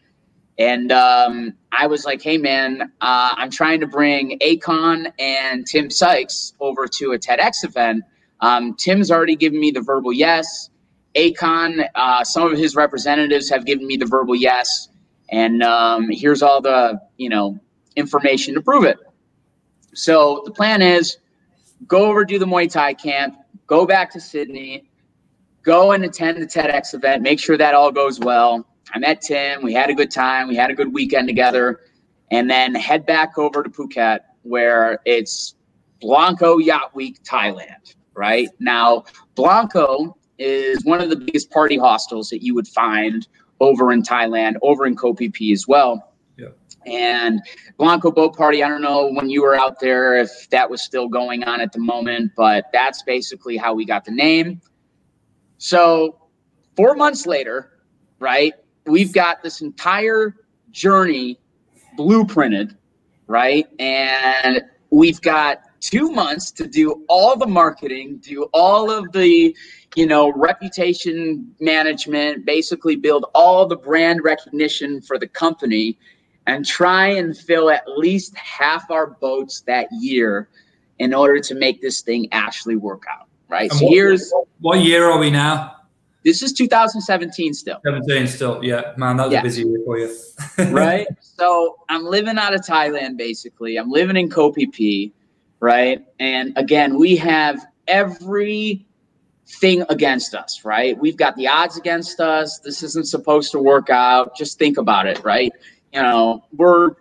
And 0.57 0.91
um, 0.91 1.53
I 1.71 1.87
was 1.87 2.05
like, 2.05 2.21
hey, 2.21 2.37
man, 2.37 2.81
uh, 3.01 3.33
I'm 3.35 3.49
trying 3.49 3.79
to 3.79 3.87
bring 3.87 4.37
Akon 4.39 5.11
and 5.17 5.65
Tim 5.65 5.89
Sykes 5.89 6.53
over 6.59 6.87
to 6.87 7.13
a 7.13 7.19
TEDx 7.19 7.63
event. 7.63 8.03
Um, 8.41 8.75
Tim's 8.75 9.11
already 9.11 9.35
given 9.35 9.59
me 9.59 9.71
the 9.71 9.81
verbal 9.81 10.13
yes. 10.13 10.69
Akon, 11.15 11.87
uh, 11.95 12.23
some 12.23 12.51
of 12.51 12.57
his 12.57 12.75
representatives 12.75 13.49
have 13.49 13.65
given 13.65 13.87
me 13.87 13.97
the 13.97 14.05
verbal 14.05 14.35
yes. 14.35 14.89
And 15.29 15.63
um, 15.63 16.09
here's 16.09 16.41
all 16.41 16.61
the, 16.61 17.01
you 17.17 17.29
know, 17.29 17.59
information 17.95 18.53
to 18.55 18.61
prove 18.61 18.83
it. 18.83 18.97
So 19.93 20.43
the 20.45 20.51
plan 20.51 20.81
is 20.81 21.17
go 21.87 22.05
over 22.05 22.23
do 22.23 22.39
the 22.39 22.45
Muay 22.45 22.71
Thai 22.71 22.93
camp, 22.93 23.35
go 23.71 23.85
back 23.85 24.11
to 24.11 24.19
Sydney, 24.19 24.83
go 25.63 25.93
and 25.93 26.03
attend 26.03 26.41
the 26.41 26.45
TEDx 26.45 26.93
event, 26.93 27.23
make 27.23 27.39
sure 27.39 27.57
that 27.57 27.73
all 27.73 27.89
goes 27.89 28.19
well. 28.19 28.67
I 28.93 28.99
met 28.99 29.21
Tim. 29.21 29.63
We 29.63 29.73
had 29.73 29.89
a 29.89 29.93
good 29.93 30.11
time. 30.11 30.49
We 30.49 30.57
had 30.57 30.69
a 30.69 30.73
good 30.73 30.93
weekend 30.93 31.29
together. 31.29 31.79
And 32.31 32.49
then 32.49 32.75
head 32.75 33.05
back 33.05 33.37
over 33.37 33.63
to 33.63 33.69
Phuket, 33.69 34.19
where 34.41 34.99
it's 35.05 35.55
Blanco 36.01 36.57
Yacht 36.57 36.93
Week, 36.93 37.23
Thailand, 37.23 37.95
right? 38.13 38.49
Now, 38.59 39.05
Blanco 39.35 40.17
is 40.37 40.83
one 40.83 40.99
of 40.99 41.09
the 41.09 41.15
biggest 41.15 41.49
party 41.49 41.77
hostels 41.77 42.29
that 42.31 42.43
you 42.43 42.53
would 42.53 42.67
find 42.67 43.25
over 43.61 43.93
in 43.93 44.03
Thailand, 44.03 44.55
over 44.61 44.85
in 44.85 44.97
Koh 44.97 45.15
as 45.53 45.65
well. 45.65 46.10
And 46.85 47.41
Blanco 47.77 48.11
Boat 48.11 48.35
Party, 48.35 48.63
I 48.63 48.67
don't 48.67 48.81
know 48.81 49.11
when 49.11 49.29
you 49.29 49.41
were 49.43 49.55
out 49.55 49.79
there 49.79 50.17
if 50.17 50.49
that 50.49 50.69
was 50.69 50.81
still 50.81 51.07
going 51.07 51.43
on 51.43 51.61
at 51.61 51.71
the 51.71 51.79
moment, 51.79 52.31
but 52.35 52.65
that's 52.73 53.03
basically 53.03 53.57
how 53.57 53.73
we 53.73 53.85
got 53.85 54.05
the 54.05 54.11
name. 54.11 54.61
So, 55.57 56.17
four 56.75 56.95
months 56.95 57.27
later, 57.27 57.71
right, 58.19 58.53
we've 58.85 59.13
got 59.13 59.43
this 59.43 59.61
entire 59.61 60.35
journey 60.71 61.39
blueprinted, 61.97 62.75
right? 63.27 63.67
And 63.79 64.63
we've 64.89 65.21
got 65.21 65.63
two 65.81 66.11
months 66.11 66.51
to 66.51 66.67
do 66.67 67.03
all 67.07 67.35
the 67.35 67.47
marketing, 67.47 68.17
do 68.17 68.43
all 68.53 68.89
of 68.89 69.11
the, 69.11 69.55
you 69.95 70.05
know, 70.05 70.31
reputation 70.33 71.53
management, 71.59 72.45
basically 72.45 72.95
build 72.95 73.25
all 73.33 73.67
the 73.67 73.75
brand 73.75 74.23
recognition 74.23 75.01
for 75.01 75.17
the 75.17 75.27
company 75.27 75.97
and 76.47 76.65
try 76.65 77.07
and 77.07 77.37
fill 77.37 77.69
at 77.69 77.83
least 77.87 78.35
half 78.35 78.89
our 78.89 79.07
boats 79.07 79.61
that 79.61 79.87
year 79.91 80.49
in 80.99 81.13
order 81.13 81.39
to 81.39 81.55
make 81.55 81.81
this 81.81 82.01
thing 82.01 82.27
actually 82.31 82.75
work 82.75 83.03
out. 83.11 83.27
Right. 83.47 83.69
And 83.69 83.79
so 83.79 83.85
what, 83.85 83.93
here's 83.93 84.33
what 84.59 84.79
year 84.79 85.09
are 85.09 85.19
we 85.19 85.29
now? 85.29 85.75
This 86.23 86.43
is 86.43 86.53
2017 86.53 87.53
still. 87.53 87.79
17 87.83 88.27
still. 88.27 88.63
Yeah, 88.63 88.93
man, 88.95 89.17
that 89.17 89.25
was 89.25 89.33
yeah. 89.33 89.39
a 89.39 89.43
busy 89.43 89.63
year 89.63 89.79
for 89.85 89.97
you. 89.97 90.15
right. 90.69 91.07
So 91.21 91.77
I'm 91.89 92.05
living 92.05 92.37
out 92.37 92.53
of 92.53 92.61
Thailand 92.61 93.17
basically. 93.17 93.77
I'm 93.77 93.89
living 93.89 94.15
in 94.15 94.29
Koh 94.29 94.53
Phi 94.53 94.67
Phi, 94.71 95.11
right? 95.59 96.05
And 96.19 96.55
again, 96.57 96.97
we 96.99 97.15
have 97.17 97.65
every 97.87 98.85
thing 99.47 99.83
against 99.89 100.33
us, 100.35 100.63
right? 100.63 100.97
We've 100.97 101.17
got 101.17 101.35
the 101.35 101.47
odds 101.47 101.77
against 101.77 102.19
us. 102.19 102.59
This 102.59 102.83
isn't 102.83 103.07
supposed 103.07 103.51
to 103.51 103.59
work 103.59 103.89
out. 103.89 104.35
Just 104.37 104.59
think 104.59 104.77
about 104.77 105.07
it, 105.07 105.23
right? 105.23 105.51
You 105.93 106.01
know, 106.01 106.43
we're 106.53 106.91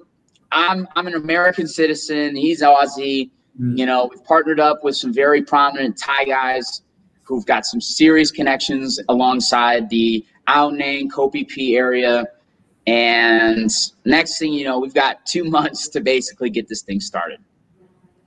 I'm 0.53 0.89
I'm 0.97 1.07
an 1.07 1.15
American 1.15 1.67
citizen. 1.67 2.35
He's 2.37 2.63
Aussie. 2.63 3.31
Mm. 3.61 3.79
You 3.79 3.87
know, 3.87 4.09
we've 4.11 4.25
partnered 4.25 4.61
up 4.61 4.83
with 4.83 4.97
some 4.97 5.13
very 5.13 5.43
prominent 5.43 5.99
Thai 5.99 6.25
guys 6.25 6.83
who've 7.23 7.47
got 7.47 7.65
some 7.65 7.81
serious 7.81 8.31
connections 8.31 8.99
alongside 9.09 9.89
the 9.89 10.25
Ao 10.49 10.71
Nang 10.71 11.09
Koh 11.09 11.31
Phi 11.31 11.47
Phi 11.49 11.77
area. 11.77 12.25
And 12.87 13.71
next 14.05 14.39
thing 14.39 14.53
you 14.53 14.65
know, 14.65 14.81
we've 14.81 14.95
got 14.95 15.25
two 15.27 15.45
months 15.59 15.89
to 15.91 16.01
basically 16.01 16.51
get 16.51 16.69
this 16.69 16.83
thing 16.83 17.01
started. 17.01 17.39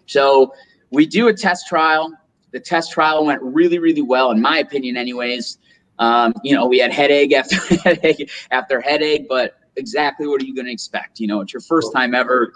So 0.06 0.54
we 0.92 1.06
do 1.06 1.28
a 1.28 1.34
test 1.34 1.68
trial. 1.68 2.14
The 2.52 2.60
test 2.60 2.92
trial 2.92 3.26
went 3.26 3.42
really, 3.42 3.80
really 3.80 4.02
well, 4.02 4.32
in 4.32 4.42
my 4.42 4.60
opinion, 4.60 4.96
anyways. 4.96 5.58
Um, 6.00 6.34
you 6.44 6.56
know, 6.56 6.66
we 6.66 6.80
had 6.80 6.92
headache 6.92 7.34
after 7.34 7.56
headache 7.84 8.32
after 8.52 8.80
headache, 8.80 9.28
but 9.28 9.56
exactly 9.76 10.28
what 10.28 10.42
are 10.42 10.46
you 10.46 10.56
going 10.56 10.66
to 10.66 10.72
expect? 10.72 11.20
You 11.20 11.28
know, 11.28 11.42
it's 11.42 11.54
your 11.54 11.62
first 11.62 11.94
time 11.94 12.14
ever. 12.16 12.54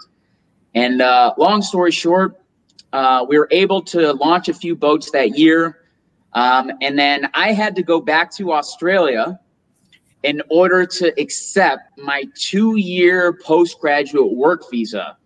And 0.74 1.00
uh, 1.00 1.34
long 1.38 1.62
story 1.62 1.90
short, 1.90 2.40
uh, 2.92 3.24
we 3.28 3.38
were 3.38 3.48
able 3.50 3.82
to 3.82 4.12
launch 4.12 4.48
a 4.48 4.54
few 4.54 4.74
boats 4.74 5.10
that 5.10 5.38
year. 5.38 5.82
Um, 6.32 6.70
and 6.80 6.98
then 6.98 7.28
I 7.34 7.52
had 7.52 7.74
to 7.76 7.82
go 7.82 8.00
back 8.00 8.30
to 8.36 8.52
Australia 8.52 9.38
in 10.22 10.42
order 10.50 10.84
to 10.84 11.20
accept 11.20 11.98
my 11.98 12.24
two 12.34 12.76
year 12.76 13.38
postgraduate 13.44 14.32
work 14.32 14.70
visa. 14.70 15.16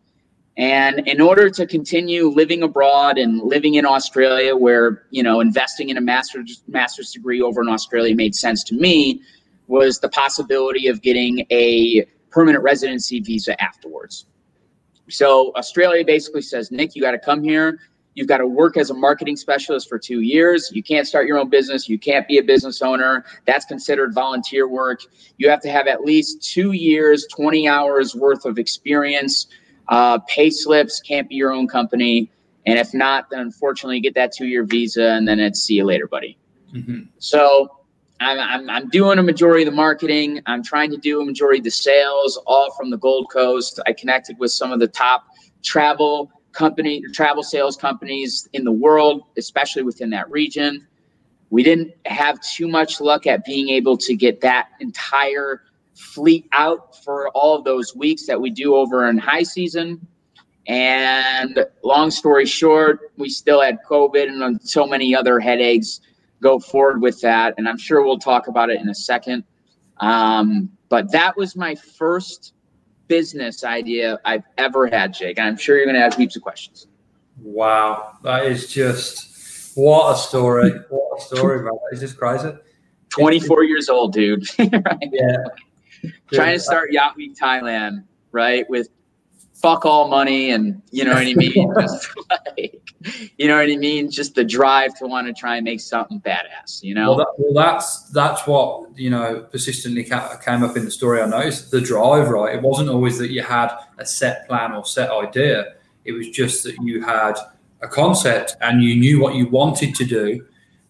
And 0.57 1.09
in 1.09 1.21
order 1.21 1.49
to 1.49 1.67
continue 1.67 2.29
living 2.29 2.63
abroad 2.63 3.17
and 3.17 3.41
living 3.41 3.75
in 3.75 3.87
Australia, 3.87 4.55
where 4.55 5.07
you 5.11 5.23
know 5.23 5.41
investing 5.41 5.89
in 5.89 5.97
a 5.97 6.01
master's 6.01 6.63
master's 6.69 7.11
degree 7.11 7.41
over 7.41 7.63
in 7.63 7.69
Australia 7.69 8.15
made 8.15 8.35
sense 8.35 8.63
to 8.65 8.75
me, 8.75 9.23
was 9.67 10.01
the 10.01 10.09
possibility 10.09 10.89
of 10.89 11.03
getting 11.03 11.47
a 11.51 12.07
permanent 12.31 12.65
residency 12.65 13.21
visa 13.21 13.61
afterwards. 13.63 14.27
So 15.09 15.53
Australia 15.57 16.05
basically 16.05 16.43
says, 16.43 16.71
Nick, 16.71 16.95
you 16.95 17.03
got 17.03 17.13
to 17.13 17.19
come 17.19 17.43
here. 17.43 17.79
You've 18.15 18.29
got 18.29 18.39
to 18.39 18.47
work 18.47 18.77
as 18.77 18.91
a 18.91 18.95
marketing 18.95 19.37
specialist 19.37 19.89
for 19.89 19.99
two 19.99 20.21
years. 20.21 20.71
You 20.73 20.83
can't 20.83 21.07
start 21.07 21.27
your 21.27 21.39
own 21.39 21.49
business. 21.49 21.89
You 21.89 21.99
can't 21.99 22.29
be 22.29 22.39
a 22.39 22.43
business 22.43 22.83
owner. 22.83 23.25
That's 23.47 23.65
considered 23.65 24.13
volunteer 24.13 24.69
work. 24.69 25.01
You 25.39 25.49
have 25.49 25.61
to 25.63 25.71
have 25.71 25.87
at 25.87 26.03
least 26.03 26.43
two 26.43 26.73
years, 26.73 27.27
20 27.31 27.69
hours 27.69 28.15
worth 28.15 28.45
of 28.45 28.59
experience. 28.59 29.47
Uh, 29.89 30.19
pay 30.29 30.51
slips 30.51 31.01
can't 31.01 31.29
be 31.29 31.37
your 31.37 31.53
own 31.53 31.69
company. 31.69 32.31
And 32.67 32.79
if 32.79 32.93
not, 32.95 33.31
then 33.31 33.41
unfortunately, 33.41 33.97
you 33.97 34.03
get 34.03 34.15
that 34.15 34.33
two 34.33 34.47
year 34.47 34.65
visa 34.65 35.11
and 35.11 35.27
then 35.27 35.41
it's 35.41 35.61
see 35.61 35.75
you 35.75 35.85
later, 35.85 36.07
buddy. 36.07 36.39
Mm-hmm. 36.75 37.05
So 37.19 37.71
I'm, 38.23 38.39
I'm, 38.39 38.71
I'm, 38.71 38.89
doing 38.89 39.19
a 39.19 39.23
majority 39.23 39.65
of 39.65 39.71
the 39.71 39.77
marketing. 39.77 40.41
I'm 40.47 40.63
trying 40.63 40.91
to 40.93 40.97
do 40.97 41.21
a 41.21 41.25
majority 41.25 41.59
of 41.59 41.65
the 41.65 41.71
sales, 41.71 42.39
all 42.47 42.73
from 42.73 42.91
the 42.91 42.97
Gold 42.99 43.31
Coast. 43.33 43.81
I 43.87 43.93
connected 43.93 44.39
with 44.39 44.53
some 44.53 44.73
of 44.73 44.81
the 44.81 44.89
top 44.89 45.25
travel 45.63 46.31
company, 46.53 47.03
travel 47.13 47.43
sales 47.43 47.77
companies 47.77 48.49
in 48.53 48.65
the 48.65 48.73
world, 48.73 49.23
especially 49.37 49.83
within 49.83 50.11
that 50.11 50.31
region. 50.31 50.87
We 51.51 51.63
didn't 51.63 51.93
have 52.07 52.41
too 52.41 52.69
much 52.69 53.01
luck 53.01 53.27
at 53.27 53.45
being 53.45 53.69
able 53.71 53.97
to 53.99 54.15
get 54.15 54.41
that 54.43 54.69
entire 54.81 55.63
fleet 55.95 56.49
out 56.53 57.03
for 57.03 57.29
all 57.31 57.57
of 57.57 57.65
those 57.65 57.95
weeks 57.95 58.27
that 58.27 58.41
we 58.41 58.51
do 58.51 58.75
over 58.75 59.09
in 59.09 59.19
high 59.19 59.43
season. 59.43 60.07
And 60.69 61.67
long 61.83 62.11
story 62.11 62.47
short, 62.47 63.13
we 63.17 63.29
still 63.29 63.61
had 63.61 63.79
COVID 63.89 64.29
and 64.29 64.61
so 64.63 64.87
many 64.87 65.15
other 65.15 65.41
headaches 65.41 66.01
go 66.43 66.59
forward 66.59 67.01
with 67.01 67.21
that. 67.23 67.55
And 67.57 67.67
I'm 67.67 67.79
sure 67.79 68.03
we'll 68.03 68.19
talk 68.19 68.49
about 68.49 68.69
it 68.69 68.81
in 68.81 68.89
a 68.89 68.95
second. 68.95 69.45
Um, 69.99 70.69
but 70.91 71.11
that 71.13 71.37
was 71.37 71.57
my 71.57 71.75
first 71.75 72.53
business 73.09 73.65
idea 73.65 74.19
I've 74.25 74.45
ever 74.59 74.87
had, 74.89 75.15
Jake. 75.15 75.39
And 75.39 75.47
I'm 75.47 75.57
sure 75.57 75.77
you're 75.77 75.87
going 75.87 75.97
to 75.97 76.03
have 76.03 76.15
heaps 76.15 76.37
of 76.37 76.43
questions. 76.43 76.89
Wow. 77.41 78.19
That 78.23 78.45
is 78.45 78.71
just 78.71 79.77
what 79.77 80.15
a 80.15 80.19
story. 80.19 80.73
What 80.91 81.19
a 81.19 81.23
story, 81.23 81.63
man. 81.63 81.73
It's 81.93 82.01
just 82.01 82.19
crazy. 82.19 82.53
24 83.11 83.65
years 83.65 83.89
old, 83.89 84.13
dude. 84.13 84.47
right? 84.59 85.11
Yeah. 85.13 85.37
Trying 86.33 86.55
to 86.55 86.61
start 86.61 86.93
Yacht 86.93 87.17
Week 87.17 87.37
Thailand, 87.37 88.05
right? 88.33 88.69
With 88.69 88.89
fuck 89.63 89.87
all 89.87 90.09
money 90.09 90.51
and 90.51 90.83
you 90.91 91.05
know 91.05 91.15
what 91.15 91.27
I 91.27 91.35
mean? 91.35 91.73
Just 91.81 92.09
like, 92.29 92.83
you 93.39 93.47
know 93.47 93.57
what 93.57 93.71
I 93.71 93.77
mean? 93.77 94.11
Just 94.11 94.35
the 94.35 94.45
drive 94.45 94.95
to 94.99 95.07
want 95.07 95.29
to 95.29 95.33
try 95.33 95.57
and 95.57 95.65
make 95.65 95.81
something 95.81 96.21
badass, 96.21 96.83
you 96.83 96.95
know? 96.95 97.15
Well, 97.15 97.19
that, 97.19 97.29
well 97.39 97.65
that's 97.65 98.09
that's 98.11 98.47
what, 98.47 98.99
you 98.99 99.09
know, 99.09 99.47
persistently 99.51 100.05
came 100.05 100.65
up 100.65 100.77
in 100.77 100.85
the 100.85 100.91
story 100.91 101.23
I 101.23 101.27
noticed. 101.27 101.71
The 101.71 101.81
drive, 101.81 102.29
right? 102.29 102.57
It 102.57 102.63
wasn't 102.63 102.91
always 102.91 103.19
that 103.19 103.31
you 103.31 103.43
had 103.43 103.71
a 103.99 104.05
set 104.05 104.49
plan 104.49 104.73
or 104.73 104.85
set 104.85 105.11
idea. 105.11 105.75
It 106.05 106.13
was 106.13 106.29
just 106.29 106.65
that 106.65 106.77
you 106.83 107.01
had 107.03 107.35
a 107.81 107.89
concept 107.89 108.57
and 108.61 108.83
you 108.83 108.97
knew 108.97 109.21
what 109.21 109.37
you 109.37 109.49
wanted 109.49 109.95
to 109.95 110.05
do. 110.05 110.45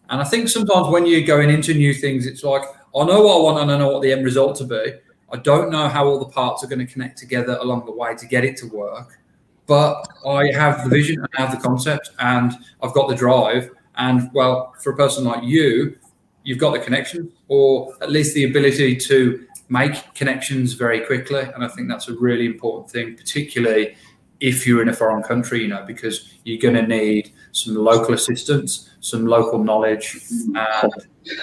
And 0.08 0.20
I 0.20 0.24
think 0.24 0.48
sometimes 0.48 0.88
when 0.88 1.06
you're 1.06 1.26
going 1.26 1.50
into 1.50 1.74
new 1.74 1.94
things, 1.94 2.26
it's 2.26 2.42
like, 2.42 2.62
I 2.94 3.04
know 3.04 3.22
what 3.22 3.36
I 3.36 3.40
want 3.40 3.60
and 3.60 3.72
I 3.72 3.78
know 3.78 3.90
what 3.90 4.02
the 4.02 4.12
end 4.12 4.24
result 4.24 4.56
to 4.56 4.64
be 4.64 4.92
I 5.32 5.38
don't 5.38 5.70
know 5.70 5.88
how 5.88 6.06
all 6.06 6.18
the 6.18 6.26
parts 6.26 6.62
are 6.62 6.66
going 6.66 6.86
to 6.86 6.92
connect 6.92 7.18
together 7.18 7.56
along 7.60 7.86
the 7.86 7.92
way 7.92 8.14
to 8.14 8.26
get 8.26 8.44
it 8.44 8.56
to 8.58 8.66
work, 8.66 9.18
but 9.66 10.06
I 10.26 10.52
have 10.52 10.84
the 10.84 10.90
vision 10.90 11.18
and 11.18 11.28
I 11.36 11.40
have 11.40 11.50
the 11.50 11.68
concept 11.68 12.10
and 12.18 12.52
I've 12.82 12.92
got 12.92 13.08
the 13.08 13.14
drive. 13.14 13.70
And 13.96 14.30
well, 14.34 14.74
for 14.82 14.92
a 14.92 14.96
person 14.96 15.24
like 15.24 15.42
you, 15.42 15.96
you've 16.44 16.58
got 16.58 16.72
the 16.72 16.80
connection 16.80 17.32
or 17.48 17.94
at 18.02 18.10
least 18.10 18.34
the 18.34 18.44
ability 18.44 18.96
to 18.96 19.46
make 19.68 20.14
connections 20.14 20.74
very 20.74 21.00
quickly. 21.00 21.40
And 21.40 21.64
I 21.64 21.68
think 21.68 21.88
that's 21.88 22.08
a 22.08 22.14
really 22.14 22.44
important 22.44 22.90
thing, 22.90 23.16
particularly 23.16 23.96
if 24.40 24.66
you're 24.66 24.82
in 24.82 24.88
a 24.88 24.92
foreign 24.92 25.22
country, 25.22 25.62
you 25.62 25.68
know, 25.68 25.84
because 25.86 26.34
you're 26.44 26.60
going 26.60 26.74
to 26.74 26.86
need 26.86 27.32
some 27.52 27.76
local 27.76 28.12
assistance, 28.12 28.90
some 29.00 29.24
local 29.24 29.62
knowledge, 29.62 30.18
and 30.54 30.92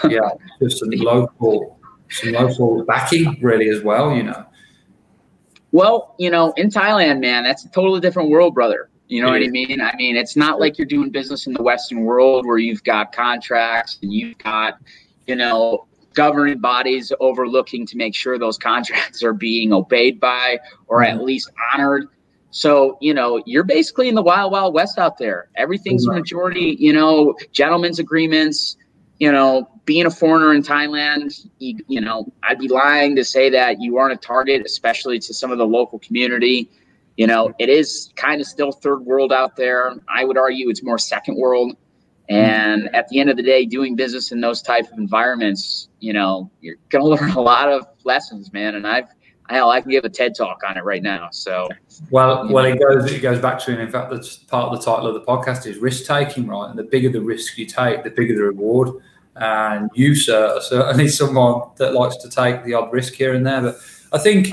yeah, 0.10 0.30
just 0.62 0.80
some 0.80 0.90
local 0.92 1.79
some 2.10 2.32
local 2.32 2.84
backing 2.84 3.38
really 3.42 3.70
as 3.70 3.82
well, 3.84 4.16
you 4.16 4.24
know. 4.24 4.46
Well, 5.72 6.16
you 6.18 6.32
know, 6.32 6.52
in 6.58 6.70
Thailand, 6.70 7.20
man, 7.20 7.44
that's 7.44 7.66
a 7.66 7.70
totally 7.70 8.00
different 8.00 8.30
world, 8.30 8.56
brother. 8.56 8.90
You 9.08 9.24
know 9.24 9.32
what 9.32 9.42
I 9.42 9.48
mean? 9.48 9.82
I 9.82 9.96
mean, 9.96 10.16
it's 10.16 10.36
not 10.36 10.60
like 10.60 10.78
you're 10.78 10.86
doing 10.86 11.10
business 11.10 11.48
in 11.48 11.54
the 11.54 11.64
Western 11.64 12.02
world 12.02 12.46
where 12.46 12.60
you've 12.60 12.84
got 12.84 13.12
contracts 13.12 13.98
and 14.04 14.14
you've 14.14 14.38
got, 14.38 14.80
you 15.26 15.36
know, 15.36 15.88
governing 16.14 16.60
bodies 16.60 17.12
overlooking 17.20 17.88
to 17.88 17.98
make 17.98 18.14
sure 18.14 18.38
those 18.38 18.58
contracts 18.58 19.24
are 19.24 19.34
being 19.34 19.74
obeyed 19.74 20.20
by 20.20 20.60
or 20.88 21.04
at 21.04 21.16
mm-hmm. 21.16 21.26
least 21.26 21.52
honored. 21.74 22.08
So, 22.52 22.98
you 23.02 23.14
know, 23.16 23.42
you're 23.46 23.64
basically 23.64 24.10
in 24.10 24.16
the 24.16 24.22
wild, 24.22 24.52
wild 24.52 24.74
west 24.76 25.00
out 25.00 25.18
there. 25.18 25.50
Everything's 25.56 26.08
majority, 26.08 26.76
you 26.80 26.94
know, 26.94 27.36
gentlemen's 27.52 28.00
agreements, 28.00 28.78
you 29.20 29.32
know, 29.32 29.70
being 29.90 30.06
a 30.06 30.12
foreigner 30.12 30.54
in 30.54 30.62
Thailand, 30.62 31.48
you, 31.58 31.80
you, 31.88 32.00
know, 32.00 32.32
I'd 32.44 32.60
be 32.60 32.68
lying 32.68 33.16
to 33.16 33.26
say 33.26 33.50
that 33.50 33.82
you 33.82 33.98
aren't 33.98 34.14
a 34.14 34.18
target, 34.18 34.64
especially 34.64 35.18
to 35.18 35.34
some 35.34 35.52
of 35.52 35.58
the 35.58 35.66
local 35.66 35.98
community. 35.98 36.70
You 37.18 37.26
know, 37.26 37.56
it 37.58 37.70
is 37.70 38.14
kind 38.16 38.40
of 38.40 38.46
still 38.46 38.72
third 38.72 39.00
world 39.00 39.34
out 39.34 39.56
there. 39.56 39.96
I 40.08 40.26
would 40.26 40.38
argue 40.38 40.70
it's 40.70 40.84
more 40.84 41.00
second 41.00 41.38
world. 41.38 41.76
And 42.30 42.96
at 42.96 43.08
the 43.08 43.20
end 43.20 43.32
of 43.32 43.38
the 43.38 43.42
day, 43.42 43.66
doing 43.66 43.96
business 43.96 44.32
in 44.32 44.42
those 44.42 44.62
type 44.62 44.86
of 44.92 45.00
environments, 45.00 45.90
you 46.02 46.14
know, 46.14 46.52
you're 46.62 46.76
to 46.92 47.04
learn 47.04 47.32
a 47.32 47.42
lot 47.42 47.68
of 47.68 47.88
lessons, 48.04 48.54
man. 48.54 48.76
And 48.76 48.86
I've, 48.86 49.08
hell, 49.50 49.72
I 49.72 49.82
can 49.82 49.90
give 49.90 50.06
a 50.06 50.10
TED 50.10 50.36
talk 50.36 50.62
on 50.70 50.78
it 50.78 50.84
right 50.84 51.02
now. 51.02 51.30
So, 51.32 51.68
well, 52.12 52.48
well, 52.48 52.66
it 52.66 52.80
goes 52.80 53.12
it 53.12 53.24
goes 53.24 53.40
back 53.40 53.58
to, 53.62 53.72
and 53.72 53.82
in 53.82 53.90
fact, 53.90 54.12
that's 54.12 54.38
part 54.38 54.72
of 54.72 54.78
the 54.78 54.86
title 54.86 55.08
of 55.08 55.16
the 55.16 55.22
podcast 55.22 55.66
is 55.66 55.80
risk 55.80 56.06
taking, 56.06 56.46
right? 56.46 56.70
And 56.70 56.78
the 56.78 56.84
bigger 56.84 57.10
the 57.10 57.22
risk 57.22 57.58
you 57.58 57.66
take, 57.66 58.04
the 58.04 58.12
bigger 58.12 58.36
the 58.36 58.44
reward. 58.44 59.02
And 59.40 59.90
you, 59.94 60.16
sir, 60.16 60.54
are 60.56 60.62
certainly 60.62 61.08
someone 61.22 61.70
that 61.78 61.94
likes 61.94 62.18
to 62.18 62.30
take 62.30 62.64
the 62.64 62.74
odd 62.74 62.92
risk 62.92 63.14
here 63.14 63.34
and 63.34 63.46
there. 63.46 63.62
But 63.62 63.78
I 64.12 64.18
think, 64.18 64.52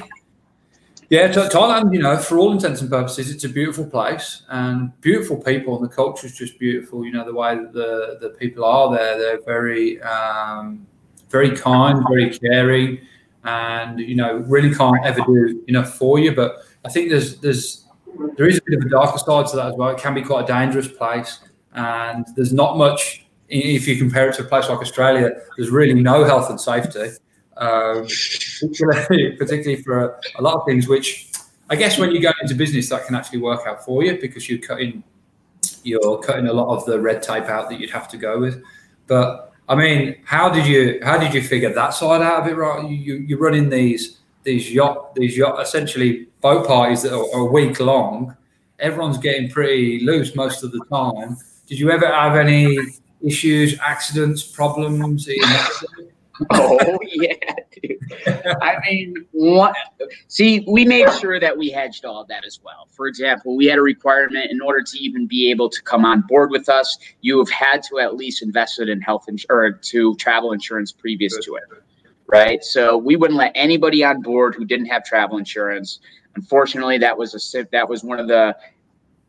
yeah, 1.11 1.29
Thailand, 1.29 1.93
you 1.93 2.01
know, 2.01 2.17
for 2.17 2.39
all 2.39 2.53
intents 2.53 2.81
and 2.81 2.91
purposes, 2.91 3.31
it's 3.31 3.45
a 3.45 3.49
beautiful 3.49 3.85
place 3.85 4.43
and 4.49 4.99
beautiful 5.01 5.37
people, 5.37 5.77
and 5.77 5.85
the 5.85 5.95
culture 5.95 6.27
is 6.27 6.37
just 6.37 6.59
beautiful. 6.59 7.05
You 7.05 7.13
know, 7.13 7.25
the 7.25 7.35
way 7.35 7.57
that 7.57 7.73
the 7.73 8.19
the 8.21 8.31
people 8.31 8.65
are 8.65 8.97
there, 8.97 9.19
they're 9.19 9.43
very, 9.43 10.01
um, 10.03 10.87
very 11.31 11.57
kind, 11.57 12.05
very 12.09 12.37
caring, 12.39 13.01
and 13.45 13.99
you 14.01 14.15
know, 14.15 14.37
really 14.49 14.75
can't 14.75 15.05
ever 15.05 15.21
do 15.27 15.65
enough 15.69 15.95
for 15.95 16.19
you. 16.19 16.35
But 16.35 16.63
I 16.85 16.91
think 16.91 17.11
there's 17.11 17.39
there's 17.41 17.85
there 18.37 18.49
is 18.49 18.59
a 18.59 18.63
bit 18.67 18.79
of 18.79 18.87
a 18.87 18.89
darker 18.89 19.19
side 19.19 19.47
to 19.49 19.57
that 19.57 19.67
as 19.67 19.75
well. 19.75 19.91
It 19.91 19.99
can 19.99 20.15
be 20.15 20.23
quite 20.23 20.45
a 20.45 20.47
dangerous 20.47 20.89
place, 20.89 21.41
and 21.73 22.27
there's 22.37 22.53
not 22.53 22.79
much 22.79 23.26
if 23.49 23.87
you 23.87 23.97
compare 23.97 24.29
it 24.29 24.37
to 24.37 24.43
a 24.43 24.45
place 24.45 24.69
like 24.69 24.79
Australia, 24.81 25.31
there's 25.57 25.71
really 25.71 25.95
no 25.95 26.25
health 26.25 26.51
and 26.51 26.61
safety, 26.61 27.11
um, 27.57 28.07
particularly, 28.61 29.37
particularly 29.37 29.83
for 29.83 30.05
a, 30.05 30.21
a, 30.39 30.43
lot 30.43 30.55
of 30.55 30.67
things, 30.67 30.89
which 30.89 31.31
I 31.71 31.77
guess 31.77 31.99
when 31.99 32.11
you 32.11 32.21
go 32.21 32.33
into 32.43 32.55
business, 32.55 32.89
that 32.91 33.07
can 33.07 33.15
actually 33.15 33.39
work 33.39 33.67
out 33.67 33.85
for 33.85 34.03
you 34.03 34.19
because 34.21 34.49
you're 34.49 34.59
cutting, 34.59 35.03
you're 35.83 36.19
cutting 36.19 36.49
a 36.49 36.53
lot 36.53 36.77
of 36.77 36.85
the 36.87 37.01
red 37.01 37.23
tape 37.23 37.45
out 37.45 37.71
that 37.71 37.81
you'd 37.81 37.91
have 37.91 38.09
to 38.09 38.17
go 38.17 38.39
with. 38.39 38.63
But 39.07 39.55
I 39.69 39.75
mean, 39.75 40.17
how 40.25 40.49
did 40.49 40.67
you 40.67 41.01
how 41.03 41.19
did 41.19 41.35
you 41.35 41.43
figure 41.43 41.73
that 41.73 41.91
side 41.91 42.23
out 42.23 42.43
of 42.43 42.49
it? 42.49 42.57
Right, 42.57 42.89
you 42.89 43.15
you're 43.15 43.39
running 43.39 43.69
these 43.69 44.19
these 44.43 44.73
yacht 44.73 45.15
these 45.15 45.37
yacht 45.37 45.61
essentially 45.61 46.29
boat 46.41 46.67
parties 46.67 47.03
that 47.03 47.13
are, 47.13 47.27
are 47.35 47.49
a 47.49 47.51
week 47.51 47.81
long. 47.81 48.37
Everyone's 48.79 49.19
getting 49.19 49.51
pretty 49.51 50.01
loose 50.05 50.35
most 50.35 50.63
of 50.63 50.71
the 50.71 50.85
time. 50.93 51.37
Did 51.67 51.81
you 51.81 51.91
ever 51.91 52.07
have 52.07 52.37
any 52.37 52.79
issues, 53.23 53.79
accidents, 53.81 54.43
problems? 54.43 55.29
oh 56.51 56.99
yeah, 57.03 57.35
dude. 57.83 57.99
I 58.61 58.77
mean, 58.89 59.27
what? 59.33 59.75
See, 60.29 60.65
we 60.69 60.85
made 60.85 61.11
sure 61.15 61.41
that 61.41 61.57
we 61.57 61.71
hedged 61.71 62.05
all 62.05 62.21
of 62.21 62.29
that 62.29 62.45
as 62.45 62.61
well. 62.63 62.89
For 62.91 63.07
example, 63.07 63.57
we 63.57 63.67
had 63.67 63.79
a 63.79 63.83
requirement 63.83 64.51
in 64.51 64.61
order 64.61 64.83
to 64.83 64.99
even 64.99 65.27
be 65.27 65.51
able 65.51 65.71
to 65.71 65.83
come 65.83 66.05
on 66.05 66.23
board 66.29 66.51
with 66.51 66.69
us, 66.69 66.99
you 67.23 67.39
have 67.39 67.51
had 67.51 67.83
to 67.85 67.99
at 68.01 68.17
least 68.17 68.43
invest 68.43 68.81
it 68.81 68.89
in 68.89 69.01
health 69.01 69.25
insurance 69.29 69.49
or 69.51 69.73
to 69.73 70.15
travel 70.17 70.53
insurance 70.53 70.93
previous 70.93 71.37
to 71.45 71.57
it, 71.57 71.65
right? 72.27 72.63
So 72.63 72.97
we 72.99 73.17
wouldn't 73.17 73.39
let 73.39 73.53
anybody 73.55 74.05
on 74.05 74.21
board 74.21 74.55
who 74.55 74.65
didn't 74.65 74.87
have 74.87 75.05
travel 75.05 75.39
insurance. 75.39 76.01
Unfortunately, 76.35 76.99
that 76.99 77.17
was 77.17 77.55
a 77.55 77.65
that 77.73 77.89
was 77.89 78.05
one 78.05 78.21
of 78.21 78.29
the 78.29 78.55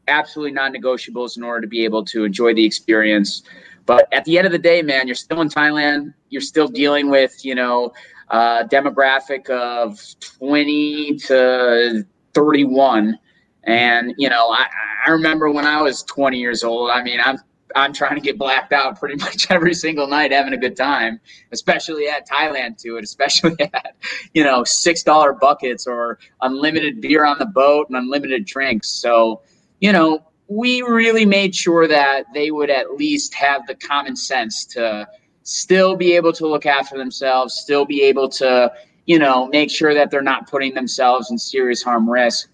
absolutely 0.08 0.52
non-negotiables 0.52 1.38
in 1.38 1.43
order 1.43 1.62
to 1.62 1.67
be 1.67 1.84
able 1.84 2.04
to 2.06 2.23
enjoy 2.23 2.54
the 2.54 2.65
experience. 2.65 3.43
But 3.88 4.08
at 4.12 4.26
the 4.26 4.38
end 4.38 4.45
of 4.45 4.52
the 4.52 4.60
day, 4.60 4.82
man, 4.84 5.08
you're 5.08 5.15
still 5.15 5.41
in 5.41 5.50
Thailand. 5.50 6.13
You're 6.30 6.41
still 6.41 6.67
dealing 6.67 7.10
with, 7.10 7.43
you 7.43 7.56
know, 7.56 7.93
uh, 8.30 8.65
demographic 8.65 9.50
of 9.50 10.00
20 10.19 11.15
to 11.15 12.06
31. 12.34 13.17
And, 13.63 14.13
you 14.17 14.30
know, 14.30 14.50
I, 14.50 14.67
I 15.06 15.10
remember 15.10 15.50
when 15.50 15.65
I 15.65 15.82
was 15.82 16.04
20 16.04 16.38
years 16.38 16.63
old, 16.63 16.91
I 16.91 17.02
mean, 17.02 17.19
I'm 17.23 17.39
I'm 17.76 17.93
trying 17.93 18.15
to 18.15 18.21
get 18.21 18.38
blacked 18.38 18.73
out 18.73 19.00
pretty 19.00 19.15
much 19.23 19.50
every 19.50 19.73
single 19.73 20.08
night, 20.08 20.32
having 20.32 20.54
a 20.54 20.58
good 20.58 20.76
time, 20.76 21.19
especially 21.52 22.08
at 22.08 22.28
Thailand 22.28 22.78
to 22.80 22.97
it, 22.97 23.04
especially 23.04 23.56
at, 23.73 23.95
you 24.34 24.43
know, 24.43 24.63
$6 24.63 25.39
buckets 25.39 25.88
or 25.88 26.19
unlimited 26.41 27.02
beer 27.02 27.26
on 27.26 27.38
the 27.39 27.45
boat 27.45 27.88
and 27.89 27.97
unlimited 27.97 28.45
drinks. 28.45 28.89
So, 28.89 29.41
you 29.80 29.91
know, 29.91 30.26
we 30.47 30.81
really 30.81 31.25
made 31.25 31.55
sure 31.55 31.88
that 31.88 32.25
they 32.33 32.51
would 32.51 32.69
at 32.69 32.95
least 32.95 33.33
have 33.33 33.65
the 33.67 33.75
common 33.75 34.15
sense 34.15 34.65
to 34.65 35.07
still 35.43 35.95
be 35.95 36.13
able 36.13 36.33
to 36.33 36.47
look 36.47 36.65
after 36.65 36.97
themselves, 36.97 37.55
still 37.55 37.86
be 37.86 38.01
able 38.01 38.29
to, 38.29 38.71
you 39.05 39.19
know, 39.19 39.47
make 39.47 39.69
sure 39.71 39.93
that 39.93 40.12
they're 40.12 40.21
not 40.21 40.49
putting 40.49 40.73
themselves 40.73 41.31
in 41.31 41.38
serious 41.38 41.81
harm 41.81 42.10
risk. 42.10 42.49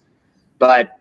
But, 0.58 0.98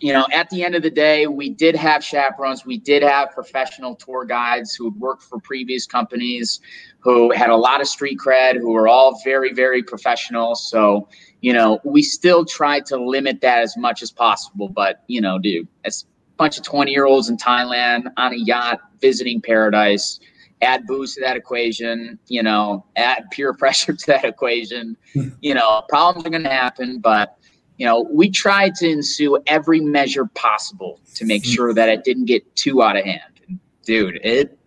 you 0.00 0.12
know, 0.12 0.26
at 0.32 0.48
the 0.50 0.64
end 0.64 0.74
of 0.74 0.82
the 0.82 0.90
day, 0.90 1.26
we 1.26 1.50
did 1.50 1.76
have 1.76 2.02
chaperones. 2.02 2.64
We 2.64 2.78
did 2.78 3.02
have 3.02 3.30
professional 3.32 3.94
tour 3.94 4.24
guides 4.24 4.74
who 4.74 4.90
had 4.90 4.94
worked 4.94 5.22
for 5.22 5.38
previous 5.38 5.86
companies, 5.86 6.60
who 7.00 7.30
had 7.32 7.50
a 7.50 7.56
lot 7.56 7.80
of 7.80 7.88
street 7.88 8.18
cred, 8.18 8.56
who 8.56 8.72
were 8.72 8.88
all 8.88 9.20
very, 9.24 9.52
very 9.52 9.82
professional. 9.82 10.54
So, 10.54 11.08
you 11.42 11.52
know, 11.52 11.80
we 11.84 12.02
still 12.02 12.44
tried 12.44 12.86
to 12.86 12.96
limit 12.96 13.40
that 13.42 13.62
as 13.62 13.76
much 13.76 14.02
as 14.02 14.10
possible. 14.10 14.68
But, 14.68 15.02
you 15.06 15.20
know, 15.20 15.38
dude, 15.38 15.68
it's 15.84 16.02
a 16.02 16.36
bunch 16.36 16.56
of 16.56 16.64
20 16.64 16.90
year 16.90 17.06
olds 17.06 17.28
in 17.28 17.36
Thailand 17.36 18.04
on 18.16 18.32
a 18.32 18.36
yacht 18.36 18.80
visiting 19.00 19.40
paradise. 19.40 20.18
add 20.62 20.86
booze 20.86 21.14
to 21.14 21.20
that 21.22 21.36
equation, 21.36 22.18
you 22.28 22.42
know, 22.42 22.84
add 22.96 23.24
peer 23.30 23.52
pressure 23.58 23.94
to 23.94 24.06
that 24.06 24.24
equation. 24.24 24.96
Hmm. 25.12 25.28
you 25.40 25.54
know, 25.54 25.82
problems 25.88 26.26
are 26.26 26.30
going 26.30 26.42
to 26.42 26.50
happen, 26.50 27.00
but 27.00 27.36
you 27.80 27.86
know, 27.86 28.02
we 28.12 28.28
tried 28.28 28.74
to 28.74 28.86
ensue 28.86 29.42
every 29.46 29.80
measure 29.80 30.26
possible 30.34 31.00
to 31.14 31.24
make 31.24 31.42
hmm. 31.42 31.50
sure 31.50 31.72
that 31.72 31.88
it 31.88 32.04
didn't 32.04 32.26
get 32.26 32.54
too 32.54 32.82
out 32.82 32.94
of 32.94 33.06
hand. 33.06 33.40
Dude, 33.86 34.20
it 34.22 34.58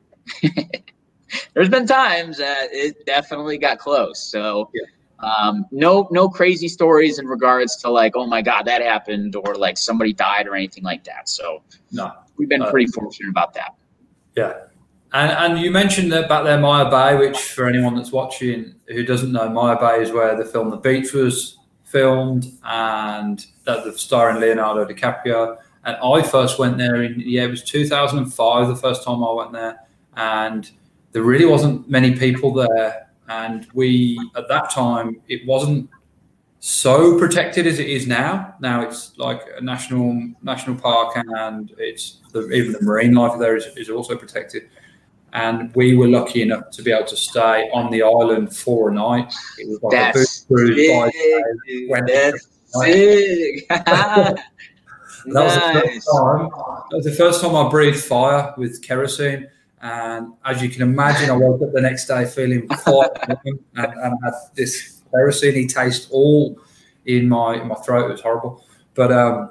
there's 1.53 1.69
been 1.69 1.85
times 1.85 2.39
that 2.39 2.69
it 2.71 3.05
definitely 3.05 3.59
got 3.59 3.77
close. 3.77 4.19
So 4.19 4.71
yeah. 4.73 5.29
um, 5.29 5.67
no 5.69 6.07
no 6.09 6.27
crazy 6.27 6.67
stories 6.67 7.19
in 7.19 7.27
regards 7.27 7.75
to 7.83 7.91
like, 7.91 8.13
oh 8.15 8.25
my 8.25 8.41
god, 8.41 8.63
that 8.63 8.81
happened 8.81 9.35
or 9.35 9.53
like 9.57 9.77
somebody 9.77 10.11
died 10.11 10.47
or 10.47 10.55
anything 10.55 10.83
like 10.83 11.03
that. 11.03 11.29
So 11.29 11.61
no. 11.91 12.13
We've 12.37 12.49
been 12.49 12.63
uh, 12.63 12.71
pretty 12.71 12.87
fortunate 12.87 13.29
about 13.29 13.53
that. 13.53 13.75
Yeah. 14.35 14.53
And, 15.13 15.31
and 15.53 15.59
you 15.63 15.69
mentioned 15.69 16.11
that 16.13 16.27
back 16.27 16.45
there, 16.45 16.59
Maya 16.59 16.89
Bay, 16.89 17.15
which 17.15 17.37
for 17.37 17.67
anyone 17.67 17.93
that's 17.93 18.11
watching 18.11 18.73
who 18.87 19.05
doesn't 19.05 19.31
know, 19.31 19.47
Maya 19.49 19.77
Bay 19.79 20.01
is 20.01 20.11
where 20.11 20.35
the 20.35 20.45
film 20.45 20.71
The 20.71 20.77
Beach 20.77 21.13
was 21.13 21.59
filmed 21.93 22.51
and 22.63 23.45
that 23.63 23.85
the 23.85 23.97
star 23.97 24.31
starring 24.31 24.41
Leonardo 24.41 24.83
DiCaprio. 24.83 25.57
And 25.85 25.95
I 26.03 26.23
first 26.23 26.59
went 26.59 26.77
there 26.77 27.03
in 27.03 27.19
yeah, 27.19 27.43
it 27.43 27.51
was 27.51 27.63
2005 27.63 28.67
the 28.67 28.75
first 28.75 29.03
time 29.03 29.23
I 29.23 29.31
went 29.31 29.53
there, 29.53 29.79
and 30.15 30.69
there 31.11 31.23
really 31.23 31.45
wasn't 31.45 31.89
many 31.89 32.17
people 32.17 32.53
there. 32.53 33.07
And 33.29 33.67
we 33.73 34.19
at 34.35 34.49
that 34.49 34.71
time 34.71 35.21
it 35.27 35.45
wasn't 35.45 35.89
so 36.59 37.19
protected 37.19 37.67
as 37.67 37.79
it 37.79 37.89
is 37.89 38.07
now. 38.07 38.55
Now 38.59 38.81
it's 38.81 39.17
like 39.17 39.41
a 39.57 39.61
national 39.61 40.31
national 40.41 40.77
park, 40.77 41.15
and 41.15 41.73
it's 41.77 42.21
the, 42.31 42.49
even 42.51 42.71
the 42.71 42.81
marine 42.81 43.13
life 43.13 43.37
there 43.39 43.55
is, 43.55 43.65
is 43.77 43.89
also 43.89 44.15
protected. 44.15 44.69
And 45.33 45.73
we 45.75 45.95
were 45.95 46.07
lucky 46.07 46.43
enough 46.43 46.69
to 46.71 46.83
be 46.83 46.91
able 46.91 47.07
to 47.07 47.17
stay 47.17 47.69
on 47.73 47.91
the 47.91 48.03
island 48.03 48.55
for 48.55 48.89
a 48.89 48.93
night. 48.93 49.33
It 49.57 49.67
was 49.67 49.81
like 49.81 49.91
That's 49.91 50.43
a 50.43 50.47
boot 50.47 50.57
cruise. 50.57 50.75
Big, 51.65 51.89
That's 52.05 52.47
big. 52.81 53.67
that, 53.69 54.37
was 55.25 55.55
the 55.55 55.61
first 55.61 56.07
time, 56.11 56.49
that 56.89 56.95
was 56.97 57.05
the 57.05 57.11
first 57.11 57.41
time 57.41 57.55
I 57.55 57.67
breathed 57.69 58.03
fire 58.03 58.53
with 58.57 58.81
kerosene. 58.83 59.49
And 59.81 60.33
as 60.45 60.61
you 60.61 60.69
can 60.69 60.83
imagine, 60.83 61.29
I 61.29 61.35
woke 61.35 61.61
up 61.61 61.73
the 61.73 61.81
next 61.81 62.05
day 62.05 62.25
feeling 62.25 62.67
quite 62.67 63.09
and, 63.27 63.59
and 63.75 64.17
had 64.23 64.33
this 64.55 65.01
kerosene 65.11 65.67
taste 65.67 66.09
all 66.11 66.59
in 67.05 67.27
my 67.27 67.55
in 67.55 67.67
my 67.67 67.75
throat. 67.75 68.09
It 68.09 68.13
was 68.13 68.21
horrible, 68.21 68.63
but 68.93 69.11
um, 69.11 69.49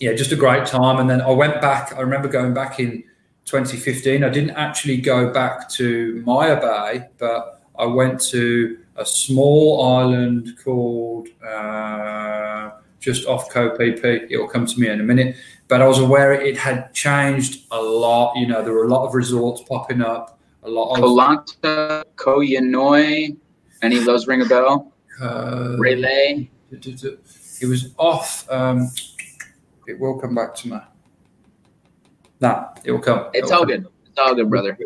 yeah, 0.00 0.12
just 0.12 0.32
a 0.32 0.36
great 0.36 0.66
time. 0.66 1.00
And 1.00 1.08
then 1.08 1.20
I 1.20 1.30
went 1.30 1.60
back. 1.60 1.94
I 1.96 2.00
remember 2.00 2.28
going 2.28 2.54
back 2.54 2.78
in 2.78 3.02
2015. 3.48 4.24
I 4.24 4.28
didn't 4.28 4.50
actually 4.50 4.98
go 4.98 5.32
back 5.32 5.70
to 5.70 6.22
Maya 6.26 6.60
Bay, 6.60 7.06
but 7.16 7.62
I 7.78 7.86
went 7.86 8.20
to 8.28 8.78
a 8.96 9.06
small 9.06 9.86
island 9.86 10.58
called 10.62 11.28
uh, 11.42 12.72
just 13.00 13.26
off 13.26 13.48
Koh 13.48 13.74
Phi 13.74 13.96
Phi. 13.96 14.26
It 14.28 14.36
will 14.36 14.48
come 14.48 14.66
to 14.66 14.78
me 14.78 14.88
in 14.88 15.00
a 15.00 15.02
minute. 15.02 15.36
But 15.66 15.80
I 15.80 15.86
was 15.86 15.98
aware 15.98 16.32
it 16.32 16.58
had 16.58 16.92
changed 16.92 17.66
a 17.70 17.80
lot. 17.80 18.36
You 18.36 18.48
know, 18.48 18.62
there 18.62 18.74
were 18.74 18.84
a 18.84 18.88
lot 18.88 19.06
of 19.06 19.14
resorts 19.14 19.62
popping 19.62 20.02
up. 20.02 20.38
A 20.64 20.68
lot 20.68 20.92
of 20.92 21.00
Koh 21.00 21.16
Lanta, 21.16 22.04
Koh 22.16 22.40
Yao 22.40 22.60
Noi. 22.60 23.34
Any 23.80 23.96
of 23.96 24.04
those 24.04 24.26
ring 24.26 24.42
a 24.42 24.46
bell? 24.46 24.92
Uh, 25.22 25.76
Railay. 25.78 26.50
It 26.70 27.66
was 27.66 27.94
off. 27.96 28.46
Um, 28.50 28.90
it 29.86 29.98
will 29.98 30.18
come 30.18 30.34
back 30.34 30.54
to 30.56 30.68
me. 30.68 30.78
Nah, 32.40 32.68
it 32.84 32.92
will 32.92 33.00
come. 33.00 33.30
It's 33.34 33.50
all 33.50 33.64
good. 33.64 33.86
It's 34.06 34.18
all 34.18 34.34
good, 34.34 34.48
brother. 34.48 34.78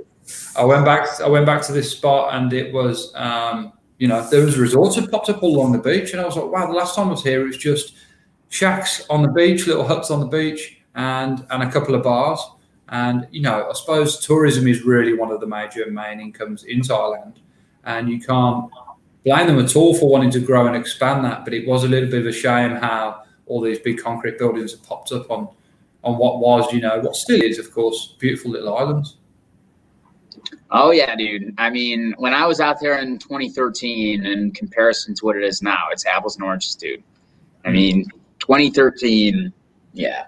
I 0.57 0.65
went 0.65 0.85
back. 0.85 1.21
I 1.21 1.29
went 1.29 1.47
back 1.47 1.63
to 1.63 1.73
this 1.73 1.91
spot, 1.91 2.35
and 2.35 2.53
it 2.53 2.73
was, 2.73 3.13
um, 3.15 3.73
you 3.99 4.09
know, 4.09 4.27
there 4.31 4.45
was 4.45 4.59
resorts 4.59 4.97
that 4.97 5.11
popped 5.11 5.29
up 5.29 5.43
all 5.43 5.57
along 5.57 5.73
the 5.73 5.79
beach, 5.79 6.13
and 6.13 6.21
I 6.21 6.25
was 6.25 6.37
like, 6.37 6.51
wow. 6.51 6.67
The 6.67 6.73
last 6.73 6.95
time 6.95 7.09
I 7.09 7.11
was 7.11 7.23
here, 7.23 7.43
it 7.43 7.47
was 7.47 7.59
just 7.59 7.95
shacks 8.49 9.07
on 9.09 9.23
the 9.23 9.29
beach, 9.29 9.67
little 9.67 9.87
huts 9.87 10.11
on 10.11 10.21
the 10.21 10.27
beach, 10.27 10.79
and 10.95 11.47
and 11.51 11.63
a 11.63 11.71
couple 11.71 11.95
of 11.95 12.03
bars. 12.03 12.41
And 12.89 13.27
you 13.31 13.43
know, 13.43 13.69
I 13.69 13.73
suppose 13.73 14.19
tourism 14.25 14.67
is 14.69 14.85
really 14.85 15.15
one 15.15 15.31
of 15.31 15.41
the 15.41 15.47
major 15.47 15.91
main 15.91 16.21
incomes 16.21 16.65
in 16.65 16.81
Thailand, 16.81 17.37
and 17.85 18.09
you 18.09 18.21
can't 18.21 18.71
blame 19.25 19.47
them 19.47 19.59
at 19.59 19.77
all 19.77 19.95
for 19.95 20.09
wanting 20.09 20.31
to 20.33 20.41
grow 20.41 20.67
and 20.67 20.77
expand 20.77 21.25
that. 21.25 21.45
But 21.45 21.55
it 21.55 21.67
was 21.67 21.85
a 21.85 21.89
little 21.89 22.11
bit 22.11 22.21
of 22.21 22.27
a 22.27 22.33
shame 22.33 22.73
how 22.73 23.23
all 23.47 23.61
these 23.61 23.79
big 23.79 23.99
concrete 23.99 24.39
buildings 24.39 24.73
have 24.73 24.83
popped 24.85 25.13
up 25.13 25.31
on 25.31 25.49
on 26.05 26.19
what 26.19 26.41
was, 26.41 26.73
you 26.73 26.81
know, 26.81 26.99
what 27.01 27.17
still 27.17 27.43
is, 27.43 27.59
of 27.59 27.73
course, 27.73 28.17
beautiful 28.19 28.51
little 28.51 28.77
islands. 28.77 29.17
Oh 30.71 30.91
yeah, 30.91 31.15
dude. 31.15 31.55
I 31.59 31.71
mean, 31.71 32.15
when 32.17 32.33
I 32.33 32.47
was 32.47 32.61
out 32.61 32.81
there 32.81 32.99
in 32.99 33.19
2013, 33.19 34.25
in 34.25 34.51
comparison 34.53 35.15
to 35.17 35.25
what 35.25 35.37
it 35.37 35.45
is 35.45 35.63
now, 35.63 35.89
it's 35.91 36.07
apples 36.07 36.37
and 36.37 36.45
oranges, 36.45 36.75
dude. 36.75 37.03
I 37.65 37.69
hmm. 37.69 37.75
mean, 37.75 38.05
2013, 38.39 39.53
yeah. 39.93 40.27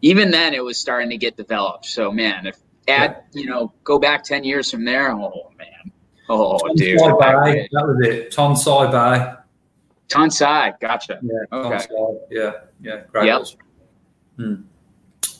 Even 0.00 0.30
then, 0.30 0.54
it 0.54 0.64
was 0.64 0.78
starting 0.78 1.10
to 1.10 1.16
get 1.16 1.36
developed. 1.36 1.86
So 1.86 2.10
man, 2.10 2.46
if 2.46 2.56
add, 2.88 3.22
yeah. 3.32 3.40
you 3.40 3.48
know, 3.48 3.72
go 3.84 3.98
back 3.98 4.24
10 4.24 4.44
years 4.44 4.70
from 4.70 4.84
there, 4.84 5.12
oh 5.12 5.52
man, 5.58 5.92
oh 6.28 6.58
Ton 6.58 6.74
dude, 6.74 6.98
Bay, 6.98 7.68
that 7.72 7.86
was 7.86 8.06
it. 8.06 8.32
Ton 8.32 8.56
Sai 8.56 8.90
Bay. 8.90 9.34
Ton 10.08 10.30
Sai, 10.30 10.72
gotcha. 10.80 11.20
Yeah, 11.22 11.58
okay. 11.58 11.86
yeah, 12.30 12.52
yeah, 12.80 13.02
great. 13.12 13.26
Yep. 13.26 13.42
Hmm. 14.36 14.54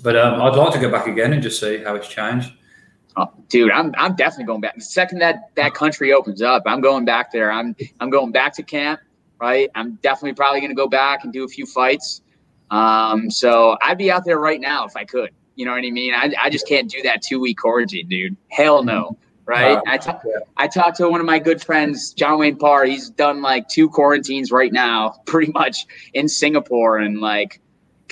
But 0.02 0.16
um, 0.16 0.42
I'd 0.42 0.56
like 0.56 0.72
to 0.74 0.80
go 0.80 0.90
back 0.90 1.06
again 1.06 1.32
and 1.32 1.42
just 1.42 1.60
see 1.60 1.78
how 1.78 1.94
it's 1.94 2.08
changed. 2.08 2.52
Oh, 3.16 3.30
dude, 3.48 3.70
I'm 3.70 3.94
I'm 3.98 4.16
definitely 4.16 4.46
going 4.46 4.60
back. 4.60 4.74
The 4.74 4.80
second 4.80 5.18
that 5.18 5.54
that 5.54 5.74
country 5.74 6.12
opens 6.12 6.42
up, 6.42 6.62
I'm 6.66 6.80
going 6.80 7.04
back 7.04 7.30
there. 7.30 7.52
I'm 7.52 7.76
I'm 8.00 8.10
going 8.10 8.32
back 8.32 8.54
to 8.54 8.62
camp. 8.62 9.00
Right. 9.38 9.70
I'm 9.74 9.94
definitely 10.02 10.34
probably 10.34 10.60
going 10.60 10.70
to 10.70 10.76
go 10.76 10.86
back 10.86 11.24
and 11.24 11.32
do 11.32 11.42
a 11.44 11.48
few 11.48 11.66
fights. 11.66 12.22
Um, 12.70 13.28
so 13.28 13.76
I'd 13.82 13.98
be 13.98 14.08
out 14.08 14.24
there 14.24 14.38
right 14.38 14.60
now 14.60 14.86
if 14.86 14.96
I 14.96 15.04
could. 15.04 15.30
You 15.56 15.66
know 15.66 15.72
what 15.72 15.84
I 15.84 15.90
mean? 15.90 16.14
I, 16.14 16.32
I 16.40 16.48
just 16.48 16.68
can't 16.68 16.88
do 16.88 17.02
that 17.02 17.22
two 17.22 17.40
week 17.40 17.58
quarantine, 17.58 18.08
dude. 18.08 18.36
Hell 18.48 18.84
no. 18.84 19.18
Right. 19.44 19.80
I, 19.86 19.98
t- 19.98 20.10
yeah. 20.24 20.38
I 20.56 20.68
talked 20.68 20.98
to 20.98 21.08
one 21.08 21.18
of 21.18 21.26
my 21.26 21.40
good 21.40 21.60
friends, 21.60 22.12
John 22.14 22.38
Wayne 22.38 22.56
Parr. 22.56 22.84
He's 22.84 23.10
done 23.10 23.42
like 23.42 23.68
two 23.68 23.88
quarantines 23.88 24.52
right 24.52 24.72
now, 24.72 25.16
pretty 25.26 25.50
much 25.52 25.86
in 26.14 26.28
Singapore. 26.28 26.98
And 26.98 27.20
like, 27.20 27.60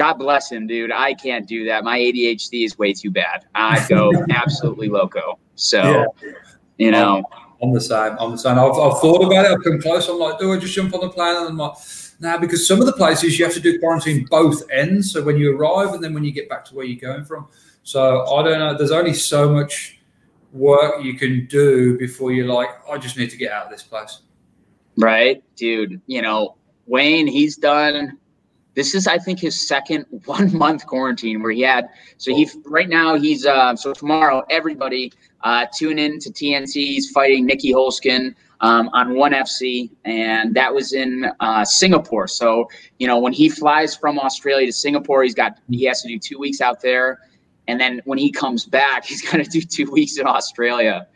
God 0.00 0.14
bless 0.14 0.50
him, 0.50 0.66
dude. 0.66 0.90
I 0.90 1.12
can't 1.12 1.46
do 1.46 1.66
that. 1.66 1.84
My 1.84 1.98
ADHD 1.98 2.64
is 2.64 2.78
way 2.78 2.94
too 2.94 3.10
bad. 3.10 3.44
I 3.54 3.86
go 3.86 4.10
absolutely 4.30 4.88
loco. 4.88 5.38
So, 5.56 5.82
yeah. 5.82 6.32
you 6.78 6.90
know. 6.90 7.22
I'm 7.62 7.74
the 7.74 7.82
same. 7.82 8.16
I'm 8.18 8.30
the 8.30 8.38
same. 8.38 8.58
I've, 8.58 8.78
I've 8.78 8.98
thought 8.98 9.22
about 9.22 9.44
it. 9.44 9.50
I've 9.50 9.62
come 9.62 9.78
close. 9.78 10.08
I'm 10.08 10.18
like, 10.18 10.38
do 10.38 10.54
I 10.54 10.56
just 10.56 10.72
jump 10.72 10.94
on 10.94 11.02
the 11.02 11.10
plane? 11.10 11.36
And 11.36 11.48
I'm 11.48 11.56
like, 11.58 11.74
nah, 12.18 12.38
because 12.38 12.66
some 12.66 12.80
of 12.80 12.86
the 12.86 12.94
places 12.94 13.38
you 13.38 13.44
have 13.44 13.52
to 13.52 13.60
do 13.60 13.78
quarantine 13.78 14.24
both 14.30 14.62
ends. 14.70 15.12
So 15.12 15.22
when 15.22 15.36
you 15.36 15.54
arrive 15.54 15.92
and 15.92 16.02
then 16.02 16.14
when 16.14 16.24
you 16.24 16.32
get 16.32 16.48
back 16.48 16.64
to 16.66 16.74
where 16.74 16.86
you're 16.86 16.98
going 16.98 17.26
from. 17.26 17.48
So 17.82 18.24
I 18.24 18.42
don't 18.42 18.58
know. 18.58 18.78
There's 18.78 18.92
only 18.92 19.12
so 19.12 19.50
much 19.50 20.00
work 20.54 21.04
you 21.04 21.12
can 21.12 21.44
do 21.44 21.98
before 21.98 22.32
you're 22.32 22.50
like, 22.50 22.70
I 22.88 22.96
just 22.96 23.18
need 23.18 23.28
to 23.28 23.36
get 23.36 23.52
out 23.52 23.66
of 23.66 23.70
this 23.70 23.82
place. 23.82 24.20
Right, 24.96 25.44
dude. 25.56 26.00
You 26.06 26.22
know, 26.22 26.56
Wayne, 26.86 27.26
he's 27.26 27.58
done 27.58 28.18
this 28.74 28.94
is, 28.94 29.06
I 29.06 29.18
think, 29.18 29.40
his 29.40 29.66
second 29.66 30.06
one 30.24 30.56
month 30.56 30.86
quarantine 30.86 31.42
where 31.42 31.52
he 31.52 31.62
had. 31.62 31.88
So 32.18 32.34
he 32.34 32.48
right 32.66 32.88
now 32.88 33.16
he's 33.16 33.46
uh, 33.46 33.76
so 33.76 33.92
tomorrow 33.92 34.42
everybody 34.50 35.12
uh, 35.42 35.66
tune 35.76 35.98
in 35.98 36.18
to 36.20 36.30
TNT. 36.30 36.72
He's 36.72 37.10
fighting 37.10 37.48
Nieky 37.48 37.72
Holzken 37.72 38.34
um, 38.60 38.90
on 38.92 39.14
ONE 39.14 39.32
FC, 39.32 39.90
and 40.04 40.54
that 40.54 40.72
was 40.74 40.92
in 40.92 41.30
uh, 41.40 41.64
Singapore. 41.64 42.28
So 42.28 42.68
you 42.98 43.06
know 43.06 43.18
when 43.18 43.32
he 43.32 43.48
flies 43.48 43.94
from 43.94 44.18
Australia 44.18 44.66
to 44.66 44.72
Singapore, 44.72 45.22
he's 45.22 45.34
got 45.34 45.58
he 45.68 45.84
has 45.84 46.02
to 46.02 46.08
do 46.08 46.18
two 46.18 46.38
weeks 46.38 46.60
out 46.60 46.80
there, 46.80 47.20
and 47.68 47.80
then 47.80 48.00
when 48.04 48.18
he 48.18 48.30
comes 48.30 48.64
back, 48.66 49.04
he's 49.10 49.22
going 49.22 49.42
to 49.44 49.50
do 49.50 49.62
two 49.62 49.90
weeks 49.90 50.18
in 50.18 50.26
Australia. 50.26 51.06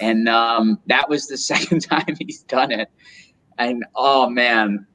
And 0.00 0.28
um, 0.28 0.80
that 0.86 1.08
was 1.08 1.26
the 1.26 1.36
second 1.52 1.80
time 1.80 2.16
he's 2.18 2.42
done 2.42 2.70
it. 2.70 2.90
And 3.58 3.84
oh 3.94 4.30
man, 4.30 4.86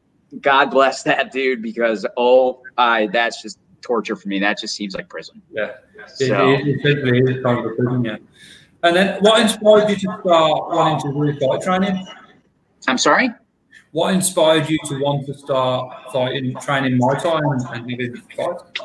God 0.41 0.71
bless 0.71 1.04
that 1.04 1.32
dude 1.32 1.62
because 1.62 2.06
oh, 2.17 2.62
I 2.78 3.08
that's 3.08 3.41
just 3.41 3.60
torture 3.82 4.15
for 4.15 4.28
me. 4.28 4.39
That 4.39 4.60
just 4.60 4.76
seems 4.76 4.95
like 4.95 5.10
prison. 5.10 5.41
Yeah, 5.52 5.71
so, 6.08 6.50
it, 6.52 6.67
it, 6.67 7.08
it 7.08 7.30
is 7.30 7.43
kind 7.43 7.65
of 7.65 7.76
prison. 7.78 8.04
Yeah. 8.04 8.18
And 8.84 8.95
then, 8.95 9.20
what 9.22 9.41
inspired 9.41 9.89
you 9.89 9.95
to 9.95 10.01
start 10.01 10.24
wanting 10.26 11.14
to 11.14 11.34
do 11.34 11.39
fight 11.39 11.62
training? 11.62 12.05
I'm 12.88 12.97
sorry. 12.97 13.30
What 13.91 14.14
inspired 14.14 14.70
you 14.70 14.78
to 14.86 14.99
want 14.99 15.26
to 15.28 15.34
start 15.34 16.12
fighting 16.12 16.55
training 16.62 16.99
Muay 16.99 17.22
Thai 17.22 17.38
and, 17.38 17.62
and 17.62 17.91
having 17.91 18.16
fights? 18.36 18.82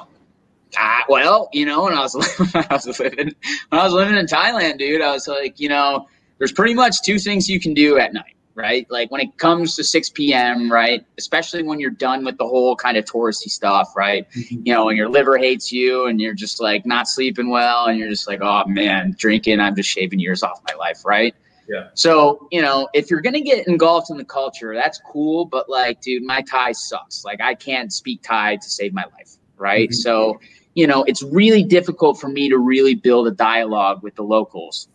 Uh, 0.78 1.00
well, 1.08 1.48
you 1.52 1.66
know, 1.66 1.84
when 1.84 1.94
I 1.94 2.00
was 2.00 2.14
when 2.38 2.64
I 2.70 2.74
was 2.74 2.86
living 2.98 3.34
when 3.68 3.80
I 3.80 3.84
was 3.84 3.92
living 3.92 4.16
in 4.16 4.26
Thailand, 4.26 4.78
dude, 4.78 5.02
I 5.02 5.12
was 5.12 5.26
like, 5.26 5.58
you 5.58 5.68
know, 5.68 6.06
there's 6.38 6.52
pretty 6.52 6.74
much 6.74 7.02
two 7.02 7.18
things 7.18 7.48
you 7.48 7.60
can 7.60 7.74
do 7.74 7.98
at 7.98 8.12
night 8.12 8.36
right? 8.60 8.86
Like 8.90 9.10
when 9.10 9.20
it 9.20 9.36
comes 9.38 9.74
to 9.76 9.84
6 9.84 10.10
p.m., 10.10 10.70
right? 10.70 11.04
Especially 11.18 11.62
when 11.62 11.80
you're 11.80 11.90
done 11.90 12.24
with 12.24 12.38
the 12.38 12.46
whole 12.46 12.76
kind 12.76 12.96
of 12.96 13.04
touristy 13.04 13.48
stuff, 13.50 13.92
right? 13.96 14.30
Mm-hmm. 14.32 14.62
You 14.64 14.74
know, 14.74 14.88
and 14.88 14.98
your 14.98 15.08
liver 15.08 15.38
hates 15.38 15.72
you 15.72 16.06
and 16.06 16.20
you're 16.20 16.34
just 16.34 16.60
like 16.60 16.84
not 16.86 17.08
sleeping 17.08 17.50
well 17.50 17.86
and 17.86 17.98
you're 17.98 18.08
just 18.08 18.28
like, 18.28 18.40
oh 18.42 18.64
man, 18.66 19.14
drinking, 19.18 19.60
I'm 19.60 19.74
just 19.74 19.88
shaving 19.88 20.20
years 20.20 20.42
off 20.42 20.60
my 20.68 20.74
life, 20.74 21.04
right? 21.04 21.34
Yeah. 21.68 21.88
So, 21.94 22.48
you 22.50 22.60
know, 22.60 22.88
if 22.94 23.10
you're 23.10 23.20
gonna 23.20 23.40
get 23.40 23.68
engulfed 23.68 24.10
in 24.10 24.16
the 24.16 24.24
culture, 24.24 24.74
that's 24.74 25.00
cool. 25.10 25.44
But 25.44 25.68
like, 25.68 26.00
dude, 26.00 26.24
my 26.24 26.42
Thai 26.42 26.72
sucks. 26.72 27.24
Like 27.24 27.40
I 27.40 27.54
can't 27.54 27.92
speak 27.92 28.22
Thai 28.22 28.56
to 28.56 28.68
save 28.68 28.92
my 28.92 29.04
life. 29.16 29.36
Right. 29.56 29.90
Mm-hmm. 29.90 29.94
So, 29.94 30.40
you 30.74 30.86
know, 30.86 31.04
it's 31.04 31.22
really 31.22 31.62
difficult 31.62 32.20
for 32.20 32.28
me 32.28 32.48
to 32.48 32.58
really 32.58 32.94
build 32.94 33.28
a 33.28 33.30
dialogue 33.30 34.02
with 34.02 34.16
the 34.16 34.22
locals. 34.22 34.88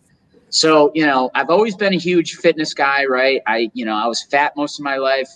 So, 0.50 0.92
you 0.94 1.06
know, 1.06 1.30
I've 1.34 1.50
always 1.50 1.76
been 1.76 1.94
a 1.94 1.98
huge 1.98 2.36
fitness 2.36 2.74
guy, 2.74 3.06
right? 3.06 3.42
I, 3.48 3.70
you 3.74 3.86
know, 3.86 3.96
I 3.96 4.08
was 4.08 4.24
fat 4.24 4.54
most 4.56 4.80
of 4.80 4.84
my 4.84 4.98
life. 4.98 5.30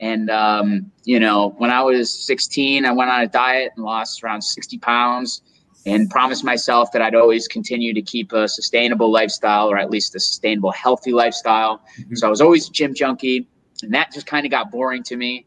And, 0.00 0.30
um, 0.30 0.90
you 1.04 1.20
know, 1.20 1.54
when 1.58 1.70
I 1.70 1.82
was 1.82 2.12
16, 2.26 2.84
I 2.84 2.92
went 2.92 3.10
on 3.10 3.20
a 3.20 3.28
diet 3.28 3.72
and 3.76 3.84
lost 3.84 4.22
around 4.24 4.42
60 4.42 4.78
pounds 4.78 5.42
and 5.86 6.10
promised 6.10 6.44
myself 6.44 6.92
that 6.92 7.02
I'd 7.02 7.14
always 7.14 7.48
continue 7.48 7.92
to 7.94 8.02
keep 8.02 8.32
a 8.32 8.48
sustainable 8.48 9.10
lifestyle 9.10 9.68
or 9.68 9.78
at 9.78 9.90
least 9.90 10.14
a 10.14 10.20
sustainable, 10.20 10.70
healthy 10.72 11.12
lifestyle. 11.12 11.82
Mm-hmm. 11.98 12.16
So 12.16 12.26
I 12.26 12.30
was 12.30 12.40
always 12.40 12.68
a 12.68 12.72
gym 12.72 12.94
junkie. 12.94 13.46
And 13.82 13.92
that 13.94 14.12
just 14.12 14.26
kind 14.26 14.46
of 14.46 14.50
got 14.50 14.70
boring 14.70 15.02
to 15.04 15.16
me. 15.16 15.46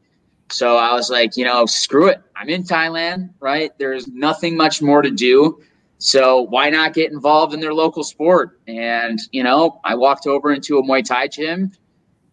So 0.52 0.78
I 0.78 0.94
was 0.94 1.10
like, 1.10 1.38
you 1.38 1.46
know, 1.46 1.66
screw 1.66 2.08
it. 2.08 2.22
I'm 2.36 2.50
in 2.50 2.64
Thailand, 2.64 3.32
right? 3.40 3.72
There's 3.78 4.08
nothing 4.08 4.56
much 4.56 4.82
more 4.82 5.02
to 5.02 5.10
do. 5.10 5.62
So 5.98 6.42
why 6.42 6.70
not 6.70 6.94
get 6.94 7.12
involved 7.12 7.54
in 7.54 7.60
their 7.60 7.74
local 7.74 8.04
sport? 8.04 8.60
And, 8.68 9.20
you 9.32 9.44
know, 9.44 9.80
I 9.84 9.96
walked 9.96 10.28
over 10.28 10.54
into 10.54 10.78
a 10.78 10.84
Muay 10.84 11.04
Thai 11.04 11.28
gym, 11.28 11.72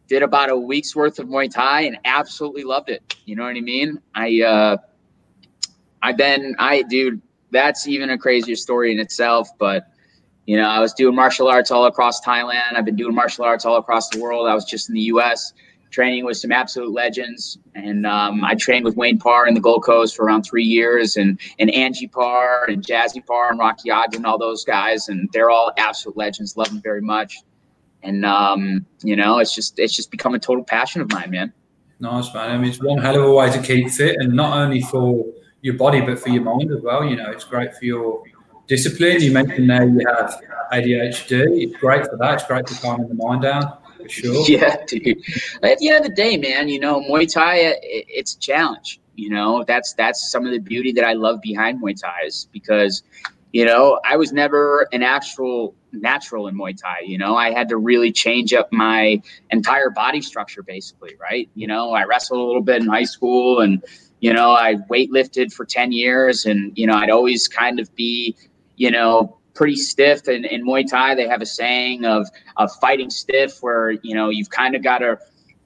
did 0.09 0.23
about 0.23 0.51
a 0.51 0.57
week's 0.57 0.97
worth 0.97 1.19
of 1.19 1.29
Muay 1.29 1.51
Thai 1.51 1.83
and 1.83 1.99
absolutely 2.05 2.65
loved 2.65 2.89
it. 2.89 3.17
You 3.25 3.37
know 3.37 3.45
what 3.45 3.57
I 3.57 3.61
mean? 3.61 4.01
I, 4.15 4.43
uh, 4.43 4.77
I 6.03 6.13
then, 6.13 6.55
I, 6.59 6.83
dude, 6.83 7.23
that's 7.51 7.87
even 7.87 8.11
a 8.11 8.19
crazier 8.19 8.57
story 8.57 8.93
in 8.93 8.99
itself. 8.99 9.49
But, 9.59 9.87
you 10.47 10.57
know, 10.57 10.69
I 10.69 10.81
was 10.81 10.93
doing 10.93 11.15
martial 11.15 11.49
arts 11.49 11.71
all 11.71 11.87
across 11.87 12.21
Thailand. 12.21 12.77
I've 12.77 12.85
been 12.85 12.97
doing 12.97 13.15
martial 13.15 13.45
arts 13.45 13.65
all 13.65 13.77
across 13.77 14.09
the 14.09 14.21
world. 14.21 14.49
I 14.49 14.55
was 14.55 14.65
just 14.65 14.89
in 14.89 14.95
the 14.97 15.03
U.S 15.03 15.53
training 15.93 16.25
with 16.25 16.39
some 16.39 16.51
absolute 16.51 16.91
legends. 16.91 17.59
And 17.75 18.07
um, 18.07 18.43
I 18.45 18.55
trained 18.55 18.85
with 18.85 18.97
Wayne 18.97 19.19
Parr 19.19 19.47
in 19.47 19.55
the 19.55 19.61
Gold 19.61 19.85
Coast 19.85 20.17
for 20.17 20.25
around 20.25 20.43
three 20.43 20.65
years, 20.65 21.17
and 21.17 21.39
and 21.59 21.71
Angie 21.71 22.09
Parr 22.09 22.65
and 22.69 22.85
Jazzy 22.85 23.25
Parr 23.25 23.51
and 23.51 23.59
Rocky 23.59 23.91
Ogden, 23.91 24.25
all 24.25 24.39
those 24.39 24.65
guys, 24.65 25.09
and 25.09 25.29
they're 25.33 25.51
all 25.51 25.73
absolute 25.77 26.17
legends. 26.17 26.57
Love 26.57 26.69
them 26.69 26.83
very 26.83 27.03
much. 27.03 27.39
And 28.03 28.25
um, 28.25 28.85
you 29.03 29.15
know, 29.15 29.39
it's 29.39 29.55
just 29.55 29.79
it's 29.79 29.95
just 29.95 30.11
become 30.11 30.35
a 30.35 30.39
total 30.39 30.65
passion 30.65 31.01
of 31.01 31.13
mine, 31.13 31.31
man. 31.31 31.53
Nice, 32.01 32.35
man. 32.35 32.51
I 32.51 32.59
mean, 32.59 32.71
it's 32.71 32.83
one 32.83 32.99
hell 32.99 33.17
of 33.17 33.25
a 33.25 33.33
way 33.33 33.51
to 33.53 33.63
keep 33.63 33.89
fit, 33.91 34.17
and 34.19 34.33
not 34.33 34.57
only 34.57 34.81
for 34.81 35.25
your 35.61 35.75
body 35.75 36.01
but 36.01 36.19
for 36.19 36.31
your 36.31 36.43
mind 36.43 36.73
as 36.73 36.81
well. 36.83 37.05
You 37.05 37.17
know, 37.17 37.31
it's 37.31 37.45
great 37.45 37.77
for 37.77 37.85
your 37.85 38.25
discipline. 38.67 39.21
You 39.21 39.31
mentioned 39.31 39.71
there 39.71 39.89
you 39.89 40.05
have 40.09 40.41
ADHD. 40.73 41.63
It's 41.63 41.77
great 41.77 42.05
for 42.07 42.17
that. 42.17 42.35
It's 42.35 42.47
great 42.47 42.69
for 42.69 42.81
calming 42.83 43.09
the 43.09 43.15
mind 43.15 43.43
down 43.43 43.82
sure. 44.09 44.45
Yeah, 44.49 44.77
dude. 44.87 45.23
At 45.63 45.79
the 45.79 45.89
end 45.89 45.99
of 45.99 46.03
the 46.05 46.15
day, 46.15 46.37
man, 46.37 46.69
you 46.69 46.81
know, 46.81 47.01
Muay 47.01 47.33
Thai, 47.33 47.57
it, 47.57 47.79
it's 47.83 48.35
a 48.35 48.39
challenge. 48.39 49.01
You 49.15 49.31
know, 49.31 49.65
that's 49.67 49.93
that's 49.95 50.31
some 50.31 50.47
of 50.47 50.53
the 50.53 50.59
beauty 50.59 50.93
that 50.93 51.05
I 51.05 51.13
love 51.13 51.41
behind 51.43 51.83
Muay 51.83 51.99
Thai 52.01 52.27
is 52.27 52.49
because, 52.53 53.03
you 53.53 53.65
know, 53.65 54.01
I 54.05 54.17
was 54.17 54.33
never 54.33 54.89
an 54.93 55.03
actual 55.03 55.75
natural 55.93 56.49
in 56.49 56.57
Muay 56.57 56.77
Thai. 56.77 57.01
You 57.05 57.19
know, 57.19 57.37
I 57.37 57.53
had 57.53 57.69
to 57.69 57.77
really 57.77 58.11
change 58.11 58.53
up 58.53 58.73
my 58.73 59.21
entire 59.51 59.91
body 59.91 60.23
structure, 60.23 60.63
basically, 60.63 61.15
right? 61.21 61.49
You 61.55 61.67
know, 61.67 61.93
I 61.93 62.05
wrestled 62.05 62.41
a 62.41 62.45
little 62.45 62.63
bit 62.63 62.83
in 62.83 62.89
high 62.89 63.05
school, 63.05 63.61
and 63.61 63.85
you 64.21 64.33
know, 64.33 64.53
I 64.53 64.77
weightlifted 64.91 65.53
for 65.53 65.65
ten 65.67 65.93
years, 65.93 66.47
and 66.47 66.73
you 66.77 66.87
know, 66.87 66.95
I'd 66.95 67.11
always 67.11 67.49
kind 67.49 67.81
of 67.81 67.95
be, 67.95 68.37
you 68.77 68.91
know, 68.91 69.39
pretty 69.55 69.77
stiff. 69.77 70.29
And 70.29 70.45
in 70.45 70.65
Muay 70.65 70.89
Thai, 70.89 71.15
they 71.15 71.29
have 71.29 71.43
a 71.43 71.47
saying 71.47 72.05
of 72.05 72.29
of 72.57 72.71
fighting 72.81 73.11
stiff, 73.11 73.63
where 73.63 73.91
you 73.91 74.15
know 74.15 74.29
you've 74.29 74.51
kind 74.51 74.75
of 74.75 74.83
got 74.83 74.99
to 74.99 75.19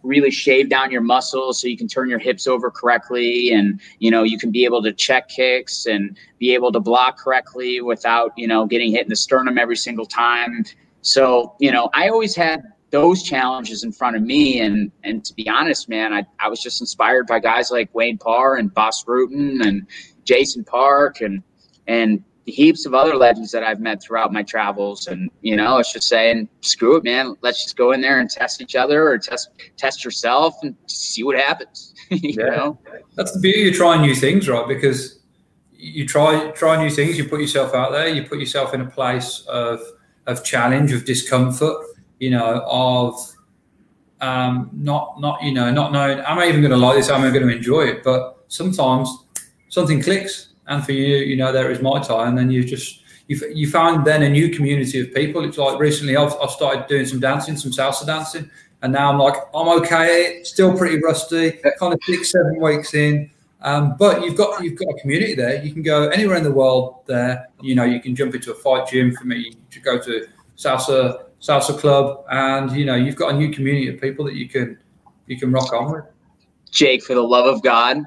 really 0.06 0.30
shave 0.30 0.68
down 0.68 0.90
your 0.90 1.00
muscles 1.00 1.60
so 1.60 1.66
you 1.66 1.76
can 1.76 1.88
turn 1.88 2.08
your 2.08 2.18
hips 2.18 2.46
over 2.46 2.70
correctly 2.70 3.52
and 3.52 3.80
you 3.98 4.10
know 4.10 4.22
you 4.22 4.38
can 4.38 4.50
be 4.50 4.64
able 4.64 4.82
to 4.82 4.92
check 4.92 5.28
kicks 5.28 5.86
and 5.86 6.16
be 6.38 6.54
able 6.54 6.70
to 6.70 6.80
block 6.80 7.18
correctly 7.18 7.80
without 7.80 8.32
you 8.36 8.46
know 8.46 8.66
getting 8.66 8.92
hit 8.92 9.02
in 9.02 9.08
the 9.08 9.16
sternum 9.16 9.58
every 9.58 9.76
single 9.76 10.06
time 10.06 10.64
so 11.02 11.54
you 11.58 11.72
know 11.72 11.90
i 11.92 12.08
always 12.08 12.36
had 12.36 12.62
those 12.90 13.22
challenges 13.22 13.82
in 13.82 13.90
front 13.90 14.16
of 14.16 14.22
me 14.22 14.60
and 14.60 14.92
and 15.02 15.24
to 15.24 15.34
be 15.34 15.48
honest 15.48 15.88
man 15.88 16.12
i, 16.12 16.24
I 16.38 16.48
was 16.48 16.60
just 16.60 16.80
inspired 16.80 17.26
by 17.26 17.40
guys 17.40 17.70
like 17.70 17.92
wayne 17.92 18.18
parr 18.18 18.56
and 18.56 18.72
Bas 18.72 19.04
Rutten 19.04 19.66
and 19.66 19.86
jason 20.24 20.62
park 20.62 21.20
and 21.20 21.42
and 21.88 22.22
heaps 22.52 22.86
of 22.86 22.94
other 22.94 23.16
legends 23.16 23.50
that 23.50 23.64
I've 23.64 23.80
met 23.80 24.02
throughout 24.02 24.32
my 24.32 24.42
travels. 24.42 25.08
And, 25.08 25.30
you 25.42 25.56
know, 25.56 25.78
it's 25.78 25.92
just 25.92 26.08
saying, 26.08 26.48
screw 26.60 26.96
it, 26.96 27.04
man. 27.04 27.34
Let's 27.42 27.62
just 27.62 27.76
go 27.76 27.92
in 27.92 28.00
there 28.00 28.20
and 28.20 28.30
test 28.30 28.60
each 28.60 28.76
other 28.76 29.08
or 29.08 29.18
test 29.18 29.50
test 29.76 30.04
yourself 30.04 30.54
and 30.62 30.76
see 30.86 31.24
what 31.24 31.36
happens. 31.36 31.94
you 32.10 32.34
yeah. 32.38 32.56
know? 32.56 32.78
That's 33.14 33.32
the 33.32 33.40
beauty 33.40 33.68
of 33.68 33.74
trying 33.74 34.00
new 34.00 34.14
things, 34.14 34.48
right? 34.48 34.66
Because 34.66 35.20
you 35.72 36.06
try 36.06 36.50
try 36.52 36.82
new 36.82 36.90
things, 36.90 37.18
you 37.18 37.28
put 37.28 37.40
yourself 37.40 37.74
out 37.74 37.92
there, 37.92 38.08
you 38.08 38.22
put 38.22 38.38
yourself 38.38 38.74
in 38.74 38.80
a 38.80 38.86
place 38.86 39.44
of 39.48 39.80
of 40.26 40.44
challenge, 40.44 40.92
of 40.92 41.04
discomfort, 41.04 41.84
you 42.20 42.30
know, 42.30 42.62
of 42.66 43.14
um, 44.20 44.70
not 44.72 45.20
not 45.20 45.42
you 45.42 45.52
know, 45.52 45.70
not 45.72 45.92
knowing 45.92 46.20
am 46.20 46.38
I 46.38 46.46
even 46.46 46.62
gonna 46.62 46.76
like 46.76 46.96
this, 46.96 47.10
am 47.10 47.22
I 47.22 47.30
gonna 47.30 47.48
enjoy 47.48 47.82
it? 47.82 48.04
But 48.04 48.44
sometimes 48.48 49.10
something 49.68 50.00
clicks 50.00 50.54
and 50.68 50.84
for 50.84 50.92
you, 50.92 51.16
you 51.18 51.36
know, 51.36 51.52
there 51.52 51.70
is 51.70 51.78
Muay 51.78 52.06
Thai, 52.06 52.28
and 52.28 52.36
then 52.36 52.50
you 52.50 52.64
just 52.64 53.02
you 53.28 53.40
you 53.52 53.70
find 53.70 54.04
then 54.04 54.22
a 54.22 54.28
new 54.28 54.50
community 54.50 55.00
of 55.00 55.12
people. 55.14 55.44
It's 55.44 55.58
like 55.58 55.78
recently 55.78 56.16
I've, 56.16 56.34
I've 56.40 56.50
started 56.50 56.86
doing 56.86 57.06
some 57.06 57.20
dancing, 57.20 57.56
some 57.56 57.70
salsa 57.70 58.06
dancing, 58.06 58.50
and 58.82 58.92
now 58.92 59.10
I'm 59.10 59.18
like 59.18 59.34
I'm 59.54 59.68
okay, 59.80 60.40
still 60.42 60.76
pretty 60.76 61.00
rusty, 61.00 61.52
kind 61.78 61.92
of 61.92 62.00
six 62.04 62.32
seven 62.32 62.60
weeks 62.60 62.94
in. 62.94 63.30
Um, 63.62 63.96
but 63.98 64.22
you've 64.24 64.36
got 64.36 64.62
you've 64.62 64.78
got 64.78 64.88
a 64.88 65.00
community 65.00 65.34
there. 65.34 65.62
You 65.62 65.72
can 65.72 65.82
go 65.82 66.08
anywhere 66.08 66.36
in 66.36 66.44
the 66.44 66.52
world. 66.52 67.00
There, 67.06 67.48
you 67.60 67.74
know, 67.74 67.84
you 67.84 68.00
can 68.00 68.14
jump 68.14 68.34
into 68.34 68.52
a 68.52 68.54
fight 68.54 68.88
gym. 68.88 69.14
For 69.14 69.24
me, 69.24 69.56
you 69.72 69.80
go 69.80 69.98
to 69.98 70.26
salsa 70.56 71.24
salsa 71.40 71.78
club, 71.78 72.24
and 72.30 72.70
you 72.72 72.84
know, 72.84 72.94
you've 72.94 73.16
got 73.16 73.34
a 73.34 73.36
new 73.36 73.50
community 73.50 73.88
of 73.88 74.00
people 74.00 74.24
that 74.26 74.34
you 74.34 74.48
can 74.48 74.78
you 75.26 75.38
can 75.38 75.52
rock 75.52 75.72
on 75.72 75.92
with. 75.92 76.04
Jake, 76.70 77.02
for 77.02 77.14
the 77.14 77.22
love 77.22 77.46
of 77.46 77.62
God, 77.62 78.04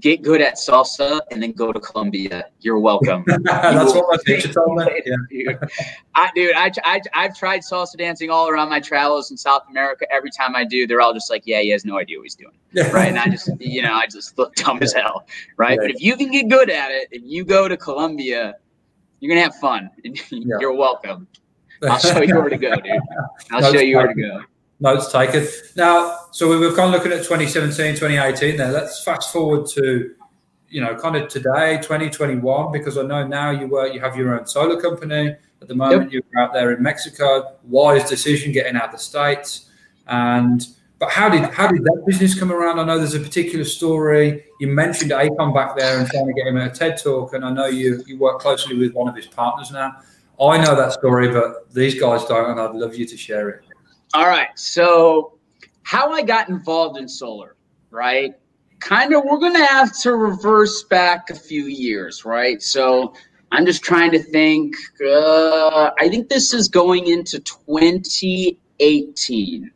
get 0.00 0.22
good 0.22 0.40
at 0.40 0.54
salsa 0.54 1.20
and 1.30 1.42
then 1.42 1.52
go 1.52 1.72
to 1.72 1.80
Colombia. 1.80 2.46
You're 2.60 2.78
welcome. 2.78 3.24
That's 3.42 3.94
what 3.94 4.06
my 4.10 4.16
teacher 4.26 4.52
told 4.52 4.76
me. 4.76 5.02
Yeah. 5.30 5.52
I, 6.14 6.30
dude, 6.34 6.54
I, 6.54 6.70
I, 6.84 7.00
I've 7.14 7.36
tried 7.36 7.60
salsa 7.60 7.96
dancing 7.96 8.30
all 8.30 8.48
around 8.48 8.68
my 8.68 8.80
travels 8.80 9.30
in 9.30 9.36
South 9.36 9.62
America. 9.70 10.06
Every 10.12 10.30
time 10.30 10.56
I 10.56 10.64
do, 10.64 10.86
they're 10.86 11.00
all 11.00 11.14
just 11.14 11.30
like, 11.30 11.42
yeah, 11.46 11.60
he 11.60 11.70
has 11.70 11.84
no 11.84 11.98
idea 11.98 12.18
what 12.18 12.24
he's 12.24 12.34
doing. 12.34 12.54
Right. 12.92 13.08
And 13.08 13.18
I 13.18 13.28
just, 13.28 13.48
you 13.60 13.82
know, 13.82 13.94
I 13.94 14.06
just 14.06 14.36
look 14.36 14.56
dumb 14.56 14.80
as 14.82 14.92
hell. 14.92 15.26
Right. 15.56 15.78
But 15.80 15.90
if 15.90 16.00
you 16.00 16.16
can 16.16 16.30
get 16.30 16.48
good 16.48 16.70
at 16.70 16.90
it 16.90 17.08
and 17.12 17.28
you 17.30 17.44
go 17.44 17.68
to 17.68 17.76
Colombia, 17.76 18.56
you're 19.20 19.28
going 19.28 19.38
to 19.38 19.44
have 19.44 19.60
fun. 19.60 19.90
you're 20.30 20.72
welcome. 20.72 21.28
I'll 21.82 21.98
show 21.98 22.20
you 22.22 22.34
where 22.34 22.48
to 22.48 22.58
go, 22.58 22.74
dude. 22.76 23.00
I'll 23.52 23.72
show 23.72 23.80
you 23.80 23.96
where 23.96 24.08
to 24.08 24.14
go 24.14 24.40
notes 24.80 25.10
taken. 25.10 25.46
Now, 25.76 26.18
so 26.30 26.48
we 26.48 26.56
were 26.56 26.74
kind 26.74 26.94
of 26.94 27.00
looking 27.00 27.12
at 27.12 27.24
2017, 27.24 27.94
2018 27.94 28.56
there. 28.56 28.72
Let's 28.72 29.02
fast 29.02 29.32
forward 29.32 29.66
to, 29.68 30.14
you 30.68 30.80
know, 30.80 30.94
kind 30.96 31.16
of 31.16 31.28
today, 31.28 31.76
2021, 31.76 32.72
because 32.72 32.98
I 32.98 33.02
know 33.02 33.26
now 33.26 33.50
you 33.50 33.66
work, 33.68 33.94
you 33.94 34.00
have 34.00 34.16
your 34.16 34.38
own 34.38 34.46
solar 34.46 34.80
company. 34.80 35.36
At 35.62 35.68
the 35.68 35.74
moment, 35.74 36.12
yep. 36.12 36.24
you're 36.32 36.42
out 36.42 36.52
there 36.52 36.72
in 36.72 36.82
Mexico. 36.82 37.56
Wise 37.64 38.08
decision 38.08 38.52
getting 38.52 38.76
out 38.76 38.86
of 38.86 38.92
the 38.92 38.98
States. 38.98 39.70
And, 40.06 40.66
but 40.98 41.10
how 41.10 41.28
did, 41.28 41.44
how 41.44 41.68
did 41.68 41.84
that 41.84 42.02
business 42.06 42.38
come 42.38 42.52
around? 42.52 42.78
I 42.78 42.84
know 42.84 42.98
there's 42.98 43.14
a 43.14 43.20
particular 43.20 43.64
story. 43.64 44.44
You 44.60 44.68
mentioned 44.68 45.12
Akon 45.12 45.54
back 45.54 45.76
there 45.76 45.98
and 45.98 46.06
trying 46.08 46.26
to 46.26 46.32
get 46.34 46.46
him 46.46 46.58
at 46.58 46.72
a 46.72 46.74
TED 46.74 47.02
talk. 47.02 47.32
And 47.32 47.44
I 47.44 47.50
know 47.50 47.66
you, 47.66 48.02
you 48.06 48.18
work 48.18 48.40
closely 48.40 48.76
with 48.76 48.92
one 48.92 49.08
of 49.08 49.16
his 49.16 49.26
partners 49.26 49.70
now. 49.70 49.96
I 50.40 50.58
know 50.58 50.74
that 50.74 50.92
story, 50.92 51.28
but 51.28 51.72
these 51.72 51.98
guys 51.98 52.24
don't, 52.24 52.50
and 52.50 52.60
I'd 52.60 52.74
love 52.74 52.96
you 52.96 53.06
to 53.06 53.16
share 53.16 53.48
it. 53.48 53.64
All 54.14 54.28
right. 54.28 54.48
So, 54.54 55.38
how 55.82 56.12
I 56.12 56.22
got 56.22 56.48
involved 56.48 56.96
in 56.98 57.08
solar, 57.08 57.56
right? 57.90 58.32
Kind 58.78 59.12
of, 59.12 59.24
we're 59.24 59.38
going 59.38 59.54
to 59.54 59.66
have 59.66 59.92
to 60.02 60.14
reverse 60.14 60.84
back 60.84 61.30
a 61.30 61.34
few 61.34 61.64
years, 61.64 62.24
right? 62.24 62.62
So, 62.62 63.14
I'm 63.50 63.66
just 63.66 63.82
trying 63.82 64.12
to 64.12 64.22
think. 64.22 64.76
Uh, 65.04 65.90
I 65.98 66.08
think 66.08 66.28
this 66.28 66.54
is 66.54 66.68
going 66.68 67.08
into 67.08 67.40
2018. 67.40 69.72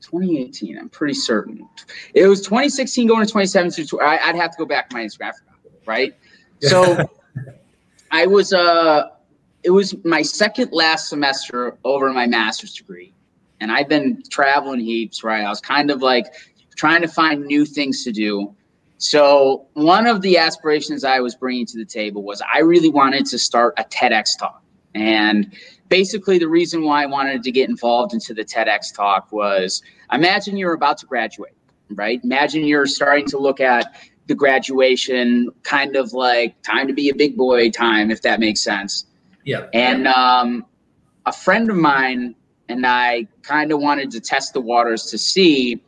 2018, 0.00 0.78
I'm 0.78 0.88
pretty 0.88 1.14
certain. 1.14 1.68
It 2.14 2.26
was 2.26 2.40
2016 2.42 3.06
going 3.06 3.20
to 3.20 3.26
2017. 3.26 3.86
I, 4.00 4.18
would 4.26 4.34
have 4.40 4.50
to 4.50 4.58
go 4.58 4.66
back 4.66 4.90
to 4.90 4.96
my 4.96 5.04
Instagram, 5.04 5.30
right? 5.86 6.16
So, 6.62 7.06
I 8.10 8.26
was, 8.26 8.54
uh, 8.54 9.10
it 9.62 9.70
was 9.70 9.94
my 10.06 10.22
second 10.22 10.72
last 10.72 11.08
semester 11.08 11.76
over 11.84 12.10
my 12.14 12.26
master's 12.26 12.72
degree 12.72 13.12
and 13.60 13.72
I've 13.72 13.88
been 13.88 14.22
traveling 14.30 14.80
heaps, 14.80 15.24
right? 15.24 15.44
I 15.44 15.48
was 15.48 15.60
kind 15.60 15.90
of 15.90 16.02
like 16.02 16.26
trying 16.76 17.02
to 17.02 17.08
find 17.08 17.44
new 17.44 17.64
things 17.64 18.04
to 18.04 18.12
do. 18.12 18.54
So, 18.98 19.66
one 19.74 20.06
of 20.06 20.22
the 20.22 20.38
aspirations 20.38 21.04
I 21.04 21.20
was 21.20 21.34
bringing 21.34 21.66
to 21.66 21.78
the 21.78 21.84
table 21.84 22.22
was 22.22 22.42
I 22.52 22.60
really 22.60 22.88
wanted 22.88 23.26
to 23.26 23.38
start 23.38 23.74
a 23.78 23.84
TEDx 23.84 24.38
talk. 24.38 24.62
And 24.94 25.52
basically, 25.88 26.38
the 26.38 26.48
reason 26.48 26.82
why 26.82 27.02
I 27.02 27.06
wanted 27.06 27.42
to 27.42 27.50
get 27.50 27.68
involved 27.68 28.14
into 28.14 28.32
the 28.32 28.44
TEDx 28.44 28.94
talk 28.94 29.30
was 29.32 29.82
imagine 30.12 30.56
you're 30.56 30.72
about 30.72 30.98
to 30.98 31.06
graduate, 31.06 31.52
right? 31.90 32.20
Imagine 32.24 32.64
you're 32.64 32.86
starting 32.86 33.26
to 33.26 33.38
look 33.38 33.60
at 33.60 33.94
the 34.26 34.34
graduation 34.34 35.50
kind 35.62 35.94
of 35.94 36.12
like 36.12 36.60
time 36.62 36.88
to 36.88 36.94
be 36.94 37.10
a 37.10 37.14
big 37.14 37.36
boy 37.36 37.70
time, 37.70 38.10
if 38.10 38.22
that 38.22 38.40
makes 38.40 38.60
sense. 38.60 39.06
Yeah. 39.44 39.66
And 39.72 40.08
um, 40.08 40.64
a 41.26 41.32
friend 41.32 41.70
of 41.70 41.76
mine 41.76 42.34
and 42.68 42.86
I 42.86 43.26
kind 43.42 43.72
of 43.72 43.80
wanted 43.80 44.10
to 44.12 44.20
test 44.20 44.52
the 44.52 44.60
waters 44.60 45.06
to 45.06 45.18
see 45.18 45.80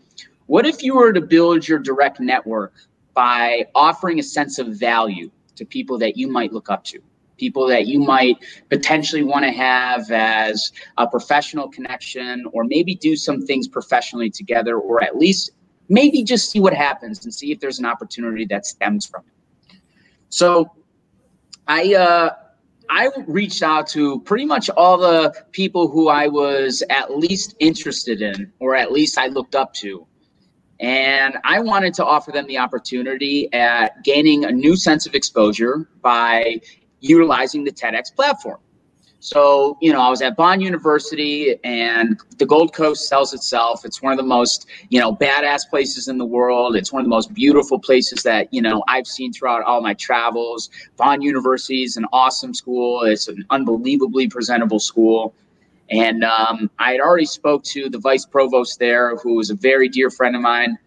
what 0.47 0.67
if 0.67 0.83
you 0.83 0.97
were 0.97 1.13
to 1.13 1.21
build 1.21 1.69
your 1.69 1.79
direct 1.79 2.21
network 2.21 2.73
by 3.15 3.67
offering 3.75 4.19
a 4.19 4.23
sense 4.23 4.59
of 4.59 4.69
value 4.69 5.31
to 5.57 5.67
people 5.67 5.99
that 5.99 6.17
you 6.17 6.29
might 6.29 6.53
look 6.53 6.71
up 6.71 6.85
to, 6.85 7.01
people 7.37 7.67
that 7.67 7.87
you 7.87 7.99
might 7.99 8.37
potentially 8.71 9.23
want 9.23 9.45
to 9.45 9.51
have 9.51 10.11
as 10.11 10.73
a 10.97 11.07
professional 11.07 11.69
connection, 11.69 12.45
or 12.53 12.65
maybe 12.65 12.95
do 12.95 13.17
some 13.17 13.45
things 13.45 13.69
professionally 13.69 14.31
together, 14.31 14.79
or 14.79 15.03
at 15.03 15.19
least 15.19 15.51
maybe 15.89 16.23
just 16.23 16.51
see 16.51 16.61
what 16.61 16.73
happens 16.73 17.25
and 17.25 17.35
see 17.35 17.51
if 17.51 17.61
there's 17.61 17.79
an 17.79 17.87
opportunity 17.87 18.45
that 18.45 18.65
stems 18.67 19.05
from 19.05 19.25
it. 19.27 19.77
So 20.31 20.71
I, 21.67 21.95
uh, 21.95 22.31
I 22.91 23.11
reached 23.27 23.63
out 23.63 23.87
to 23.89 24.21
pretty 24.21 24.45
much 24.45 24.71
all 24.71 24.99
the 24.99 25.35
people 25.53 25.89
who 25.89 26.09
I 26.09 26.29
was 26.29 26.83
at 26.91 27.17
least 27.17 27.55
interested 27.59 28.23
in, 28.23 28.53
or 28.61 28.75
at 28.75 28.93
least 28.93 29.19
I 29.19 29.27
looked 29.27 29.55
up 29.55 29.75
to. 29.75 30.07
And 30.81 31.37
I 31.45 31.61
wanted 31.61 31.95
to 31.95 32.05
offer 32.05 32.31
them 32.31 32.47
the 32.47 32.59
opportunity 32.59 33.53
at 33.53 34.05
gaining 34.05 34.45
a 34.45 34.53
new 34.53 34.77
sense 34.77 35.07
of 35.07 35.15
exposure 35.15 35.89
by 36.03 36.61
utilizing 37.01 37.65
the 37.65 37.73
TEDx 37.73 38.15
platform. 38.15 38.59
So, 39.21 39.77
you 39.81 39.93
know, 39.93 40.01
I 40.01 40.09
was 40.09 40.23
at 40.23 40.37
Bond 40.37 40.63
University 40.63 41.57
and 41.65 42.21
the 42.39 42.47
Gold 42.47 42.73
Coast 42.73 43.09
sells 43.09 43.35
itself. 43.35 43.85
It's 43.85 44.01
one 44.01 44.13
of 44.13 44.17
the 44.17 44.25
most, 44.25 44.69
you 44.91 45.01
know, 45.01 45.15
badass 45.15 45.69
places 45.69 46.07
in 46.07 46.19
the 46.19 46.25
world. 46.25 46.77
It's 46.77 46.93
one 46.93 47.01
of 47.01 47.07
the 47.07 47.11
most 47.11 47.35
beautiful 47.35 47.81
places 47.81 48.23
that, 48.23 48.53
you 48.55 48.63
know, 48.63 48.85
I've 48.87 49.09
seen 49.09 49.33
throughout 49.33 49.65
all 49.65 49.81
my 49.81 49.95
travels. 49.95 50.71
Bond 50.97 51.25
University 51.25 51.83
is 51.83 51.97
an 51.97 52.07
awesome 52.13 52.55
school. 52.55 53.03
It's 53.03 53.27
an 53.27 53.45
unbelievably 53.51 54.29
presentable 54.29 54.79
school. 54.79 55.35
And 55.91 56.23
um, 56.23 56.71
I 56.79 56.93
had 56.93 57.01
already 57.01 57.27
spoke 57.27 57.65
to 57.65 57.89
the 57.89 57.99
vice 57.99 58.25
provost 58.25 58.79
there, 58.79 59.17
who 59.17 59.35
was 59.35 59.51
a 59.51 59.55
very 59.55 59.89
dear 59.89 60.11
friend 60.11 60.37
of 60.37 60.43
mine. 60.43 60.79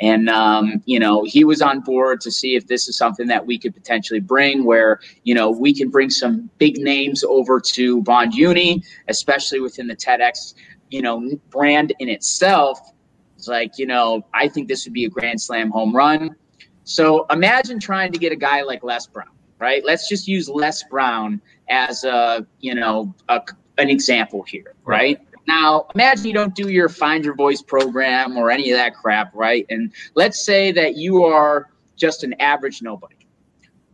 And, 0.00 0.28
um, 0.28 0.82
you 0.84 0.98
know, 0.98 1.24
he 1.24 1.44
was 1.44 1.60
on 1.60 1.80
board 1.80 2.20
to 2.20 2.30
see 2.30 2.54
if 2.54 2.68
this 2.68 2.88
is 2.88 2.96
something 2.96 3.26
that 3.26 3.46
we 3.46 3.58
could 3.58 3.74
potentially 3.74 4.20
bring 4.20 4.64
where, 4.64 5.00
you 5.24 5.34
know, 5.34 5.50
we 5.50 5.74
can 5.74 5.88
bring 5.88 6.08
some 6.08 6.48
big 6.58 6.78
names 6.78 7.24
over 7.24 7.60
to 7.60 8.02
Bond 8.02 8.34
Uni, 8.34 8.82
especially 9.08 9.60
within 9.60 9.88
the 9.88 9.96
TEDx, 9.96 10.54
you 10.90 11.02
know, 11.02 11.28
brand 11.50 11.92
in 11.98 12.08
itself. 12.08 12.92
It's 13.36 13.48
like, 13.48 13.78
you 13.78 13.86
know, 13.86 14.24
I 14.34 14.48
think 14.48 14.68
this 14.68 14.84
would 14.84 14.92
be 14.92 15.04
a 15.04 15.10
Grand 15.10 15.40
Slam 15.40 15.70
home 15.70 15.94
run. 15.94 16.36
So 16.84 17.26
imagine 17.30 17.78
trying 17.80 18.12
to 18.12 18.18
get 18.18 18.32
a 18.32 18.36
guy 18.36 18.62
like 18.62 18.82
Les 18.82 19.06
Brown, 19.06 19.28
right? 19.58 19.84
Let's 19.84 20.08
just 20.08 20.26
use 20.28 20.48
Les 20.48 20.82
Brown 20.84 21.40
as 21.68 22.04
a, 22.04 22.46
you 22.60 22.74
know, 22.74 23.14
a, 23.28 23.42
an 23.78 23.90
example 23.90 24.42
here, 24.42 24.74
right? 24.84 25.20
Now, 25.48 25.86
imagine 25.94 26.26
you 26.26 26.34
don't 26.34 26.54
do 26.54 26.68
your 26.68 26.90
Find 26.90 27.24
Your 27.24 27.34
Voice 27.34 27.62
program 27.62 28.36
or 28.36 28.50
any 28.50 28.70
of 28.70 28.76
that 28.76 28.94
crap, 28.94 29.34
right? 29.34 29.64
And 29.70 29.90
let's 30.14 30.44
say 30.44 30.72
that 30.72 30.96
you 30.96 31.24
are 31.24 31.70
just 31.96 32.22
an 32.22 32.34
average 32.34 32.82
nobody. 32.82 33.16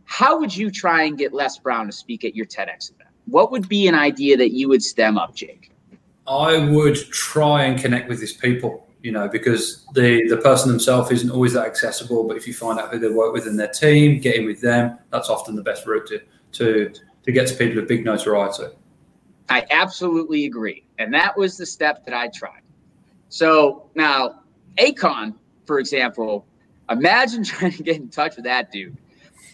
How 0.03 0.37
would 0.37 0.55
you 0.55 0.69
try 0.69 1.03
and 1.03 1.17
get 1.17 1.31
Les 1.31 1.57
Brown 1.57 1.85
to 1.85 1.93
speak 1.93 2.25
at 2.25 2.35
your 2.35 2.45
TEDx 2.45 2.91
event? 2.91 3.09
What 3.27 3.53
would 3.53 3.69
be 3.69 3.87
an 3.87 3.95
idea 3.95 4.35
that 4.35 4.51
you 4.51 4.67
would 4.67 4.83
stem 4.83 5.17
up, 5.17 5.33
Jake? 5.33 5.71
I 6.27 6.57
would 6.57 6.97
try 7.11 7.63
and 7.63 7.79
connect 7.79 8.09
with 8.09 8.19
these 8.19 8.33
people, 8.33 8.85
you 9.01 9.13
know, 9.13 9.29
because 9.29 9.85
the 9.93 10.27
the 10.27 10.37
person 10.37 10.69
themselves 10.69 11.09
isn't 11.09 11.31
always 11.31 11.53
that 11.53 11.65
accessible. 11.65 12.25
But 12.27 12.35
if 12.35 12.47
you 12.47 12.53
find 12.53 12.79
out 12.79 12.91
who 12.91 12.99
they 12.99 13.07
work 13.07 13.31
with 13.31 13.47
in 13.47 13.55
their 13.55 13.69
team, 13.69 14.19
get 14.19 14.35
in 14.35 14.45
with 14.45 14.59
them, 14.59 14.97
that's 15.09 15.29
often 15.29 15.55
the 15.55 15.63
best 15.63 15.87
route 15.87 16.05
to 16.07 16.19
to 16.51 16.91
to 17.23 17.31
get 17.31 17.47
to 17.47 17.55
people 17.55 17.77
with 17.77 17.87
big 17.87 18.03
notoriety. 18.03 18.75
I 19.47 19.65
absolutely 19.71 20.45
agree. 20.45 20.84
And 20.99 21.13
that 21.13 21.37
was 21.37 21.57
the 21.57 21.65
step 21.65 22.05
that 22.05 22.13
I 22.13 22.29
tried. 22.29 22.61
So 23.29 23.89
now, 23.95 24.41
Akon, 24.77 25.35
for 25.65 25.79
example, 25.79 26.45
imagine 26.89 27.43
trying 27.43 27.71
to 27.73 27.83
get 27.83 27.97
in 27.97 28.09
touch 28.09 28.35
with 28.35 28.45
that 28.45 28.71
dude. 28.71 28.97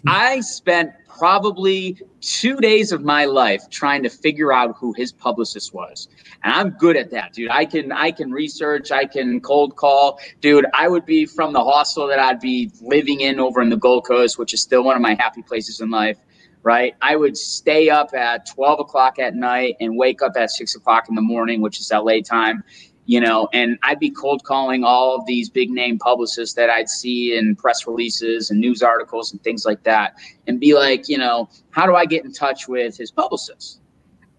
I 0.07 0.39
spent 0.41 0.91
probably 1.07 1.99
two 2.21 2.55
days 2.57 2.91
of 2.91 3.03
my 3.03 3.25
life 3.25 3.69
trying 3.69 4.01
to 4.03 4.09
figure 4.09 4.51
out 4.51 4.75
who 4.75 4.93
his 4.93 5.11
publicist 5.11 5.73
was. 5.73 6.07
And 6.43 6.53
I'm 6.53 6.69
good 6.71 6.95
at 6.95 7.11
that, 7.11 7.33
dude. 7.33 7.51
I 7.51 7.65
can 7.65 7.91
I 7.91 8.11
can 8.11 8.31
research, 8.31 8.91
I 8.91 9.05
can 9.05 9.39
cold 9.41 9.75
call. 9.75 10.19
Dude, 10.39 10.65
I 10.73 10.87
would 10.87 11.05
be 11.05 11.25
from 11.25 11.53
the 11.53 11.63
hostel 11.63 12.07
that 12.07 12.19
I'd 12.19 12.39
be 12.39 12.71
living 12.81 13.21
in 13.21 13.39
over 13.39 13.61
in 13.61 13.69
the 13.69 13.77
Gold 13.77 14.05
Coast, 14.05 14.39
which 14.39 14.53
is 14.53 14.61
still 14.61 14.83
one 14.83 14.95
of 14.95 15.01
my 15.01 15.15
happy 15.19 15.43
places 15.43 15.81
in 15.81 15.91
life 15.91 16.17
right? 16.63 16.95
I 17.01 17.15
would 17.15 17.37
stay 17.37 17.89
up 17.89 18.13
at 18.13 18.45
12 18.47 18.81
o'clock 18.81 19.19
at 19.19 19.35
night 19.35 19.75
and 19.79 19.97
wake 19.97 20.21
up 20.21 20.33
at 20.35 20.51
six 20.51 20.75
o'clock 20.75 21.09
in 21.09 21.15
the 21.15 21.21
morning, 21.21 21.61
which 21.61 21.79
is 21.79 21.91
LA 21.91 22.21
time, 22.21 22.63
you 23.05 23.19
know, 23.19 23.49
and 23.53 23.77
I'd 23.83 23.99
be 23.99 24.11
cold 24.11 24.43
calling 24.43 24.83
all 24.83 25.15
of 25.15 25.25
these 25.25 25.49
big 25.49 25.71
name 25.71 25.97
publicists 25.97 26.55
that 26.55 26.69
I'd 26.69 26.89
see 26.89 27.35
in 27.35 27.55
press 27.55 27.87
releases 27.87 28.51
and 28.51 28.59
news 28.59 28.83
articles 28.83 29.31
and 29.31 29.43
things 29.43 29.65
like 29.65 29.83
that 29.83 30.13
and 30.47 30.59
be 30.59 30.75
like, 30.75 31.09
you 31.09 31.17
know, 31.17 31.49
how 31.71 31.85
do 31.85 31.95
I 31.95 32.05
get 32.05 32.23
in 32.25 32.31
touch 32.31 32.67
with 32.67 32.97
his 32.97 33.11
publicist? 33.11 33.81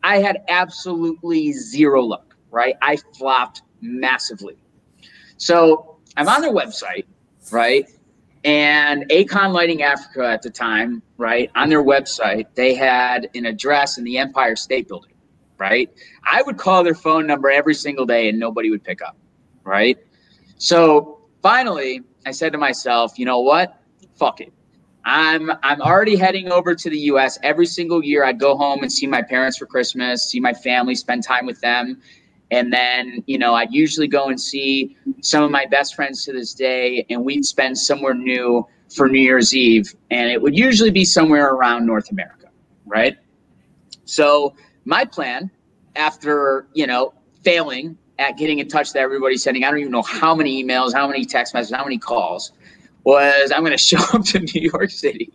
I 0.04 0.18
had 0.18 0.42
absolutely 0.48 1.52
zero 1.52 2.02
luck, 2.02 2.36
right? 2.50 2.76
I 2.82 2.96
flopped 3.18 3.62
massively. 3.80 4.56
So 5.36 5.98
I'm 6.16 6.28
on 6.28 6.40
their 6.40 6.52
website, 6.52 7.04
right? 7.50 7.86
And 8.45 9.09
Akon 9.11 9.53
Lighting 9.53 9.82
Africa 9.82 10.26
at 10.26 10.43
the 10.43 10.51
time, 10.51 11.03
right, 11.16 11.51
on 11.55 11.68
their 11.68 11.84
website, 11.84 12.47
they 12.55 12.74
had 12.74 13.28
an 13.34 13.47
address 13.47 13.99
in 13.99 14.05
the 14.05 14.18
Empire 14.18 14.57
State 14.57 14.88
Building, 14.88 15.14
right? 15.59 15.88
I 16.24 16.43
would 16.43 16.59
call 16.59 16.82
their 16.82 16.95
phone 16.95 17.26
number 17.26 17.51
every 17.51 17.74
single 17.74 18.05
day 18.05 18.28
and 18.28 18.38
nobody 18.40 18.70
would 18.70 18.82
pick 18.82 19.01
up, 19.01 19.16
right? 19.62 19.97
So 20.57 21.20
finally, 21.40 22.03
I 22.26 22.32
said 22.32 22.53
to 22.53 22.59
myself, 22.59 23.16
you 23.16 23.26
know 23.26 23.40
what? 23.40 23.80
Fuck 24.16 24.40
it. 24.40 24.53
I'm 25.05 25.51
I'm 25.62 25.80
already 25.80 26.16
heading 26.16 26.51
over 26.51 26.74
to 26.74 26.90
the 26.90 26.99
US 26.99 27.38
every 27.43 27.66
single 27.66 28.05
year. 28.05 28.24
I'd 28.24 28.38
go 28.38 28.57
home 28.57 28.82
and 28.82 28.93
see 28.93 29.07
my 29.07 29.22
parents 29.22 29.59
for 29.59 29.66
Christmas, 29.66 30.28
see 30.28 30.38
my 30.38 30.53
family, 30.53 30.95
spend 30.95 31.24
time 31.24 31.47
with 31.47 31.61
them. 31.61 32.01
And 32.53 32.70
then, 32.70 33.24
you 33.26 33.38
know, 33.38 33.55
I'd 33.55 33.72
usually 33.72 34.07
go 34.07 34.28
and 34.28 34.38
see 34.38 34.94
some 35.22 35.42
of 35.42 35.50
my 35.50 35.64
best 35.64 35.94
friends 35.94 36.22
to 36.26 36.32
this 36.34 36.53
day, 36.53 37.07
and 37.09 37.24
we'd 37.24 37.46
spend 37.46 37.78
somewhere 37.78 38.12
new 38.12 38.68
for 38.94 39.09
New 39.09 39.20
Year's 39.20 39.57
Eve. 39.57 39.94
And 40.11 40.30
it 40.30 40.40
would 40.40 40.57
usually 40.57 40.90
be 40.90 41.07
somewhere 41.07 41.48
around 41.55 41.86
North 41.86 42.11
America, 42.12 42.48
right? 42.84 43.16
So, 44.05 44.55
my 44.84 45.07
plan 45.07 45.50
after, 45.96 46.66
you 46.74 46.86
know, 46.86 47.14
failing 47.42 47.96
at 48.18 48.36
getting 48.36 48.59
in 48.59 48.68
touch 48.68 48.88
with 48.88 48.96
everybody, 48.96 49.38
sending, 49.38 49.64
I 49.64 49.70
don't 49.70 49.80
even 49.80 49.92
know 49.92 50.03
how 50.03 50.34
many 50.34 50.62
emails, 50.62 50.92
how 50.92 51.09
many 51.09 51.24
text 51.24 51.55
messages, 51.55 51.74
how 51.74 51.84
many 51.84 51.98
calls, 51.98 52.53
was 53.05 53.50
I'm 53.50 53.61
going 53.61 53.72
to 53.76 53.78
show 53.78 53.98
up 54.12 54.24
to 54.26 54.40
New 54.40 54.70
York 54.70 54.90
City, 54.90 55.32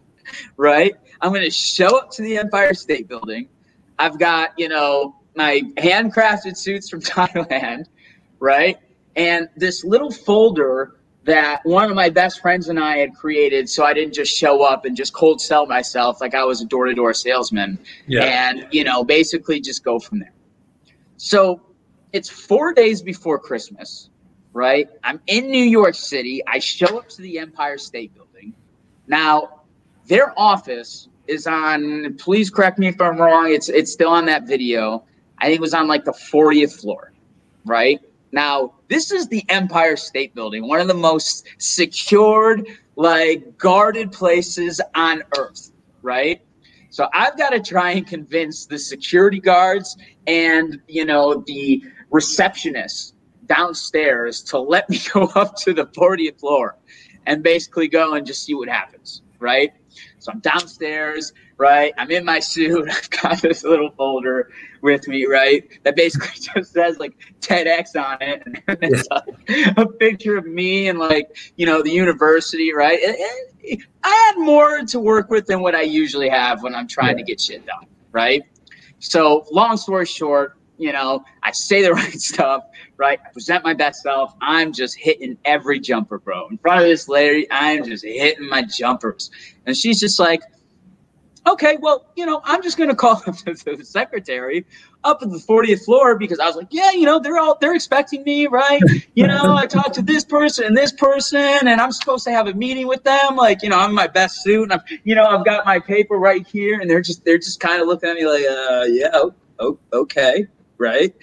right? 0.55 0.93
I'm 1.19 1.31
going 1.31 1.43
to 1.43 1.49
show 1.49 1.97
up 1.97 2.11
to 2.11 2.21
the 2.21 2.37
Empire 2.37 2.75
State 2.75 3.07
Building. 3.07 3.49
I've 3.97 4.19
got, 4.19 4.51
you 4.57 4.69
know, 4.69 5.15
my 5.37 5.61
handcrafted 5.77 6.57
suits 6.57 6.89
from 6.89 7.01
Thailand, 7.15 7.85
right? 8.39 8.77
And 9.15 9.47
this 9.55 9.85
little 9.85 10.11
folder 10.11 10.95
that 11.23 11.59
one 11.65 11.89
of 11.89 11.95
my 11.95 12.09
best 12.09 12.39
friends 12.39 12.69
and 12.69 12.79
I 12.79 12.97
had 12.97 13.13
created 13.13 13.69
so 13.69 13.83
I 13.83 13.93
didn't 13.93 14.13
just 14.13 14.35
show 14.35 14.63
up 14.63 14.85
and 14.85 14.95
just 14.95 15.13
cold 15.13 15.41
sell 15.41 15.65
myself 15.65 16.21
like 16.21 16.33
I 16.33 16.45
was 16.45 16.61
a 16.61 16.65
door 16.65 16.85
to 16.85 16.93
door 16.93 17.13
salesman. 17.13 17.77
Yeah. 18.07 18.23
And, 18.23 18.65
you 18.71 18.85
know, 18.85 19.03
basically 19.03 19.59
just 19.59 19.83
go 19.83 19.99
from 19.99 20.19
there. 20.19 20.33
So 21.17 21.61
it's 22.13 22.29
four 22.29 22.73
days 22.73 23.01
before 23.01 23.39
Christmas, 23.39 24.09
right? 24.53 24.87
I'm 25.03 25.19
in 25.27 25.47
New 25.47 25.65
York 25.65 25.95
City. 25.95 26.41
I 26.47 26.59
show 26.59 26.97
up 26.97 27.09
to 27.09 27.21
the 27.21 27.39
Empire 27.39 27.77
State 27.77 28.13
Building. 28.15 28.53
Now, 29.07 29.63
their 30.05 30.33
office 30.39 31.09
is 31.27 31.45
on, 31.45 32.15
please 32.17 32.49
correct 32.49 32.79
me 32.79 32.87
if 32.87 33.01
I'm 33.01 33.17
wrong, 33.17 33.51
it's, 33.51 33.67
it's 33.67 33.91
still 33.91 34.09
on 34.09 34.25
that 34.27 34.47
video 34.47 35.03
I 35.39 35.45
think 35.45 35.57
it 35.57 35.61
was 35.61 35.73
on 35.73 35.87
like 35.87 36.05
the 36.05 36.11
40th 36.11 36.79
floor, 36.79 37.13
right? 37.65 37.99
Now, 38.31 38.73
this 38.89 39.11
is 39.11 39.27
the 39.27 39.43
Empire 39.49 39.95
State 39.95 40.35
Building, 40.35 40.67
one 40.67 40.79
of 40.79 40.87
the 40.87 40.93
most 40.93 41.47
secured, 41.59 42.67
like 42.95 43.57
guarded 43.57 44.11
places 44.11 44.81
on 44.95 45.23
earth, 45.37 45.71
right? 46.01 46.41
So 46.89 47.07
I've 47.13 47.37
got 47.37 47.49
to 47.49 47.59
try 47.59 47.91
and 47.91 48.07
convince 48.07 48.65
the 48.65 48.79
security 48.79 49.39
guards 49.39 49.97
and, 50.25 50.81
you 50.87 51.05
know, 51.05 51.43
the 51.45 51.83
receptionist 52.09 53.15
downstairs 53.45 54.41
to 54.43 54.59
let 54.59 54.89
me 54.89 54.99
go 55.13 55.25
up 55.35 55.55
to 55.57 55.73
the 55.73 55.85
40th 55.87 56.39
floor 56.39 56.77
and 57.25 57.43
basically 57.43 57.87
go 57.87 58.13
and 58.13 58.25
just 58.25 58.43
see 58.43 58.55
what 58.55 58.69
happens, 58.69 59.21
right? 59.39 59.73
So 60.19 60.31
I'm 60.31 60.39
downstairs, 60.39 61.33
right? 61.57 61.93
I'm 61.97 62.11
in 62.11 62.23
my 62.23 62.39
suit. 62.39 62.89
I've 62.91 63.09
got 63.09 63.41
this 63.41 63.63
little 63.63 63.91
folder 63.91 64.51
with 64.81 65.07
me, 65.07 65.25
right? 65.25 65.67
That 65.83 65.95
basically 65.95 66.29
just 66.55 66.73
says 66.73 66.97
like 66.99 67.17
TEDx 67.41 67.95
on 67.95 68.17
it. 68.21 68.43
And 68.67 68.77
it's 68.81 69.07
a, 69.11 69.81
a, 69.81 69.87
picture 69.87 70.37
of 70.37 70.45
me 70.45 70.87
and 70.87 70.99
like, 70.99 71.35
you 71.55 71.65
know, 71.65 71.81
the 71.81 71.89
university, 71.89 72.73
right? 72.73 72.99
It, 73.01 73.15
it, 73.61 73.79
I 74.03 74.09
had 74.09 74.43
more 74.43 74.81
to 74.83 74.99
work 74.99 75.29
with 75.29 75.47
than 75.47 75.61
what 75.61 75.73
I 75.73 75.81
usually 75.81 76.29
have 76.29 76.63
when 76.63 76.75
I'm 76.75 76.87
trying 76.87 77.17
yeah. 77.17 77.23
to 77.23 77.31
get 77.31 77.41
shit 77.41 77.65
done, 77.65 77.87
right? 78.11 78.43
So, 78.99 79.45
long 79.51 79.77
story 79.77 80.05
short, 80.05 80.57
you 80.77 80.91
know, 80.91 81.23
I 81.43 81.51
say 81.51 81.81
the 81.81 81.93
right 81.93 82.19
stuff, 82.19 82.65
right? 82.97 83.19
I 83.25 83.29
present 83.31 83.63
my 83.63 83.73
best 83.73 84.03
self. 84.03 84.33
I'm 84.41 84.73
just 84.73 84.97
hitting 84.97 85.37
every 85.45 85.79
jumper, 85.79 86.19
bro. 86.19 86.47
In 86.49 86.57
front 86.57 86.81
of 86.81 86.87
this 86.87 87.07
lady, 87.07 87.47
I'm 87.49 87.83
just 87.83 88.03
hitting 88.03 88.47
my 88.47 88.63
jumpers. 88.63 89.31
And 89.65 89.75
she's 89.75 89.99
just 89.99 90.19
like, 90.19 90.41
okay, 91.53 91.77
well, 91.79 92.05
you 92.15 92.25
know, 92.25 92.41
I'm 92.43 92.61
just 92.61 92.77
going 92.77 92.89
to 92.89 92.95
call 92.95 93.11
up 93.27 93.35
the 93.37 93.79
secretary 93.83 94.65
up 95.03 95.21
at 95.21 95.29
the 95.29 95.37
40th 95.37 95.85
floor 95.85 96.17
because 96.17 96.39
I 96.39 96.45
was 96.45 96.55
like, 96.55 96.67
yeah, 96.71 96.91
you 96.91 97.05
know, 97.05 97.19
they're 97.19 97.37
all, 97.37 97.57
they're 97.59 97.75
expecting 97.75 98.23
me, 98.23 98.47
right? 98.47 98.81
You 99.15 99.27
know, 99.27 99.55
I 99.55 99.65
talked 99.65 99.95
to 99.95 100.01
this 100.01 100.23
person 100.23 100.65
and 100.65 100.77
this 100.77 100.91
person 100.91 101.67
and 101.67 101.81
I'm 101.81 101.91
supposed 101.91 102.23
to 102.25 102.31
have 102.31 102.47
a 102.47 102.53
meeting 102.53 102.87
with 102.87 103.03
them. 103.03 103.35
Like, 103.35 103.63
you 103.63 103.69
know, 103.69 103.77
I'm 103.77 103.89
in 103.89 103.95
my 103.95 104.07
best 104.07 104.43
suit 104.43 104.63
and 104.63 104.73
I'm, 104.73 104.81
you 105.03 105.15
know, 105.15 105.25
I've 105.25 105.45
got 105.45 105.65
my 105.65 105.79
paper 105.79 106.15
right 106.17 106.45
here 106.45 106.79
and 106.79 106.89
they're 106.89 107.01
just, 107.01 107.23
they're 107.25 107.37
just 107.37 107.59
kind 107.59 107.81
of 107.81 107.87
looking 107.87 108.09
at 108.09 108.15
me 108.15 108.27
like, 108.27 108.43
uh, 108.43 108.85
yeah, 108.87 109.23
oh, 109.59 109.79
okay, 109.93 110.47
right? 110.77 111.15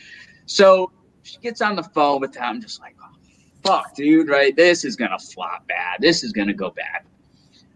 So 0.47 0.91
she 1.23 1.39
gets 1.39 1.61
on 1.61 1.77
the 1.77 1.83
phone 1.83 2.21
with 2.21 2.33
them, 2.33 2.43
I'm 2.45 2.61
just 2.61 2.81
like, 2.81 2.97
oh, 3.03 3.17
fuck, 3.65 3.95
dude, 3.95 4.29
right? 4.29 4.55
This 4.55 4.85
is 4.85 4.97
to 4.97 5.19
flop 5.19 5.67
bad. 5.67 6.01
This 6.01 6.23
is 6.23 6.33
to 6.33 6.53
go 6.53 6.71
bad. 6.71 7.03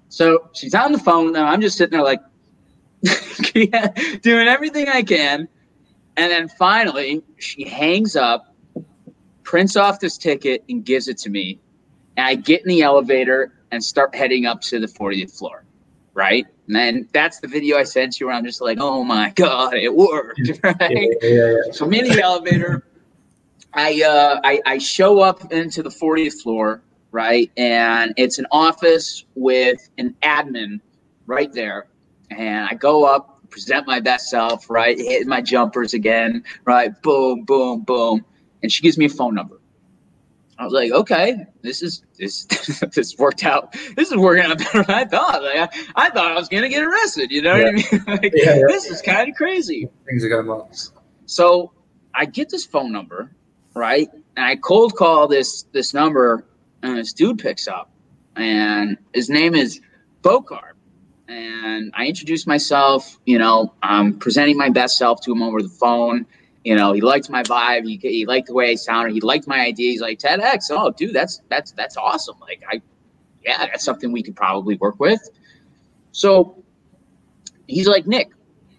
So 0.08 0.50
she's 0.52 0.74
on 0.74 0.92
the 0.92 0.98
phone, 0.98 1.28
and 1.28 1.38
I'm 1.38 1.60
just 1.60 1.76
sitting 1.76 1.92
there 1.92 2.02
like, 2.04 2.20
doing 4.22 4.48
everything 4.48 4.88
I 4.88 5.02
can. 5.02 5.48
And 6.16 6.32
then 6.32 6.48
finally, 6.48 7.22
she 7.38 7.64
hangs 7.64 8.16
up, 8.16 8.54
prints 9.44 9.76
off 9.76 10.00
this 10.00 10.18
ticket, 10.18 10.64
and 10.68 10.84
gives 10.84 11.08
it 11.08 11.18
to 11.18 11.30
me. 11.30 11.60
And 12.16 12.26
I 12.26 12.34
get 12.34 12.62
in 12.62 12.68
the 12.68 12.82
elevator 12.82 13.52
and 13.70 13.82
start 13.82 14.14
heading 14.14 14.46
up 14.46 14.60
to 14.62 14.80
the 14.80 14.86
40th 14.86 15.36
floor. 15.36 15.64
Right. 16.14 16.46
And 16.66 16.74
then 16.74 17.08
that's 17.12 17.38
the 17.38 17.46
video 17.46 17.78
I 17.78 17.84
sent 17.84 18.18
you 18.18 18.26
where 18.26 18.34
I'm 18.34 18.44
just 18.44 18.60
like, 18.60 18.78
oh 18.80 19.04
my 19.04 19.30
God, 19.36 19.74
it 19.74 19.94
worked. 19.94 20.40
Right. 20.62 20.76
Yeah, 20.80 21.08
yeah, 21.22 21.50
yeah. 21.66 21.72
So 21.72 21.86
I'm 21.86 21.94
in 21.94 22.08
the 22.08 22.20
elevator. 22.20 22.84
I, 23.74 24.02
uh, 24.02 24.40
I, 24.42 24.60
I 24.66 24.78
show 24.78 25.20
up 25.20 25.52
into 25.52 25.84
the 25.84 25.90
40th 25.90 26.42
floor, 26.42 26.82
right? 27.12 27.50
And 27.56 28.12
it's 28.16 28.38
an 28.38 28.46
office 28.50 29.24
with 29.36 29.88
an 29.98 30.16
admin 30.22 30.80
right 31.26 31.52
there 31.52 31.86
and 32.30 32.66
I 32.68 32.74
go 32.74 33.04
up, 33.04 33.42
present 33.50 33.86
my 33.86 34.00
best 34.00 34.28
self, 34.28 34.68
right? 34.70 34.98
Hit 34.98 35.26
my 35.26 35.40
jumpers 35.40 35.94
again, 35.94 36.44
right? 36.64 36.90
Boom, 37.02 37.44
boom, 37.44 37.82
boom. 37.82 38.24
And 38.62 38.70
she 38.70 38.82
gives 38.82 38.98
me 38.98 39.06
a 39.06 39.10
phone 39.10 39.34
number. 39.34 39.60
I 40.58 40.64
was 40.64 40.72
like, 40.72 40.90
okay, 40.90 41.46
this 41.62 41.82
is 41.82 42.02
this 42.18 42.44
this 42.94 43.16
worked 43.16 43.44
out. 43.44 43.72
This 43.96 44.10
is 44.10 44.16
working 44.16 44.44
out 44.44 44.58
better 44.58 44.82
than 44.82 44.94
I 44.94 45.04
thought. 45.04 45.42
Like, 45.42 45.56
I, 45.56 46.06
I 46.06 46.10
thought 46.10 46.32
I 46.32 46.34
was 46.34 46.48
gonna 46.48 46.68
get 46.68 46.82
arrested. 46.82 47.30
You 47.30 47.42
know 47.42 47.54
yeah. 47.54 47.64
what 47.64 47.70
I 47.70 47.96
mean? 47.96 48.04
Like, 48.08 48.32
yeah, 48.34 48.56
yeah. 48.56 48.62
This 48.66 48.86
is 48.86 49.00
kind 49.00 49.30
of 49.30 49.36
crazy. 49.36 49.88
Things 50.06 50.24
are 50.24 50.28
going 50.28 50.46
well. 50.46 50.68
So 51.26 51.72
I 52.12 52.24
get 52.24 52.50
this 52.50 52.66
phone 52.66 52.90
number, 52.90 53.30
right? 53.74 54.08
And 54.36 54.44
I 54.44 54.56
cold 54.56 54.96
call 54.96 55.28
this 55.28 55.62
this 55.70 55.94
number, 55.94 56.44
and 56.82 56.98
this 56.98 57.12
dude 57.12 57.38
picks 57.38 57.68
up, 57.68 57.92
and 58.34 58.98
his 59.14 59.30
name 59.30 59.54
is 59.54 59.80
Bokar 60.22 60.72
and 61.28 61.92
I 61.94 62.06
introduced 62.06 62.46
myself. 62.46 63.18
You 63.26 63.38
know, 63.38 63.74
I'm 63.82 64.18
presenting 64.18 64.56
my 64.56 64.70
best 64.70 64.96
self 64.96 65.20
to 65.22 65.32
him 65.32 65.42
over 65.42 65.62
the 65.62 65.68
phone. 65.68 66.26
You 66.64 66.74
know, 66.74 66.92
he 66.92 67.00
liked 67.00 67.30
my 67.30 67.42
vibe. 67.42 67.86
He, 67.86 67.96
he 67.96 68.26
liked 68.26 68.48
the 68.48 68.54
way 68.54 68.70
I 68.70 68.74
sounded. 68.74 69.12
He 69.14 69.20
liked 69.20 69.46
my 69.46 69.60
idea. 69.60 69.92
He's 69.92 70.00
like 70.00 70.18
TEDx. 70.18 70.66
Oh, 70.70 70.90
dude, 70.90 71.14
that's 71.14 71.40
that's 71.48 71.72
that's 71.72 71.96
awesome. 71.96 72.38
Like, 72.40 72.62
I, 72.68 72.82
yeah, 73.44 73.66
that's 73.66 73.84
something 73.84 74.10
we 74.10 74.22
could 74.22 74.36
probably 74.36 74.76
work 74.76 74.98
with. 74.98 75.30
So 76.12 76.62
he's 77.66 77.86
like, 77.86 78.06
Nick, 78.06 78.30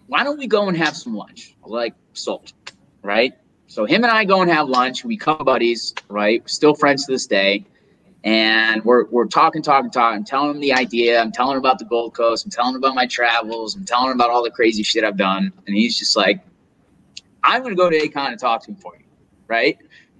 why 0.08 0.24
don't 0.24 0.38
we 0.38 0.46
go 0.46 0.68
and 0.68 0.76
have 0.76 0.96
some 0.96 1.14
lunch? 1.14 1.56
I'm 1.64 1.70
like, 1.70 1.94
sold, 2.12 2.52
right? 3.02 3.32
So 3.66 3.84
him 3.84 4.02
and 4.02 4.12
I 4.12 4.24
go 4.24 4.42
and 4.42 4.50
have 4.50 4.68
lunch. 4.68 5.04
We 5.04 5.16
become 5.16 5.44
buddies, 5.44 5.94
right? 6.08 6.48
Still 6.50 6.74
friends 6.74 7.06
to 7.06 7.12
this 7.12 7.26
day 7.26 7.64
and 8.22 8.84
we're, 8.84 9.06
we're 9.06 9.26
talking, 9.26 9.62
talking, 9.62 9.90
talking. 9.90 10.18
I'm 10.18 10.24
telling 10.24 10.50
him 10.50 10.60
the 10.60 10.74
idea. 10.74 11.20
I'm 11.20 11.32
telling 11.32 11.52
him 11.52 11.58
about 11.58 11.78
the 11.78 11.86
Gold 11.86 12.14
Coast. 12.14 12.44
I'm 12.44 12.50
telling 12.50 12.74
him 12.74 12.76
about 12.76 12.94
my 12.94 13.06
travels. 13.06 13.74
I'm 13.74 13.84
telling 13.84 14.10
him 14.10 14.16
about 14.16 14.30
all 14.30 14.42
the 14.42 14.50
crazy 14.50 14.82
shit 14.82 15.04
I've 15.04 15.16
done. 15.16 15.52
And 15.66 15.74
he's 15.74 15.98
just 15.98 16.16
like, 16.16 16.40
I'm 17.42 17.62
going 17.62 17.74
to 17.74 17.76
go 17.76 17.88
to 17.88 17.98
Akon 17.98 18.28
and 18.28 18.38
talk 18.38 18.62
to 18.64 18.72
him 18.72 18.76
for 18.76 18.94
you. 18.94 19.04
Right. 19.48 19.78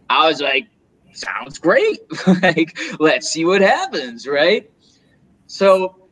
I 0.08 0.26
was 0.26 0.40
like, 0.40 0.66
sounds 1.12 1.58
great. 1.58 2.00
like, 2.42 2.78
let's 2.98 3.28
see 3.28 3.44
what 3.44 3.60
happens. 3.60 4.26
Right. 4.26 4.70
So 5.46 6.08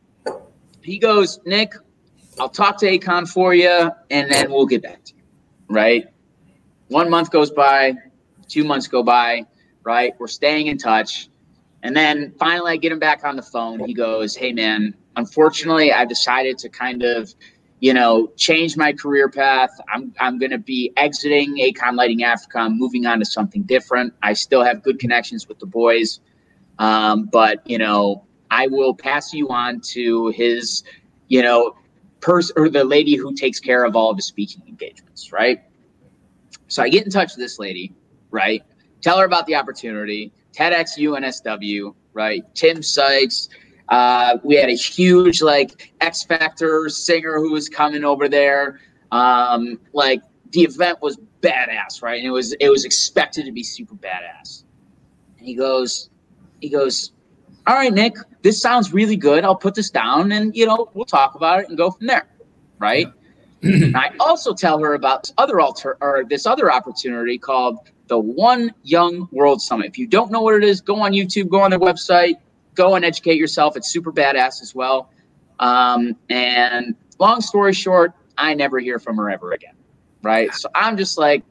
he 0.83 0.99
goes, 0.99 1.39
Nick, 1.45 1.73
I'll 2.39 2.49
talk 2.49 2.77
to 2.79 2.85
Akon 2.85 3.27
for 3.27 3.55
you 3.55 3.91
and 4.11 4.31
then 4.31 4.51
we'll 4.51 4.67
get 4.67 4.83
back 4.83 5.03
to 5.05 5.15
you. 5.15 5.23
Right. 5.69 6.07
One 6.89 7.09
month 7.09 7.31
goes 7.31 7.49
by, 7.49 7.93
two 8.47 8.63
months 8.63 8.87
go 8.87 9.01
by. 9.01 9.47
Right. 9.83 10.13
We're 10.19 10.27
staying 10.27 10.67
in 10.67 10.77
touch 10.77 11.28
and 11.83 11.95
then 11.95 12.33
finally, 12.37 12.71
I 12.73 12.77
get 12.77 12.91
him 12.91 12.99
back 12.99 13.23
on 13.23 13.35
the 13.35 13.41
phone. 13.41 13.79
He 13.85 13.93
goes, 13.93 14.35
Hey, 14.35 14.51
man, 14.51 14.95
unfortunately, 15.15 15.91
I've 15.91 16.09
decided 16.09 16.57
to 16.59 16.69
kind 16.69 17.03
of, 17.03 17.33
you 17.79 17.93
know, 17.93 18.27
change 18.35 18.75
my 18.75 18.91
career 18.91 19.29
path. 19.29 19.69
I'm, 19.93 20.13
I'm 20.19 20.37
going 20.37 20.51
to 20.51 20.57
be 20.57 20.91
exiting 20.97 21.57
Akon 21.57 21.95
Lighting 21.95 22.23
Africa. 22.23 22.59
I'm 22.59 22.77
moving 22.77 23.05
on 23.05 23.19
to 23.19 23.25
something 23.25 23.63
different. 23.63 24.13
I 24.21 24.33
still 24.33 24.63
have 24.63 24.83
good 24.83 24.99
connections 24.99 25.47
with 25.47 25.59
the 25.59 25.65
boys. 25.65 26.19
Um, 26.79 27.25
but, 27.25 27.67
you 27.69 27.77
know, 27.77 28.25
I 28.51 28.67
will 28.67 28.93
pass 28.93 29.33
you 29.33 29.49
on 29.49 29.79
to 29.91 30.29
his, 30.29 30.83
you 31.27 31.41
know, 31.41 31.75
person 32.19 32.53
or 32.57 32.69
the 32.69 32.83
lady 32.83 33.15
who 33.15 33.33
takes 33.33 33.59
care 33.59 33.85
of 33.85 33.95
all 33.95 34.11
of 34.11 34.17
the 34.17 34.23
speaking 34.23 34.63
engagements, 34.67 35.31
right? 35.31 35.61
So 36.67 36.83
I 36.83 36.89
get 36.89 37.05
in 37.05 37.11
touch 37.11 37.31
with 37.31 37.39
this 37.39 37.59
lady, 37.59 37.93
right? 38.31 38.63
Tell 39.01 39.17
her 39.17 39.25
about 39.25 39.45
the 39.45 39.55
opportunity 39.55 40.33
TEDx 40.53 40.97
UNSW, 40.97 41.93
right? 42.13 42.43
Tim 42.55 42.81
Sykes. 42.81 43.49
Uh, 43.89 44.37
we 44.43 44.55
had 44.55 44.69
a 44.69 44.75
huge 44.75 45.41
like 45.41 45.93
X 45.99 46.23
Factor 46.23 46.89
singer 46.89 47.35
who 47.35 47.51
was 47.51 47.69
coming 47.69 48.03
over 48.03 48.29
there. 48.29 48.79
Um, 49.11 49.79
like 49.93 50.21
the 50.51 50.61
event 50.61 51.01
was 51.01 51.17
badass, 51.41 52.01
right? 52.01 52.17
And 52.17 52.27
it 52.27 52.31
was 52.31 52.53
it 52.53 52.69
was 52.69 52.85
expected 52.85 53.45
to 53.45 53.51
be 53.51 53.63
super 53.63 53.95
badass. 53.95 54.63
And 55.37 55.47
he 55.47 55.55
goes, 55.55 56.09
he 56.61 56.69
goes, 56.69 57.11
all 57.65 57.75
right, 57.75 57.93
Nick, 57.93 58.15
this 58.41 58.61
sounds 58.61 58.93
really 58.93 59.15
good. 59.15 59.43
I'll 59.43 59.55
put 59.55 59.75
this 59.75 59.89
down, 59.89 60.31
and 60.31 60.55
you 60.55 60.65
know 60.65 60.89
we'll 60.93 61.05
talk 61.05 61.35
about 61.35 61.61
it 61.61 61.69
and 61.69 61.77
go 61.77 61.91
from 61.91 62.07
there, 62.07 62.27
right? 62.77 63.07
Yeah. 63.61 63.91
I 63.95 64.11
also 64.19 64.53
tell 64.53 64.79
her 64.79 64.93
about 64.93 65.23
this 65.23 65.33
other 65.37 65.59
alter 65.59 65.97
or 66.01 66.23
this 66.27 66.45
other 66.45 66.71
opportunity 66.71 67.37
called 67.37 67.77
the 68.09 68.19
One 68.19 68.73
Young 68.83 69.29
World 69.31 69.61
Summit. 69.61 69.85
If 69.87 69.97
you 69.97 70.07
don't 70.07 70.31
know 70.31 70.41
what 70.41 70.55
it 70.55 70.63
is, 70.63 70.81
go 70.81 70.99
on 70.99 71.13
YouTube, 71.13 71.47
go 71.47 71.61
on 71.61 71.69
their 71.69 71.79
website, 71.79 72.35
go 72.75 72.95
and 72.95 73.05
educate 73.05 73.37
yourself. 73.37 73.77
It's 73.77 73.89
super 73.89 74.11
badass 74.11 74.61
as 74.61 74.75
well. 74.75 75.11
Um, 75.59 76.17
and 76.29 76.95
long 77.19 77.39
story 77.39 77.71
short, 77.71 78.13
I 78.37 78.53
never 78.53 78.79
hear 78.79 78.99
from 78.99 79.15
her 79.17 79.29
ever 79.29 79.53
again. 79.53 79.75
Right. 80.21 80.53
So 80.53 80.67
I'm 80.75 80.97
just 80.97 81.17
like, 81.17 81.43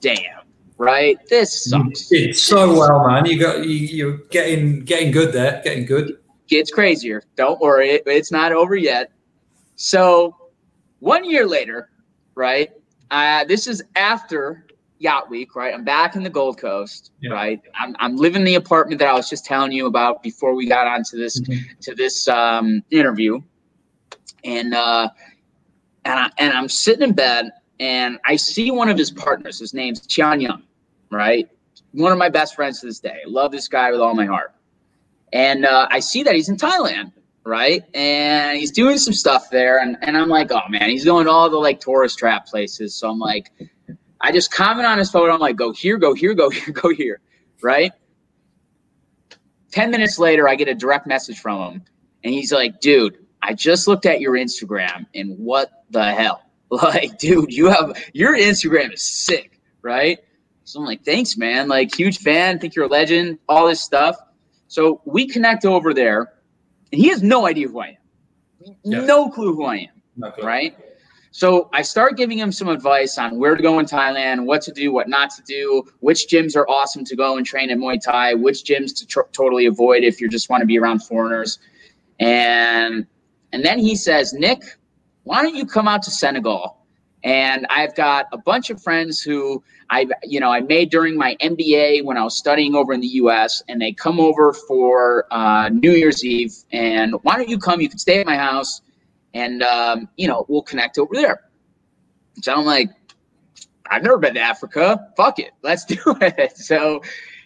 damn. 0.00 0.40
Right. 0.78 1.18
This 1.28 1.64
sucks. 1.64 2.10
It's 2.12 2.40
so 2.40 2.72
well, 2.72 3.06
man. 3.08 3.26
You 3.26 3.38
got 3.38 3.66
you, 3.66 3.74
you're 3.74 4.18
getting 4.30 4.84
getting 4.84 5.10
good 5.10 5.32
there. 5.32 5.60
Getting 5.64 5.86
good. 5.86 6.18
Gets 6.46 6.70
crazier. 6.70 7.24
Don't 7.34 7.60
worry. 7.60 7.90
It, 7.90 8.04
it's 8.06 8.30
not 8.30 8.52
over 8.52 8.76
yet. 8.76 9.10
So 9.74 10.36
one 11.00 11.28
year 11.28 11.46
later, 11.46 11.90
right? 12.36 12.70
Uh, 13.10 13.44
this 13.44 13.66
is 13.66 13.82
after 13.96 14.67
yacht 14.98 15.30
week, 15.30 15.54
right? 15.54 15.72
I'm 15.72 15.84
back 15.84 16.16
in 16.16 16.22
the 16.22 16.30
Gold 16.30 16.58
Coast, 16.58 17.12
yeah. 17.20 17.32
right? 17.32 17.60
I'm, 17.78 17.94
I'm 17.98 18.16
living 18.16 18.44
the 18.44 18.56
apartment 18.56 18.98
that 19.00 19.08
I 19.08 19.14
was 19.14 19.28
just 19.28 19.44
telling 19.44 19.72
you 19.72 19.86
about 19.86 20.22
before 20.22 20.54
we 20.54 20.66
got 20.66 20.86
onto 20.86 21.16
this 21.16 21.40
mm-hmm. 21.40 21.78
to 21.80 21.94
this 21.94 22.28
um, 22.28 22.82
interview, 22.90 23.40
and 24.44 24.74
uh, 24.74 25.08
and 26.04 26.20
I, 26.20 26.30
and 26.38 26.52
I'm 26.52 26.68
sitting 26.68 27.08
in 27.08 27.14
bed 27.14 27.50
and 27.80 28.18
I 28.24 28.36
see 28.36 28.70
one 28.70 28.88
of 28.88 28.98
his 28.98 29.10
partners. 29.10 29.58
His 29.60 29.74
name's 29.74 30.00
Thione 30.06 30.38
Niang, 30.38 30.62
right? 31.10 31.48
One 31.92 32.12
of 32.12 32.18
my 32.18 32.28
best 32.28 32.54
friends 32.54 32.80
to 32.80 32.86
this 32.86 32.98
day. 32.98 33.20
Love 33.26 33.52
this 33.52 33.68
guy 33.68 33.90
with 33.90 34.00
all 34.00 34.14
my 34.14 34.26
heart. 34.26 34.54
And 35.32 35.64
uh, 35.64 35.86
I 35.90 36.00
see 36.00 36.22
that 36.22 36.34
he's 36.34 36.48
in 36.48 36.56
Thailand, 36.56 37.12
right? 37.44 37.84
And 37.94 38.58
he's 38.58 38.72
doing 38.72 38.98
some 38.98 39.12
stuff 39.12 39.50
there, 39.50 39.78
and 39.78 39.96
and 40.02 40.16
I'm 40.16 40.28
like, 40.28 40.50
oh 40.50 40.66
man, 40.70 40.88
he's 40.88 41.04
going 41.04 41.26
to 41.26 41.30
all 41.30 41.50
the 41.50 41.56
like 41.56 41.80
tourist 41.80 42.18
trap 42.18 42.46
places. 42.46 42.94
So 42.94 43.10
I'm 43.10 43.18
like 43.18 43.52
I 44.20 44.32
just 44.32 44.50
comment 44.50 44.86
on 44.86 44.98
his 44.98 45.10
photo. 45.10 45.32
I'm 45.32 45.40
like, 45.40 45.56
go 45.56 45.72
here, 45.72 45.96
go 45.96 46.14
here, 46.14 46.34
go 46.34 46.50
here, 46.50 46.72
go 46.72 46.90
here, 46.90 47.20
right? 47.62 47.92
10 49.70 49.90
minutes 49.90 50.18
later, 50.18 50.48
I 50.48 50.54
get 50.54 50.68
a 50.68 50.74
direct 50.74 51.06
message 51.06 51.38
from 51.38 51.72
him. 51.72 51.84
And 52.24 52.34
he's 52.34 52.52
like, 52.52 52.80
dude, 52.80 53.18
I 53.42 53.54
just 53.54 53.86
looked 53.86 54.06
at 54.06 54.20
your 54.20 54.32
Instagram 54.32 55.06
and 55.14 55.38
what 55.38 55.84
the 55.90 56.12
hell? 56.12 56.42
Like, 56.70 57.18
dude, 57.18 57.50
you 57.50 57.70
have 57.70 57.96
your 58.12 58.36
Instagram 58.36 58.92
is 58.92 59.00
sick, 59.00 59.58
right? 59.80 60.18
So 60.64 60.80
I'm 60.80 60.84
like, 60.84 61.02
thanks, 61.02 61.34
man. 61.38 61.66
Like, 61.66 61.94
huge 61.94 62.18
fan. 62.18 62.58
Think 62.58 62.74
you're 62.74 62.84
a 62.84 62.88
legend, 62.88 63.38
all 63.48 63.68
this 63.68 63.80
stuff. 63.80 64.16
So 64.66 65.00
we 65.06 65.26
connect 65.26 65.64
over 65.64 65.94
there, 65.94 66.30
and 66.92 67.00
he 67.00 67.08
has 67.08 67.22
no 67.22 67.46
idea 67.46 67.68
who 67.68 67.80
I 67.80 67.86
am. 67.86 68.76
Yeah. 68.84 69.00
No 69.00 69.30
clue 69.30 69.54
who 69.54 69.64
I 69.64 69.76
am. 69.76 70.02
Right. 70.44 70.76
So 71.30 71.68
I 71.72 71.82
start 71.82 72.16
giving 72.16 72.38
him 72.38 72.50
some 72.50 72.68
advice 72.68 73.18
on 73.18 73.38
where 73.38 73.54
to 73.54 73.62
go 73.62 73.78
in 73.78 73.86
Thailand, 73.86 74.44
what 74.44 74.62
to 74.62 74.72
do, 74.72 74.92
what 74.92 75.08
not 75.08 75.30
to 75.30 75.42
do, 75.42 75.84
which 76.00 76.26
gyms 76.28 76.56
are 76.56 76.68
awesome 76.68 77.04
to 77.04 77.16
go 77.16 77.36
and 77.36 77.44
train 77.44 77.70
in 77.70 77.80
Muay 77.80 78.02
Thai, 78.02 78.34
which 78.34 78.64
gyms 78.64 78.96
to 78.98 79.06
tr- 79.06 79.20
totally 79.32 79.66
avoid 79.66 80.04
if 80.04 80.20
you 80.20 80.28
just 80.28 80.48
want 80.48 80.62
to 80.62 80.66
be 80.66 80.78
around 80.78 81.00
foreigners. 81.00 81.58
And 82.18 83.06
and 83.52 83.64
then 83.64 83.78
he 83.78 83.96
says, 83.96 84.32
Nick, 84.32 84.62
why 85.24 85.42
don't 85.42 85.54
you 85.54 85.66
come 85.66 85.88
out 85.88 86.02
to 86.02 86.10
Senegal? 86.10 86.76
And 87.24 87.66
I've 87.68 87.94
got 87.94 88.26
a 88.32 88.38
bunch 88.38 88.70
of 88.70 88.82
friends 88.82 89.20
who 89.20 89.62
I, 89.90 90.06
you 90.22 90.38
know, 90.38 90.50
I 90.50 90.60
made 90.60 90.90
during 90.90 91.16
my 91.16 91.36
MBA 91.40 92.04
when 92.04 92.16
I 92.16 92.22
was 92.22 92.36
studying 92.36 92.74
over 92.74 92.92
in 92.92 93.00
the 93.00 93.08
U.S. 93.08 93.62
And 93.68 93.80
they 93.80 93.92
come 93.92 94.20
over 94.20 94.52
for 94.52 95.26
uh, 95.30 95.68
New 95.70 95.92
Year's 95.92 96.24
Eve. 96.24 96.54
And 96.72 97.14
why 97.22 97.36
don't 97.36 97.48
you 97.48 97.58
come? 97.58 97.80
You 97.80 97.88
can 97.88 97.98
stay 97.98 98.20
at 98.20 98.26
my 98.26 98.36
house 98.36 98.82
and 99.34 99.62
um, 99.62 100.08
you 100.16 100.28
know 100.28 100.44
we'll 100.48 100.62
connect 100.62 100.98
over 100.98 101.14
there. 101.14 101.42
So 102.42 102.54
I'm 102.54 102.64
like, 102.64 102.90
I've 103.90 104.02
never 104.02 104.18
been 104.18 104.34
to 104.34 104.40
Africa. 104.40 105.08
Fuck 105.16 105.38
it, 105.38 105.52
let's 105.62 105.84
do 105.86 105.98
it. 106.20 106.56
So, 106.56 107.02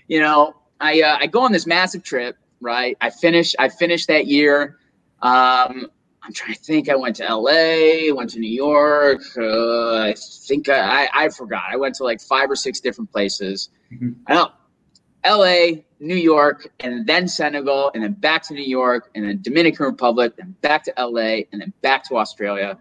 you 0.08 0.20
know, 0.20 0.54
I 0.80 1.02
uh, 1.02 1.18
I 1.20 1.26
go 1.26 1.40
on 1.40 1.52
this 1.52 1.66
massive 1.66 2.02
trip. 2.02 2.36
Right, 2.60 2.96
I 3.00 3.10
finish 3.10 3.54
I 3.58 3.68
finished 3.68 4.08
that 4.08 4.26
year. 4.26 4.78
Um, 5.20 5.90
I'm 6.24 6.32
trying 6.32 6.54
to 6.54 6.60
think. 6.60 6.88
I 6.88 6.94
went 6.94 7.16
to 7.16 7.24
L.A., 7.24 8.12
went 8.12 8.30
to 8.30 8.38
New 8.38 8.50
York. 8.50 9.22
Uh, 9.36 9.96
I 9.96 10.14
think 10.16 10.68
I, 10.68 11.06
I, 11.06 11.08
I 11.24 11.28
forgot. 11.30 11.64
I 11.68 11.76
went 11.76 11.96
to 11.96 12.04
like 12.04 12.20
five 12.20 12.48
or 12.48 12.54
six 12.54 12.78
different 12.78 13.10
places. 13.10 13.70
Mm-hmm. 13.92 14.10
I 14.28 14.34
don't 14.34 14.52
LA, 15.24 15.82
New 16.00 16.16
York, 16.16 16.68
and 16.80 17.06
then 17.06 17.28
Senegal, 17.28 17.90
and 17.94 18.02
then 18.02 18.12
back 18.12 18.42
to 18.44 18.54
New 18.54 18.64
York, 18.64 19.10
and 19.14 19.24
then 19.24 19.40
Dominican 19.42 19.86
Republic, 19.86 20.34
then 20.36 20.54
back 20.60 20.84
to 20.84 20.92
LA, 20.98 21.44
and 21.52 21.60
then 21.60 21.72
back 21.80 22.04
to 22.08 22.16
Australia. 22.16 22.78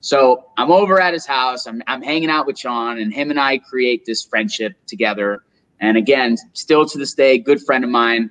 So 0.00 0.46
I'm 0.56 0.70
over 0.70 1.00
at 1.00 1.12
his 1.12 1.26
house. 1.26 1.66
I'm, 1.66 1.82
I'm 1.86 2.02
hanging 2.02 2.30
out 2.30 2.46
with 2.46 2.58
Sean, 2.58 2.98
and 2.98 3.12
him 3.12 3.30
and 3.30 3.40
I 3.40 3.58
create 3.58 4.04
this 4.04 4.22
friendship 4.22 4.74
together. 4.86 5.44
And 5.80 5.96
again, 5.96 6.36
still 6.52 6.86
to 6.86 6.98
this 6.98 7.14
day, 7.14 7.38
good 7.38 7.62
friend 7.62 7.84
of 7.84 7.90
mine. 7.90 8.30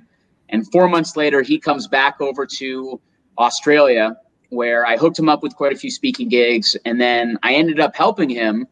And 0.50 0.70
four 0.72 0.88
months 0.88 1.18
later, 1.18 1.42
he 1.42 1.60
comes 1.60 1.88
back 1.88 2.22
over 2.22 2.46
to 2.46 3.02
Australia, 3.38 4.18
where 4.50 4.86
I 4.86 4.98
hooked 4.98 5.20
him 5.20 5.30
up 5.30 5.44
with 5.44 5.56
quite 5.56 5.74
a 5.74 5.76
few 5.76 5.92
speaking 5.92 6.30
gigs. 6.30 6.78
And 6.86 7.02
then 7.02 7.38
I 7.44 7.54
ended 7.56 7.80
up 7.80 7.96
helping 7.96 8.30
him 8.30 8.68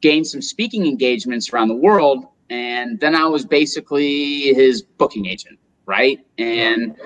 gain 0.00 0.24
some 0.24 0.42
speaking 0.42 0.86
engagements 0.86 1.52
around 1.52 1.68
the 1.68 1.74
world 1.74 2.26
and 2.50 3.00
then 3.00 3.14
I 3.14 3.26
was 3.26 3.44
basically 3.44 4.54
his 4.54 4.82
booking 4.82 5.26
agent, 5.26 5.58
right? 5.86 6.18
And 6.38 6.96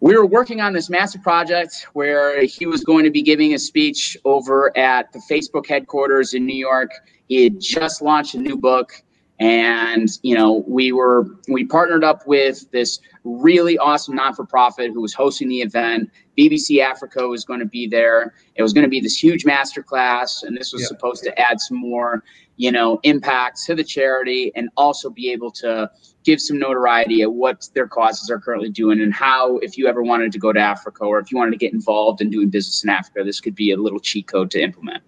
we 0.00 0.16
were 0.16 0.26
working 0.26 0.60
on 0.60 0.72
this 0.72 0.90
massive 0.90 1.22
project 1.22 1.86
where 1.94 2.44
he 2.44 2.66
was 2.66 2.84
going 2.84 3.04
to 3.04 3.10
be 3.10 3.22
giving 3.22 3.54
a 3.54 3.58
speech 3.58 4.16
over 4.24 4.76
at 4.76 5.12
the 5.12 5.20
Facebook 5.30 5.66
headquarters 5.66 6.34
in 6.34 6.46
New 6.46 6.56
York. 6.56 6.90
He 7.28 7.44
had 7.44 7.60
just 7.60 8.02
launched 8.02 8.34
a 8.34 8.38
new 8.38 8.56
book 8.56 8.92
and 9.38 10.08
you 10.22 10.34
know 10.34 10.64
we 10.66 10.92
were 10.92 11.26
we 11.48 11.64
partnered 11.64 12.02
up 12.02 12.26
with 12.26 12.70
this 12.70 13.00
really 13.24 13.76
awesome 13.78 14.14
non-for-profit 14.14 14.92
who 14.92 15.00
was 15.02 15.12
hosting 15.12 15.48
the 15.48 15.60
event 15.60 16.10
bbc 16.38 16.80
africa 16.80 17.26
was 17.28 17.44
going 17.44 17.60
to 17.60 17.66
be 17.66 17.86
there 17.86 18.32
it 18.54 18.62
was 18.62 18.72
going 18.72 18.84
to 18.84 18.88
be 18.88 19.00
this 19.00 19.22
huge 19.22 19.44
master 19.44 19.82
class 19.82 20.42
and 20.42 20.56
this 20.56 20.72
was 20.72 20.82
yeah. 20.82 20.88
supposed 20.88 21.22
to 21.22 21.38
add 21.38 21.60
some 21.60 21.76
more 21.76 22.22
you 22.56 22.72
know 22.72 22.98
impact 23.02 23.62
to 23.64 23.74
the 23.74 23.84
charity 23.84 24.52
and 24.54 24.68
also 24.76 25.10
be 25.10 25.30
able 25.30 25.50
to 25.50 25.90
give 26.24 26.40
some 26.40 26.58
notoriety 26.58 27.22
at 27.22 27.32
what 27.32 27.68
their 27.74 27.86
causes 27.86 28.30
are 28.30 28.40
currently 28.40 28.70
doing 28.70 29.00
and 29.00 29.12
how 29.12 29.58
if 29.58 29.76
you 29.76 29.86
ever 29.86 30.02
wanted 30.02 30.32
to 30.32 30.38
go 30.38 30.52
to 30.52 30.60
africa 30.60 31.04
or 31.04 31.18
if 31.18 31.30
you 31.30 31.38
wanted 31.38 31.50
to 31.52 31.58
get 31.58 31.72
involved 31.72 32.20
in 32.20 32.30
doing 32.30 32.48
business 32.48 32.82
in 32.82 32.90
africa 32.90 33.22
this 33.24 33.40
could 33.40 33.54
be 33.54 33.70
a 33.72 33.76
little 33.76 34.00
cheat 34.00 34.26
code 34.26 34.50
to 34.50 34.60
implement 34.60 35.02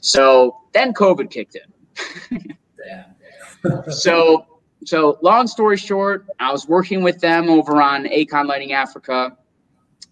so 0.00 0.56
then 0.72 0.92
covid 0.92 1.30
kicked 1.30 1.56
in 2.30 2.54
so 3.90 4.46
so 4.84 5.18
long 5.22 5.46
story 5.46 5.76
short, 5.76 6.26
I 6.38 6.52
was 6.52 6.68
working 6.68 7.02
with 7.02 7.20
them 7.20 7.48
over 7.48 7.82
on 7.82 8.04
Akon 8.04 8.46
Lighting 8.46 8.72
Africa. 8.72 9.36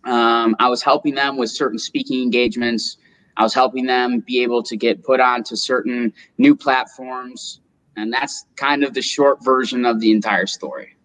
Um, 0.05 0.55
I 0.59 0.69
was 0.69 0.83
helping 0.83 1.15
them 1.15 1.37
with 1.37 1.51
certain 1.51 1.79
speaking 1.79 2.23
engagements. 2.23 2.99
I 3.37 3.43
was 3.43 3.55
helping 3.55 3.87
them 3.87 4.21
be 4.21 4.43
able 4.43 4.63
to 4.63 4.77
get 4.77 5.03
put 5.03 5.21
onto 5.21 5.57
certain 5.57 6.13
new 6.39 6.57
platforms, 6.57 7.61
and 7.97 8.13
that's 8.13 8.47
kind 8.57 8.83
of 8.85 8.95
the 8.95 9.03
short 9.03 9.45
version 9.45 9.85
of 9.85 10.01
the 10.01 10.11
entire 10.13 10.47
story. 10.47 10.97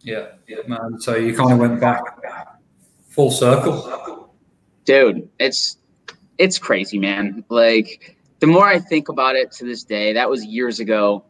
Yeah, 0.00 0.28
yeah, 0.48 0.58
man. 0.66 1.00
So 1.00 1.16
you 1.16 1.36
kind 1.36 1.52
of 1.52 1.58
went 1.58 1.80
back 1.80 2.02
full 3.08 3.30
circle, 3.30 4.32
dude. 4.84 5.28
It's 5.38 5.76
it's 6.38 6.58
crazy, 6.58 6.98
man. 6.98 7.44
Like 7.48 8.16
the 8.40 8.46
more 8.46 8.66
I 8.66 8.78
think 8.78 9.08
about 9.08 9.36
it 9.36 9.52
to 9.52 9.64
this 9.64 9.84
day, 9.84 10.12
that 10.14 10.28
was 10.28 10.44
years 10.44 10.80
ago. 10.80 11.24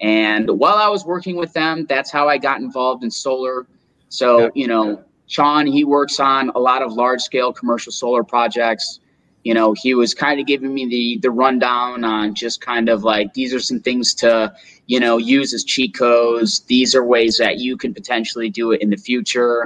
And 0.00 0.48
while 0.58 0.76
I 0.76 0.88
was 0.88 1.04
working 1.04 1.36
with 1.36 1.52
them, 1.52 1.86
that's 1.86 2.10
how 2.10 2.28
I 2.28 2.38
got 2.38 2.60
involved 2.60 3.04
in 3.04 3.10
solar. 3.10 3.66
So, 4.08 4.50
you 4.54 4.66
know, 4.66 5.02
Sean, 5.26 5.66
he 5.66 5.84
works 5.84 6.20
on 6.20 6.50
a 6.50 6.58
lot 6.58 6.82
of 6.82 6.92
large 6.92 7.20
scale 7.20 7.52
commercial 7.52 7.92
solar 7.92 8.24
projects. 8.24 9.00
You 9.46 9.54
know, 9.54 9.74
he 9.84 9.94
was 9.94 10.12
kind 10.12 10.40
of 10.40 10.46
giving 10.52 10.72
me 10.74 10.84
the 10.94 11.04
the 11.26 11.30
rundown 11.30 12.02
on 12.02 12.34
just 12.34 12.60
kind 12.60 12.88
of 12.88 13.04
like 13.04 13.32
these 13.34 13.54
are 13.54 13.60
some 13.60 13.80
things 13.88 14.12
to, 14.14 14.52
you 14.86 14.98
know, 14.98 15.18
use 15.18 15.54
as 15.54 15.62
cheat 15.62 15.94
codes. 15.94 16.50
These 16.74 16.96
are 16.96 17.04
ways 17.04 17.36
that 17.38 17.54
you 17.58 17.76
can 17.76 17.94
potentially 17.94 18.50
do 18.50 18.72
it 18.72 18.82
in 18.82 18.90
the 18.90 18.96
future. 18.96 19.58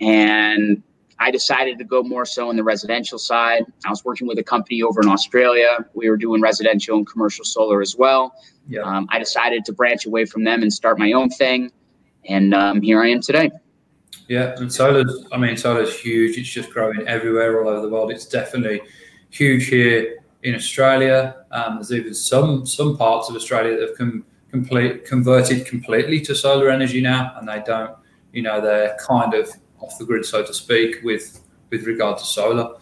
And 0.00 0.82
I 1.20 1.30
decided 1.30 1.78
to 1.78 1.84
go 1.84 2.02
more 2.02 2.26
so 2.26 2.48
on 2.48 2.56
the 2.56 2.64
residential 2.64 3.18
side. 3.18 3.62
I 3.86 3.90
was 3.90 4.04
working 4.04 4.26
with 4.26 4.38
a 4.40 4.42
company 4.42 4.82
over 4.82 5.00
in 5.00 5.08
Australia. 5.08 5.72
We 5.94 6.10
were 6.10 6.16
doing 6.16 6.40
residential 6.42 6.96
and 6.96 7.06
commercial 7.06 7.44
solar 7.44 7.80
as 7.80 7.94
well. 7.94 8.34
Yeah. 8.66 8.80
Um, 8.80 9.06
I 9.12 9.20
decided 9.20 9.64
to 9.66 9.72
branch 9.72 10.06
away 10.06 10.24
from 10.24 10.42
them 10.42 10.62
and 10.62 10.72
start 10.72 10.98
my 10.98 11.12
own 11.12 11.30
thing, 11.30 11.70
and 12.24 12.52
um, 12.52 12.82
here 12.82 13.00
I 13.00 13.08
am 13.14 13.20
today. 13.20 13.48
Yeah, 14.26 14.56
and 14.56 14.72
solar's, 14.72 15.14
I 15.30 15.36
mean, 15.38 15.56
solar's 15.56 15.94
huge. 15.96 16.36
It's 16.36 16.48
just 16.48 16.70
growing 16.70 17.06
everywhere 17.06 17.62
all 17.62 17.68
over 17.68 17.82
the 17.82 17.92
world. 17.94 18.10
It's 18.10 18.26
definitely 18.26 18.80
huge 19.30 19.66
here 19.66 20.18
in 20.42 20.54
Australia. 20.54 21.44
Um, 21.50 21.76
there's 21.76 21.92
even 21.92 22.14
some 22.14 22.66
some 22.66 22.96
parts 22.96 23.28
of 23.28 23.36
Australia 23.36 23.78
that 23.78 23.88
have 23.88 23.98
com- 23.98 24.24
complete 24.50 25.04
converted 25.04 25.66
completely 25.66 26.20
to 26.22 26.34
solar 26.34 26.70
energy 26.70 27.00
now, 27.00 27.34
and 27.38 27.48
they 27.48 27.62
don't, 27.64 27.96
you 28.32 28.42
know, 28.42 28.60
they're 28.60 28.96
kind 29.06 29.34
of 29.34 29.50
off 29.80 29.98
the 29.98 30.04
grid, 30.04 30.24
so 30.24 30.44
to 30.44 30.54
speak, 30.54 31.02
with 31.02 31.40
with 31.70 31.86
regard 31.86 32.18
to 32.18 32.24
solar. 32.24 32.74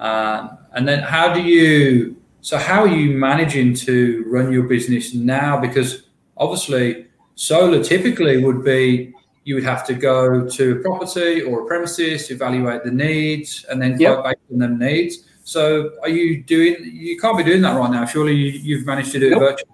Um, 0.00 0.58
and 0.72 0.86
then, 0.86 1.02
how 1.02 1.32
do 1.32 1.42
you? 1.42 2.16
So, 2.40 2.58
how 2.58 2.82
are 2.82 2.88
you 2.88 3.16
managing 3.16 3.74
to 3.74 4.24
run 4.26 4.52
your 4.52 4.64
business 4.64 5.14
now? 5.14 5.58
Because 5.58 6.08
obviously, 6.36 7.06
solar 7.36 7.82
typically 7.82 8.42
would 8.42 8.64
be 8.64 9.14
you 9.44 9.54
would 9.54 9.64
have 9.64 9.86
to 9.86 9.94
go 9.94 10.48
to 10.48 10.72
a 10.72 10.76
property 10.76 11.42
or 11.42 11.62
a 11.62 11.66
premises, 11.66 12.30
evaluate 12.30 12.82
the 12.82 12.90
needs, 12.90 13.64
and 13.70 13.80
then 13.80 13.98
yep. 14.00 14.24
based 14.24 14.38
on 14.52 14.58
them 14.58 14.78
needs. 14.78 15.24
So, 15.44 15.92
are 16.02 16.08
you 16.08 16.42
doing? 16.42 16.76
You 16.82 17.18
can't 17.18 17.36
be 17.36 17.44
doing 17.44 17.60
that 17.62 17.76
right 17.76 17.90
now. 17.90 18.06
Surely 18.06 18.34
you, 18.34 18.78
have 18.78 18.86
managed 18.86 19.12
to 19.12 19.20
do 19.20 19.30
nope. 19.30 19.42
it 19.42 19.44
virtually. 19.44 19.70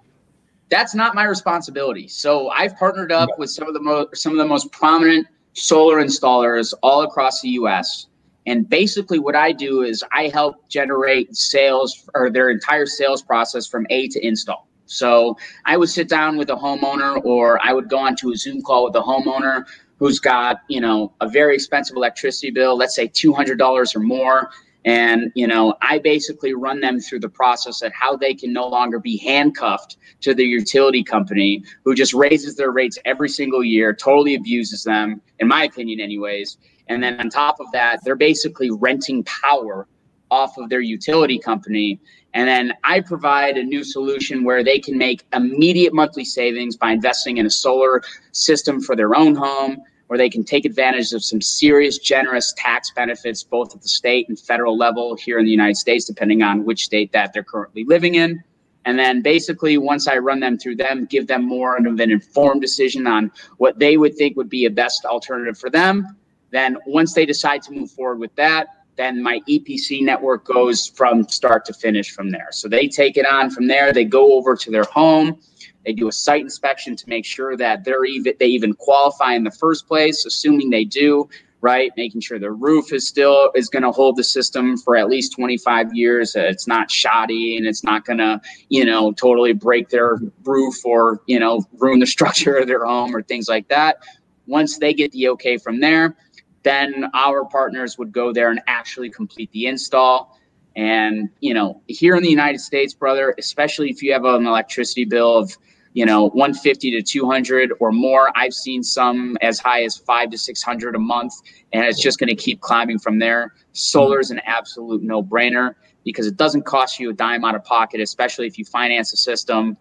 That's 0.69 0.93
not 0.93 1.15
my 1.15 1.23
responsibility. 1.23 2.09
So, 2.09 2.49
I've 2.49 2.75
partnered 2.75 3.13
up 3.13 3.29
with 3.39 3.49
some 3.49 3.69
of 3.69 3.73
the 3.73 3.81
most 3.81 4.17
some 4.17 4.33
of 4.33 4.37
the 4.37 4.45
most 4.45 4.69
prominent 4.73 5.27
solar 5.53 6.03
installers 6.03 6.73
all 6.83 7.03
across 7.03 7.41
the 7.41 7.49
US. 7.49 8.07
And 8.45 8.69
basically, 8.69 9.19
what 9.19 9.35
I 9.35 9.53
do 9.53 9.83
is 9.83 10.03
I 10.11 10.27
help 10.27 10.67
generate 10.67 11.35
sales 11.35 12.09
or 12.15 12.29
their 12.29 12.49
entire 12.49 12.85
sales 12.85 13.21
process 13.21 13.65
from 13.65 13.87
A 13.89 14.09
to 14.09 14.25
install. 14.25 14.67
So 14.87 15.37
I 15.65 15.77
would 15.77 15.89
sit 15.89 16.09
down 16.09 16.35
with 16.35 16.49
a 16.49 16.55
homeowner, 16.55 17.23
or 17.23 17.63
I 17.63 17.71
would 17.71 17.89
go 17.89 17.97
onto 17.97 18.29
a 18.31 18.35
Zoom 18.35 18.61
call 18.61 18.83
with 18.83 18.95
a 18.95 18.99
homeowner 18.99 19.63
who's 19.99 20.19
got, 20.19 20.61
you 20.67 20.81
know, 20.81 21.13
a 21.21 21.29
very 21.29 21.55
expensive 21.55 21.95
electricity 21.95 22.51
bill, 22.51 22.75
let's 22.75 22.95
say 22.95 23.07
$200 23.07 23.95
or 23.95 23.99
more. 23.99 24.49
And, 24.83 25.31
you 25.35 25.45
know, 25.45 25.75
I 25.81 25.99
basically 25.99 26.53
run 26.53 26.79
them 26.79 26.99
through 26.99 27.19
the 27.19 27.29
process 27.29 27.81
of 27.83 27.93
how 27.93 28.15
they 28.15 28.33
can 28.33 28.51
no 28.51 28.67
longer 28.67 28.99
be 28.99 29.17
handcuffed 29.17 29.97
to 30.21 30.33
the 30.33 30.43
utility 30.43 31.03
company 31.03 31.63
who 31.85 31.93
just 31.93 32.13
raises 32.13 32.55
their 32.55 32.71
rates 32.71 32.97
every 33.05 33.29
single 33.29 33.63
year, 33.63 33.93
totally 33.93 34.35
abuses 34.35 34.83
them, 34.83 35.21
in 35.39 35.47
my 35.47 35.65
opinion, 35.65 35.99
anyways. 35.99 36.57
And 36.87 37.01
then 37.01 37.19
on 37.19 37.29
top 37.29 37.59
of 37.59 37.71
that, 37.73 37.99
they're 38.03 38.15
basically 38.15 38.71
renting 38.71 39.23
power 39.23 39.87
off 40.31 40.57
of 40.57 40.69
their 40.69 40.81
utility 40.81 41.37
company. 41.37 41.99
And 42.33 42.47
then 42.47 42.73
I 42.83 43.01
provide 43.01 43.57
a 43.57 43.63
new 43.63 43.83
solution 43.83 44.43
where 44.43 44.63
they 44.63 44.79
can 44.79 44.97
make 44.97 45.25
immediate 45.33 45.93
monthly 45.93 46.25
savings 46.25 46.75
by 46.75 46.91
investing 46.91 47.37
in 47.37 47.45
a 47.45 47.51
solar 47.51 48.01
system 48.31 48.81
for 48.81 48.95
their 48.95 49.13
own 49.13 49.35
home, 49.35 49.83
where 50.11 50.17
they 50.17 50.29
can 50.29 50.43
take 50.43 50.65
advantage 50.65 51.13
of 51.13 51.23
some 51.23 51.39
serious, 51.39 51.97
generous 51.97 52.53
tax 52.57 52.91
benefits, 52.91 53.43
both 53.43 53.73
at 53.73 53.81
the 53.81 53.87
state 53.87 54.27
and 54.27 54.37
federal 54.37 54.77
level 54.77 55.15
here 55.15 55.39
in 55.39 55.45
the 55.45 55.51
United 55.51 55.77
States, 55.77 56.03
depending 56.03 56.43
on 56.43 56.65
which 56.65 56.83
state 56.83 57.13
that 57.13 57.31
they're 57.31 57.45
currently 57.45 57.85
living 57.85 58.15
in. 58.15 58.43
And 58.83 58.99
then 58.99 59.21
basically, 59.21 59.77
once 59.77 60.09
I 60.09 60.17
run 60.17 60.41
them 60.41 60.57
through 60.57 60.75
them, 60.75 61.05
give 61.05 61.27
them 61.27 61.47
more 61.47 61.77
of 61.77 61.85
an 61.85 62.11
informed 62.11 62.59
decision 62.59 63.07
on 63.07 63.31
what 63.55 63.79
they 63.79 63.95
would 63.95 64.17
think 64.17 64.35
would 64.35 64.49
be 64.49 64.65
a 64.65 64.69
best 64.69 65.05
alternative 65.05 65.57
for 65.57 65.69
them. 65.69 66.17
Then, 66.49 66.75
once 66.85 67.13
they 67.13 67.25
decide 67.25 67.61
to 67.61 67.71
move 67.71 67.89
forward 67.89 68.19
with 68.19 68.35
that, 68.35 68.67
then 69.01 69.21
my 69.21 69.41
EPC 69.49 70.03
network 70.03 70.45
goes 70.45 70.85
from 70.85 71.27
start 71.27 71.65
to 71.65 71.73
finish 71.73 72.11
from 72.11 72.29
there. 72.29 72.49
So 72.51 72.67
they 72.67 72.87
take 72.87 73.17
it 73.17 73.25
on 73.25 73.49
from 73.49 73.67
there. 73.67 73.91
They 73.91 74.05
go 74.05 74.33
over 74.33 74.55
to 74.55 74.69
their 74.69 74.83
home. 74.83 75.39
They 75.85 75.93
do 75.93 76.07
a 76.07 76.11
site 76.11 76.41
inspection 76.41 76.95
to 76.95 77.09
make 77.09 77.25
sure 77.25 77.57
that 77.57 77.83
they're 77.83 78.05
even 78.05 78.33
they 78.39 78.45
even 78.45 78.73
qualify 78.75 79.33
in 79.33 79.43
the 79.43 79.51
first 79.51 79.87
place. 79.87 80.25
Assuming 80.27 80.69
they 80.69 80.85
do, 80.85 81.27
right? 81.61 81.91
Making 81.97 82.21
sure 82.21 82.37
the 82.37 82.51
roof 82.51 82.93
is 82.93 83.07
still 83.07 83.51
is 83.55 83.69
going 83.69 83.81
to 83.81 83.91
hold 83.91 84.17
the 84.17 84.23
system 84.23 84.77
for 84.77 84.95
at 84.95 85.09
least 85.09 85.33
25 85.33 85.95
years. 85.95 86.35
It's 86.35 86.67
not 86.67 86.91
shoddy 86.91 87.57
and 87.57 87.65
it's 87.65 87.83
not 87.83 88.05
going 88.05 88.19
to, 88.19 88.39
you 88.69 88.85
know, 88.85 89.11
totally 89.13 89.53
break 89.53 89.89
their 89.89 90.19
roof 90.43 90.85
or, 90.85 91.21
you 91.25 91.39
know, 91.39 91.65
ruin 91.79 91.99
the 91.99 92.05
structure 92.17 92.55
of 92.55 92.67
their 92.67 92.85
home 92.85 93.15
or 93.15 93.23
things 93.23 93.49
like 93.49 93.67
that. 93.69 94.03
Once 94.45 94.77
they 94.77 94.93
get 94.93 95.11
the 95.11 95.29
okay 95.29 95.57
from 95.57 95.79
there, 95.79 96.15
then 96.63 97.09
our 97.13 97.45
partners 97.45 97.97
would 97.97 98.11
go 98.11 98.31
there 98.31 98.49
and 98.49 98.61
actually 98.67 99.09
complete 99.09 99.51
the 99.51 99.65
install. 99.65 100.37
And, 100.75 101.29
you 101.39 101.53
know, 101.53 101.81
here 101.87 102.15
in 102.15 102.23
the 102.23 102.29
United 102.29 102.59
States, 102.59 102.93
brother, 102.93 103.35
especially 103.37 103.89
if 103.89 104.01
you 104.01 104.13
have 104.13 104.25
an 104.25 104.45
electricity 104.45 105.05
bill 105.05 105.37
of 105.37 105.57
you 105.93 106.05
know 106.05 106.29
150 106.29 106.91
to 106.91 107.01
200 107.01 107.73
or 107.79 107.91
more 107.91 108.31
i've 108.35 108.53
seen 108.53 108.81
some 108.81 109.37
as 109.41 109.59
high 109.59 109.83
as 109.83 109.97
5 109.97 110.29
to 110.29 110.37
600 110.37 110.95
a 110.95 110.99
month 110.99 111.33
and 111.73 111.83
it's 111.83 112.01
just 112.01 112.19
going 112.19 112.29
to 112.29 112.35
keep 112.35 112.61
climbing 112.61 112.97
from 112.97 113.19
there 113.19 113.53
solar 113.73 114.19
is 114.19 114.31
an 114.31 114.39
absolute 114.45 115.03
no 115.03 115.21
brainer 115.21 115.75
because 116.05 116.27
it 116.27 116.37
doesn't 116.37 116.63
cost 116.63 116.99
you 116.99 117.09
a 117.09 117.13
dime 117.13 117.43
out 117.43 117.55
of 117.55 117.63
pocket 117.65 117.99
especially 117.99 118.47
if 118.47 118.57
you 118.57 118.65
finance 118.65 119.11
a 119.13 119.17
system 119.17 119.77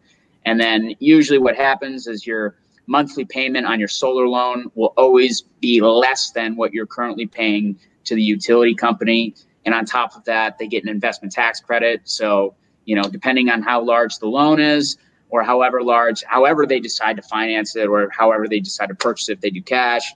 and 0.46 0.58
then 0.58 0.94
usually 0.98 1.38
what 1.38 1.54
happens 1.54 2.06
is 2.06 2.26
your 2.26 2.56
monthly 2.90 3.24
payment 3.24 3.66
on 3.66 3.78
your 3.78 3.88
solar 3.88 4.26
loan 4.28 4.70
will 4.74 4.92
always 4.96 5.42
be 5.60 5.80
less 5.80 6.30
than 6.32 6.56
what 6.56 6.72
you're 6.74 6.86
currently 6.86 7.26
paying 7.26 7.78
to 8.04 8.14
the 8.14 8.22
utility 8.22 8.74
company 8.74 9.34
and 9.64 9.74
on 9.74 9.84
top 9.84 10.16
of 10.16 10.24
that 10.24 10.58
they 10.58 10.66
get 10.66 10.82
an 10.82 10.88
investment 10.88 11.32
tax 11.32 11.60
credit 11.60 12.00
so 12.04 12.54
you 12.84 12.96
know 12.96 13.04
depending 13.04 13.48
on 13.48 13.62
how 13.62 13.80
large 13.80 14.18
the 14.18 14.26
loan 14.26 14.58
is 14.58 14.98
or 15.30 15.42
however 15.42 15.82
large, 15.82 16.22
however 16.24 16.66
they 16.66 16.80
decide 16.80 17.16
to 17.16 17.22
finance 17.22 17.76
it 17.76 17.86
or 17.86 18.10
however 18.10 18.46
they 18.48 18.60
decide 18.60 18.88
to 18.88 18.94
purchase 18.94 19.28
it, 19.28 19.34
if 19.34 19.40
they 19.40 19.50
do 19.50 19.62
cash, 19.62 20.12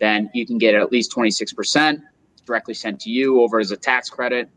then 0.00 0.30
you 0.32 0.46
can 0.46 0.58
get 0.58 0.74
at 0.74 0.90
least 0.90 1.12
26% 1.12 2.00
directly 2.46 2.74
sent 2.74 3.00
to 3.00 3.10
you 3.10 3.40
over 3.40 3.58
as 3.60 3.70
a 3.70 3.76
tax 3.76 4.08
credit. 4.08 4.48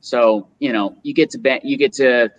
So, 0.00 0.48
you 0.58 0.72
know, 0.72 0.96
you 1.02 1.14
get 1.14 1.30
to 1.30 1.38
bet, 1.38 1.64
you 1.64 1.76
get 1.76 1.92
to 1.94 2.30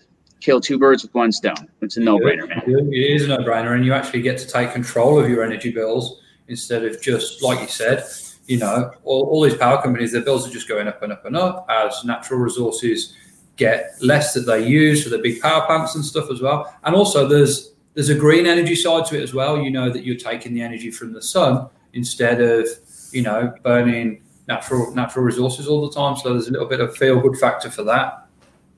kill 0.45 0.61
two 0.61 0.77
birds 0.77 1.01
with 1.01 1.13
one 1.15 1.31
stone. 1.31 1.67
It's 1.81 1.97
a 1.97 1.99
no 1.99 2.19
brainer, 2.19 2.47
man. 2.47 2.61
It 2.67 3.11
is 3.11 3.25
a 3.25 3.27
no 3.27 3.37
brainer. 3.37 3.75
And 3.75 3.83
you 3.83 3.93
actually 3.93 4.21
get 4.21 4.37
to 4.37 4.47
take 4.47 4.71
control 4.71 5.19
of 5.19 5.27
your 5.27 5.43
energy 5.43 5.71
bills 5.71 6.21
instead 6.47 6.85
of 6.85 7.01
just, 7.01 7.41
like 7.41 7.59
you 7.59 7.67
said, 7.67 8.05
you 8.45 8.59
know, 8.59 8.91
all, 9.03 9.23
all 9.23 9.41
these 9.41 9.55
power 9.55 9.81
companies, 9.81 10.11
their 10.11 10.21
bills 10.21 10.47
are 10.47 10.51
just 10.51 10.69
going 10.69 10.87
up 10.87 11.01
and 11.01 11.11
up 11.11 11.25
and 11.25 11.35
up 11.35 11.65
as 11.67 12.05
natural 12.05 12.39
resources 12.39 13.15
get 13.57 13.95
less 14.01 14.33
that 14.33 14.41
they 14.41 14.67
use 14.67 15.03
for 15.03 15.09
the 15.09 15.17
big 15.17 15.41
power 15.41 15.65
plants 15.65 15.95
and 15.95 16.05
stuff 16.05 16.29
as 16.29 16.41
well. 16.41 16.71
And 16.83 16.95
also 16.95 17.27
there's 17.27 17.71
there's 17.95 18.09
a 18.09 18.15
green 18.15 18.45
energy 18.45 18.75
side 18.75 19.05
to 19.05 19.17
it 19.17 19.23
as 19.23 19.33
well. 19.33 19.59
You 19.59 19.71
know 19.71 19.89
that 19.89 20.03
you're 20.03 20.17
taking 20.17 20.53
the 20.53 20.61
energy 20.61 20.91
from 20.91 21.13
the 21.13 21.21
sun 21.21 21.67
instead 21.93 22.41
of 22.41 22.67
you 23.11 23.21
know 23.21 23.53
burning 23.63 24.21
natural 24.47 24.93
natural 24.93 25.25
resources 25.25 25.67
all 25.67 25.87
the 25.87 25.95
time. 25.95 26.17
So 26.17 26.33
there's 26.33 26.49
a 26.49 26.51
little 26.51 26.67
bit 26.67 26.81
of 26.81 26.95
feel 26.97 27.19
good 27.19 27.37
factor 27.37 27.71
for 27.71 27.83
that. 27.83 28.24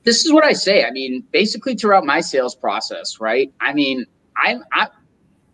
This 0.08 0.24
is 0.24 0.32
what 0.32 0.42
I 0.42 0.54
say. 0.54 0.86
I 0.86 0.90
mean, 0.90 1.22
basically 1.32 1.74
throughout 1.74 2.06
my 2.06 2.20
sales 2.20 2.54
process, 2.54 3.20
right? 3.20 3.52
I 3.60 3.74
mean, 3.74 4.06
I'm 4.42 4.64
I 4.72 4.88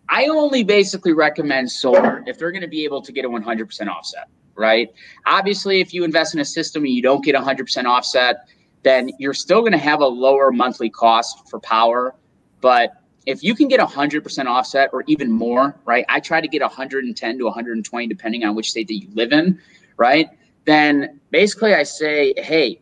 I 0.07 0.27
only 0.27 0.63
basically 0.63 1.11
recommend 1.11 1.69
solar 1.69 2.23
if 2.25 2.39
they're 2.39 2.53
going 2.53 2.61
to 2.61 2.69
be 2.69 2.85
able 2.85 3.01
to 3.01 3.11
get 3.11 3.25
a 3.25 3.27
100% 3.27 3.87
offset, 3.89 4.29
right? 4.55 4.93
Obviously, 5.25 5.81
if 5.81 5.93
you 5.93 6.05
invest 6.05 6.35
in 6.35 6.39
a 6.39 6.45
system 6.45 6.85
and 6.85 6.93
you 6.93 7.01
don't 7.01 7.21
get 7.21 7.35
100% 7.35 7.83
offset, 7.83 8.47
then 8.83 9.09
you're 9.19 9.33
still 9.33 9.59
going 9.59 9.73
to 9.73 9.77
have 9.77 9.99
a 9.99 10.07
lower 10.07 10.53
monthly 10.53 10.89
cost 10.89 11.49
for 11.49 11.59
power. 11.59 12.15
But 12.61 12.93
if 13.25 13.43
you 13.43 13.55
can 13.55 13.67
get 13.67 13.81
100% 13.81 14.45
offset 14.45 14.89
or 14.93 15.03
even 15.07 15.29
more, 15.29 15.77
right? 15.83 16.05
I 16.07 16.21
try 16.21 16.39
to 16.39 16.47
get 16.47 16.61
110 16.61 17.37
to 17.39 17.43
120, 17.43 18.07
depending 18.07 18.45
on 18.45 18.55
which 18.55 18.71
state 18.71 18.87
that 18.87 18.95
you 18.95 19.09
live 19.11 19.33
in, 19.33 19.59
right? 19.97 20.29
Then 20.63 21.19
basically 21.29 21.73
I 21.73 21.83
say, 21.83 22.33
hey, 22.37 22.79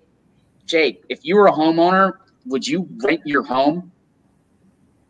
Jake, 0.66 1.04
if 1.10 1.20
you 1.24 1.36
were 1.36 1.48
a 1.48 1.52
homeowner, 1.52 2.14
would 2.46 2.68
you 2.68 2.88
rent 3.04 3.22
your 3.26 3.44
home? 3.44 3.92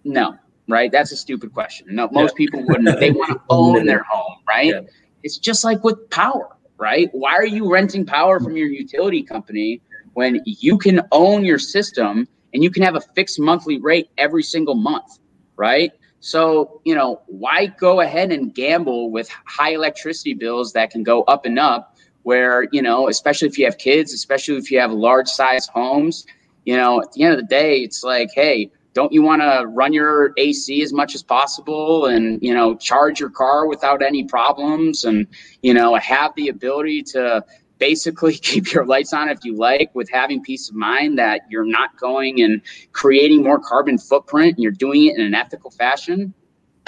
No, 0.04 0.36
right? 0.68 0.92
That's 0.92 1.12
a 1.12 1.18
stupid 1.18 1.54
question. 1.54 1.88
No, 1.90 2.10
most 2.12 2.34
yeah. 2.34 2.46
people 2.46 2.66
wouldn't. 2.68 3.00
They 3.00 3.12
want 3.12 3.32
to 3.32 3.42
own 3.50 3.86
their 3.86 4.04
home, 4.04 4.38
right? 4.48 4.68
Yeah. 4.68 4.82
It's 5.24 5.38
just 5.38 5.64
like 5.64 5.84
with 5.84 6.10
power, 6.10 6.58
right? 6.78 7.10
Why 7.14 7.34
are 7.34 7.46
you 7.46 7.72
renting 7.72 8.06
power 8.06 8.40
from 8.40 8.58
your 8.58 8.68
utility 8.68 9.24
company 9.24 9.82
when 10.14 10.42
you 10.46 10.78
can 10.78 11.02
own 11.12 11.46
your 11.46 11.60
system 11.60 12.28
and 12.54 12.64
you 12.64 12.70
can 12.70 12.84
have 12.84 12.96
a 12.96 13.02
fixed 13.02 13.40
monthly 13.40 13.80
rate 13.80 14.10
every 14.18 14.44
single 14.44 14.76
month, 14.76 15.20
right? 15.56 15.92
So, 16.20 16.82
you 16.86 16.96
know, 16.96 17.22
why 17.28 17.66
go 17.66 18.02
ahead 18.02 18.32
and 18.32 18.54
gamble 18.54 19.12
with 19.12 19.30
high 19.46 19.74
electricity 19.74 20.34
bills 20.34 20.72
that 20.74 20.90
can 20.90 21.04
go 21.04 21.24
up 21.24 21.46
and 21.46 21.60
up 21.60 21.93
where, 22.24 22.68
you 22.72 22.82
know, 22.82 23.08
especially 23.08 23.48
if 23.48 23.58
you 23.58 23.66
have 23.66 23.78
kids, 23.78 24.14
especially 24.14 24.58
if 24.58 24.72
you 24.72 24.80
have 24.80 24.92
large 24.92 25.28
size 25.28 25.68
homes, 25.68 26.26
you 26.66 26.76
know, 26.76 27.02
at 27.02 27.12
the 27.12 27.24
end 27.24 27.34
of 27.34 27.40
the 27.40 27.46
day, 27.46 27.80
it's 27.80 28.04
like, 28.04 28.30
hey, 28.34 28.72
don't 28.94 29.12
you 29.12 29.22
want 29.22 29.42
to 29.42 29.66
run 29.68 29.92
your 29.92 30.34
AC 30.38 30.82
as 30.82 30.94
much 30.94 31.16
as 31.16 31.24
possible 31.24 32.06
and, 32.06 32.42
you 32.42 32.54
know, 32.54 32.76
charge 32.76 33.20
your 33.20 33.30
car 33.30 33.68
without 33.68 34.02
any 34.02 34.24
problems 34.24 35.04
and, 35.04 35.28
you 35.62 35.74
know, 35.74 35.96
have 35.96 36.32
the 36.36 36.48
ability 36.48 37.02
to, 37.02 37.44
basically 37.84 38.34
keep 38.50 38.72
your 38.72 38.86
lights 38.86 39.14
on 39.14 39.28
if 39.30 39.44
you 39.44 39.56
like 39.56 39.94
with 39.94 40.10
having 40.10 40.42
peace 40.42 40.70
of 40.70 40.76
mind 40.76 41.18
that 41.20 41.42
you're 41.50 41.66
not 41.66 41.98
going 41.98 42.42
and 42.42 42.62
creating 42.94 43.44
more 43.44 43.60
carbon 43.60 43.98
footprint 43.98 44.56
and 44.56 44.64
you're 44.64 44.72
doing 44.72 45.06
it 45.06 45.18
in 45.18 45.22
an 45.26 45.34
ethical 45.34 45.70
fashion? 45.70 46.34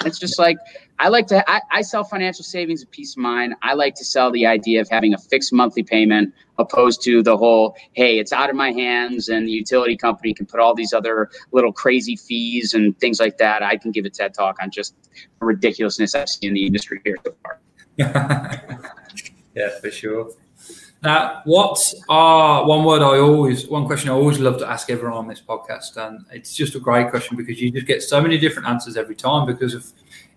It's 0.04 0.18
just 0.18 0.38
like 0.38 0.56
i 0.98 1.08
like 1.08 1.26
to 1.26 1.50
I, 1.50 1.60
I, 1.70 1.82
sell 1.82 2.04
financial 2.04 2.44
savings 2.44 2.82
and 2.82 2.90
peace 2.90 3.12
of 3.12 3.18
mind. 3.18 3.54
I 3.62 3.74
like 3.74 3.94
to 3.96 4.04
sell 4.04 4.30
the 4.30 4.46
idea 4.46 4.80
of 4.80 4.88
having 4.90 5.14
a 5.14 5.18
fixed 5.18 5.52
monthly 5.52 5.82
payment 5.82 6.34
opposed 6.58 7.02
to 7.02 7.22
the 7.22 7.36
whole 7.36 7.76
hey 7.92 8.18
it's 8.18 8.32
out 8.32 8.50
of 8.50 8.56
my 8.56 8.72
hands 8.72 9.28
and 9.28 9.46
the 9.46 9.52
utility 9.52 9.96
company 9.96 10.32
can 10.32 10.46
put 10.46 10.60
all 10.60 10.74
these 10.74 10.92
other 10.92 11.30
little 11.52 11.72
crazy 11.72 12.16
fees 12.16 12.74
and 12.74 12.98
things 12.98 13.20
like 13.20 13.38
that. 13.38 13.62
I 13.62 13.76
can 13.76 13.90
give 13.90 14.04
a 14.04 14.10
ted 14.10 14.34
talk 14.34 14.56
on 14.62 14.70
just 14.70 14.94
the 15.40 15.46
ridiculousness 15.46 16.14
i've 16.14 16.28
seen 16.28 16.48
in 16.48 16.54
the 16.54 16.66
industry 16.66 17.00
here 17.04 17.16
so 17.24 17.34
far. 17.42 17.60
Yeah 19.54 19.70
for 19.80 19.90
sure 19.90 20.32
now, 21.02 21.42
what 21.44 21.78
are 22.08 22.66
one 22.66 22.84
word 22.84 23.02
I 23.02 23.18
always, 23.18 23.68
one 23.68 23.86
question 23.86 24.10
I 24.10 24.14
always 24.14 24.38
love 24.38 24.58
to 24.58 24.68
ask 24.68 24.88
everyone 24.90 25.16
on 25.16 25.28
this 25.28 25.42
podcast, 25.46 25.96
and 25.96 26.24
it's 26.32 26.54
just 26.54 26.74
a 26.74 26.80
great 26.80 27.10
question 27.10 27.36
because 27.36 27.60
you 27.60 27.70
just 27.70 27.86
get 27.86 28.02
so 28.02 28.20
many 28.20 28.38
different 28.38 28.68
answers 28.68 28.96
every 28.96 29.14
time 29.14 29.46
because 29.46 29.74
of 29.74 29.86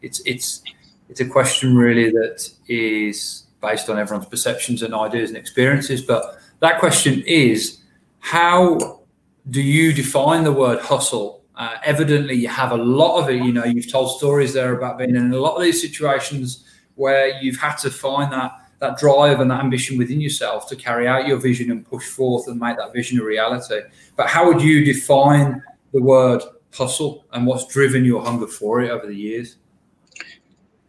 it's 0.02 0.22
it's 0.26 0.62
it's 1.10 1.22
a 1.22 1.26
question 1.26 1.76
really 1.76 2.12
that 2.12 2.52
is 2.68 3.44
based 3.62 3.90
on 3.90 3.98
everyone's 3.98 4.28
perceptions 4.28 4.84
and 4.84 4.94
ideas 4.94 5.30
and 5.30 5.38
experiences. 5.38 6.02
But 6.02 6.40
that 6.60 6.80
question 6.80 7.24
is, 7.26 7.80
how 8.20 9.02
do 9.50 9.62
you 9.62 9.94
define 9.94 10.44
the 10.44 10.52
word 10.52 10.80
hustle? 10.80 11.44
Uh, 11.56 11.76
evidently, 11.84 12.36
you 12.36 12.50
have 12.50 12.72
a 12.72 12.78
lot 12.78 13.22
of 13.22 13.30
it. 13.30 13.42
You 13.44 13.54
know, 13.54 13.66
you've 13.66 13.92
told 13.92 14.18
stories 14.18 14.54
there 14.54 14.78
about 14.78 14.98
being 14.98 15.16
in 15.16 15.32
a 15.32 15.40
lot 15.40 15.56
of 15.56 15.64
these 15.64 15.82
situations 15.82 16.66
where 16.96 17.42
you've 17.42 17.58
had 17.58 17.76
to 17.78 17.90
find 17.90 18.32
that 18.34 18.52
that 18.80 18.98
drive 18.98 19.40
and 19.40 19.52
that 19.52 19.60
ambition 19.60 19.98
within 19.98 20.22
yourself 20.22 20.68
to 20.70 20.76
carry 20.76 21.08
out 21.08 21.28
your 21.28 21.38
vision 21.38 21.70
and 21.72 21.86
push 21.86 22.06
forth 22.08 22.48
and 22.48 22.60
make 22.60 22.78
that 22.78 22.94
vision 22.94 23.20
a 23.20 23.24
reality. 23.24 23.82
But 24.16 24.28
how 24.28 24.48
would 24.48 24.62
you 24.62 24.84
define 24.84 25.62
the 25.94 26.02
word 26.02 26.42
hustle 26.74 27.26
and 27.34 27.46
what's 27.46 27.68
driven 27.68 28.06
your 28.06 28.24
hunger 28.24 28.48
for 28.48 28.82
it 28.82 28.90
over 28.90 29.06
the 29.06 29.16
years? 29.16 29.58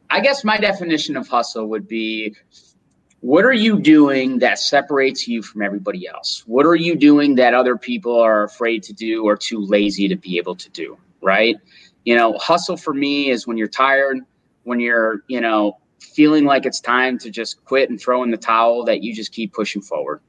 I 0.08 0.20
guess 0.20 0.44
my 0.44 0.56
definition 0.56 1.16
of 1.16 1.28
hustle 1.28 1.66
would 1.66 1.86
be 1.86 2.34
what 3.20 3.44
are 3.44 3.52
you 3.52 3.78
doing 3.78 4.38
that 4.38 4.58
separates 4.58 5.28
you 5.28 5.42
from 5.42 5.62
everybody 5.62 6.08
else? 6.08 6.42
What 6.46 6.64
are 6.66 6.74
you 6.74 6.96
doing 6.96 7.34
that 7.36 7.54
other 7.54 7.76
people 7.76 8.18
are 8.18 8.44
afraid 8.44 8.82
to 8.84 8.92
do 8.92 9.24
or 9.24 9.36
too 9.36 9.60
lazy 9.60 10.08
to 10.08 10.16
be 10.16 10.38
able 10.38 10.56
to 10.56 10.70
do? 10.70 10.96
Right? 11.20 11.56
You 12.04 12.16
know, 12.16 12.38
hustle 12.38 12.78
for 12.78 12.94
me 12.94 13.30
is 13.30 13.46
when 13.46 13.58
you're 13.58 13.68
tired, 13.68 14.20
when 14.62 14.80
you're, 14.80 15.22
you 15.28 15.40
know, 15.40 15.79
feeling 16.00 16.44
like 16.44 16.66
it's 16.66 16.80
time 16.80 17.18
to 17.18 17.30
just 17.30 17.64
quit 17.64 17.90
and 17.90 18.00
throw 18.00 18.22
in 18.22 18.30
the 18.30 18.36
towel 18.36 18.84
that 18.84 19.02
you 19.02 19.14
just 19.14 19.32
keep 19.32 19.52
pushing 19.52 19.82
forward 19.82 20.20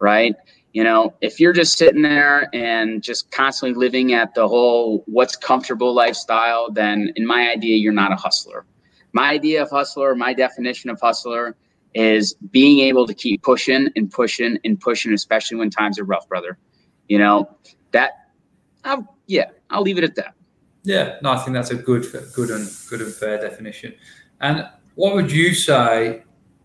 right? 0.00 0.34
You 0.72 0.84
know, 0.84 1.14
if 1.20 1.38
you're 1.38 1.52
just 1.52 1.76
sitting 1.76 2.02
there 2.02 2.48
and 2.54 3.02
just 3.02 3.30
constantly 3.30 3.78
living 3.78 4.14
at 4.14 4.34
the 4.34 4.48
whole 4.48 5.04
what's 5.06 5.36
comfortable 5.36 5.94
lifestyle, 5.94 6.70
then 6.70 7.12
in 7.16 7.26
my 7.26 7.50
idea, 7.50 7.76
you're 7.76 7.92
not 7.92 8.12
a 8.12 8.16
hustler. 8.16 8.64
My 9.12 9.30
idea 9.30 9.62
of 9.62 9.70
hustler, 9.70 10.14
my 10.14 10.32
definition 10.32 10.90
of 10.90 11.00
hustler 11.00 11.56
is 11.94 12.34
being 12.50 12.80
able 12.80 13.06
to 13.06 13.14
keep 13.14 13.42
pushing 13.42 13.88
and 13.96 14.10
pushing 14.10 14.58
and 14.64 14.80
pushing, 14.80 15.12
especially 15.12 15.56
when 15.56 15.70
times 15.70 15.98
are 15.98 16.04
rough, 16.04 16.28
brother. 16.28 16.56
You 17.08 17.18
know, 17.18 17.56
that, 17.90 18.12
I'll, 18.84 19.16
yeah, 19.26 19.50
I'll 19.70 19.82
leave 19.82 19.98
it 19.98 20.04
at 20.04 20.14
that. 20.14 20.34
Yeah, 20.84 21.16
no, 21.20 21.32
I 21.32 21.38
think 21.38 21.54
that's 21.54 21.70
a 21.70 21.74
good, 21.74 22.06
good 22.32 22.50
and 22.50 22.70
good 22.88 23.02
and 23.02 23.12
fair 23.12 23.38
definition. 23.38 23.94
And 24.40 24.66
what 25.00 25.14
would 25.14 25.32
you 25.32 25.54
say 25.54 26.22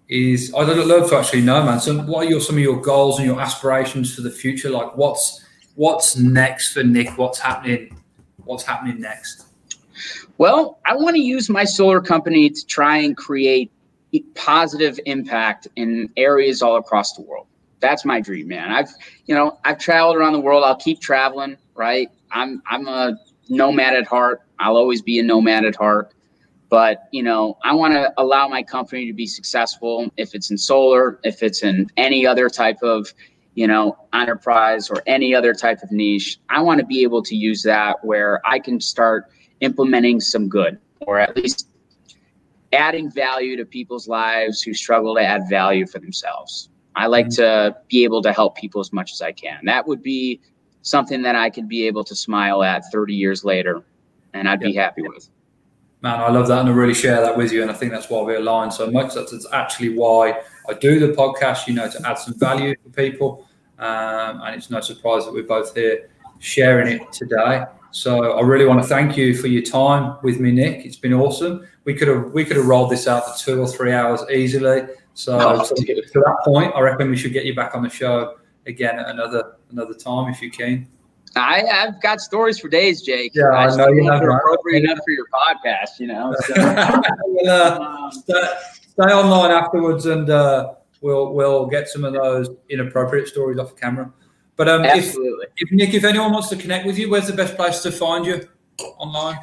is 0.10 0.54
I'd 0.54 0.68
love 0.68 1.10
to 1.10 1.16
actually 1.16 1.40
know, 1.40 1.64
man. 1.64 1.80
So, 1.80 1.98
what 2.00 2.26
are 2.26 2.30
your 2.30 2.42
some 2.42 2.58
of 2.58 2.62
your 2.62 2.82
goals 2.82 3.18
and 3.18 3.26
your 3.26 3.40
aspirations 3.40 4.14
for 4.14 4.24
the 4.24 4.30
future? 4.30 4.70
Like, 4.70 4.98
what's 4.98 5.46
what's 5.76 6.18
next 6.18 6.74
for 6.74 6.84
Nick? 6.84 7.18
What's 7.18 7.40
happening? 7.40 7.98
What's 8.44 8.64
happening 8.64 9.00
next? 9.00 9.46
Well, 10.38 10.80
I 10.86 10.98
want 10.98 11.16
to 11.16 11.22
use 11.22 11.50
my 11.50 11.64
solar 11.64 12.02
company 12.02 12.50
to 12.50 12.66
try 12.66 12.98
and 12.98 13.16
create 13.16 13.72
positive 14.34 15.00
impact 15.06 15.70
in 15.78 16.10
areas 16.18 16.62
all 16.62 16.76
across 16.76 17.14
the 17.14 17.22
world. 17.22 17.48
That's 17.80 18.04
my 18.04 18.20
dream, 18.20 18.50
man. 18.50 18.70
I've, 18.70 18.90
you 19.28 19.36
know, 19.36 19.60
I've 19.64 19.80
traveled 19.80 20.18
around 20.18 20.34
the 20.34 20.42
world. 20.42 20.66
I'll 20.66 20.76
keep 20.76 21.00
traveling, 21.00 21.56
right? 21.74 22.10
I'm 22.32 22.62
I'm 22.70 22.86
a 22.90 23.18
nomad 23.48 23.96
at 23.96 24.06
heart. 24.06 24.42
I'll 24.60 24.76
always 24.76 25.02
be 25.02 25.20
a 25.20 25.24
nomad 25.24 25.64
at 25.64 25.78
heart. 25.78 26.12
But, 26.70 27.07
you 27.11 27.24
know, 27.24 27.57
I 27.63 27.74
want 27.74 27.93
to 27.93 28.11
allow 28.18 28.47
my 28.47 28.63
company 28.63 29.05
to 29.07 29.13
be 29.13 29.28
successful 29.28 30.09
if 30.18 30.34
it's 30.34 30.49
in 30.51 30.57
solar, 30.57 31.20
if 31.24 31.43
it's 31.43 31.63
in 31.63 31.89
any 31.97 32.26
other 32.26 32.49
type 32.49 32.82
of, 32.82 33.13
you 33.53 33.68
know, 33.68 33.97
enterprise 34.13 34.89
or 34.89 35.03
any 35.05 35.36
other 35.36 35.53
type 35.53 35.82
of 35.84 35.91
niche. 35.91 36.39
I 36.49 36.61
want 36.61 36.80
to 36.80 36.86
be 36.86 37.03
able 37.03 37.22
to 37.24 37.36
use 37.36 37.61
that 37.63 38.03
where 38.03 38.41
I 38.45 38.59
can 38.59 38.82
start 38.82 39.32
implementing 39.61 40.20
some 40.20 40.49
good 40.49 40.80
or 41.01 41.20
at 41.20 41.36
least 41.38 41.70
adding 42.74 43.09
value 43.11 43.55
to 43.57 43.66
people's 43.66 44.07
lives 44.07 44.61
who 44.61 44.74
struggle 44.74 45.16
to 45.16 45.22
add 45.22 45.47
value 45.49 45.86
for 45.86 45.99
themselves. 45.99 46.70
I 46.95 47.07
like 47.07 47.28
mm-hmm. 47.28 47.41
to 47.41 47.78
be 47.89 48.03
able 48.03 48.22
to 48.24 48.34
help 48.34 48.55
people 48.55 48.82
as 48.82 48.91
much 48.91 49.11
as 49.11 49.22
I 49.22 49.32
can. 49.32 49.59
That 49.66 49.88
would 49.88 50.01
be 50.01 50.41
something 50.82 51.22
that 51.24 51.36
I 51.36 51.49
could 51.49 51.68
be 51.68 51.88
able 51.88 52.03
to 52.05 52.16
smile 52.16 52.63
at 52.63 52.84
30 52.91 53.13
years 53.13 53.43
later 53.43 53.84
and 54.34 54.47
I'd 54.47 54.59
be 54.59 54.74
happy 54.74 55.01
with. 55.01 55.30
Man, 56.06 56.22
I 56.22 56.30
love 56.30 56.47
that 56.49 56.60
and 56.60 56.70
I 56.70 56.72
really 56.72 56.93
share 56.93 57.20
that 57.20 57.36
with 57.36 57.51
you. 57.51 57.64
And 57.64 57.72
I 57.72 57.74
think 57.74 57.91
that's 57.91 58.12
why 58.12 58.22
we 58.22 58.36
align 58.36 58.70
so 58.70 58.91
much. 58.91 59.16
That's 59.16 59.34
actually 59.51 59.97
why 59.97 60.39
I 60.70 60.76
do 60.76 60.99
the 60.99 61.14
podcast, 61.14 61.66
you 61.66 61.74
know, 61.74 61.89
to 61.89 62.08
add 62.08 62.20
some 62.20 62.38
value 62.38 62.76
for 62.84 62.89
people. 62.89 63.47
Um, 63.80 64.39
and 64.43 64.56
it's 64.56 64.70
no 64.70 64.82
surprise 64.82 65.26
that 65.26 65.34
we're 65.34 65.47
both 65.47 65.74
here 65.74 66.12
sharing 66.38 66.99
it 66.99 67.12
today. 67.12 67.64
So 67.89 68.34
I 68.38 68.41
really 68.41 68.68
want 68.68 68.84
to 68.84 68.88
thank 68.88 69.18
you 69.18 69.36
for 69.36 69.47
your 69.47 69.64
time 69.64 70.20
with 70.22 70.39
me, 70.39 70.51
Nick. 70.51 70.86
It's 70.86 70.95
been 70.95 71.12
awesome. 71.12 71.68
We 71.86 71.95
could 71.95 72.08
have 72.08 72.32
we 72.34 72.45
could 72.45 72.58
have 72.58 72.68
rolled 72.68 72.91
this 72.91 73.08
out 73.08 73.28
for 73.28 73.43
two 73.43 73.60
or 73.60 73.68
three 73.68 73.91
hours 73.91 74.22
easily. 74.30 74.84
So, 75.16 75.39
so 75.64 75.74
to 75.74 75.84
that 75.86 76.38
point, 76.45 76.72
I 76.76 76.82
reckon 76.82 77.10
we 77.10 77.18
should 77.18 77.34
get 77.34 77.45
you 77.45 77.56
back 77.56 77.74
on 77.74 77.82
the 77.82 77.89
show 77.89 78.38
again 78.68 78.99
at 78.99 79.10
another 79.10 79.56
another 79.72 79.95
time 79.95 80.32
if 80.32 80.39
you 80.39 80.51
can. 80.51 80.88
I, 81.36 81.64
have 81.68 82.02
got 82.02 82.22
stories 82.22 82.60
for 82.60 82.70
days, 82.70 83.02
Jake. 83.02 83.34
Yeah, 83.36 83.46
I, 83.48 83.68
I 83.68 83.76
know 83.76 83.90
you 83.90 84.10
have. 84.10 84.22
Appropriate 84.22 84.84
enough 84.84 85.00
for 85.00 85.12
your 85.12 85.26
podcast, 85.34 86.00
you 86.00 86.08
know. 86.08 86.34
So, 86.46 86.54
we'll, 87.26 87.50
uh, 87.50 88.12
stay, 88.12 88.42
stay, 88.88 89.14
online 89.14 89.52
afterwards, 89.52 90.06
and 90.06 90.30
uh, 90.30 90.74
we'll 91.02 91.34
we'll 91.34 91.66
get 91.66 91.90
some 91.90 92.04
of 92.04 92.14
those 92.14 92.50
inappropriate 92.70 93.28
stories 93.28 93.60
off 93.60 93.76
the 93.76 93.82
camera. 93.82 94.12
But 94.56 94.70
um, 94.70 94.86
Absolutely. 94.86 95.48
If, 95.58 95.70
if 95.70 95.72
Nick, 95.72 95.94
if 95.94 96.04
anyone 96.04 96.32
wants 96.32 96.50
to 96.50 96.56
connect 96.56 96.86
with 96.86 96.98
you, 96.98 97.10
where's 97.10 97.28
the 97.28 97.34
best 97.34 97.56
place 97.56 97.82
to 97.82 97.92
find 97.92 98.26
you 98.26 98.48
online? 98.98 99.38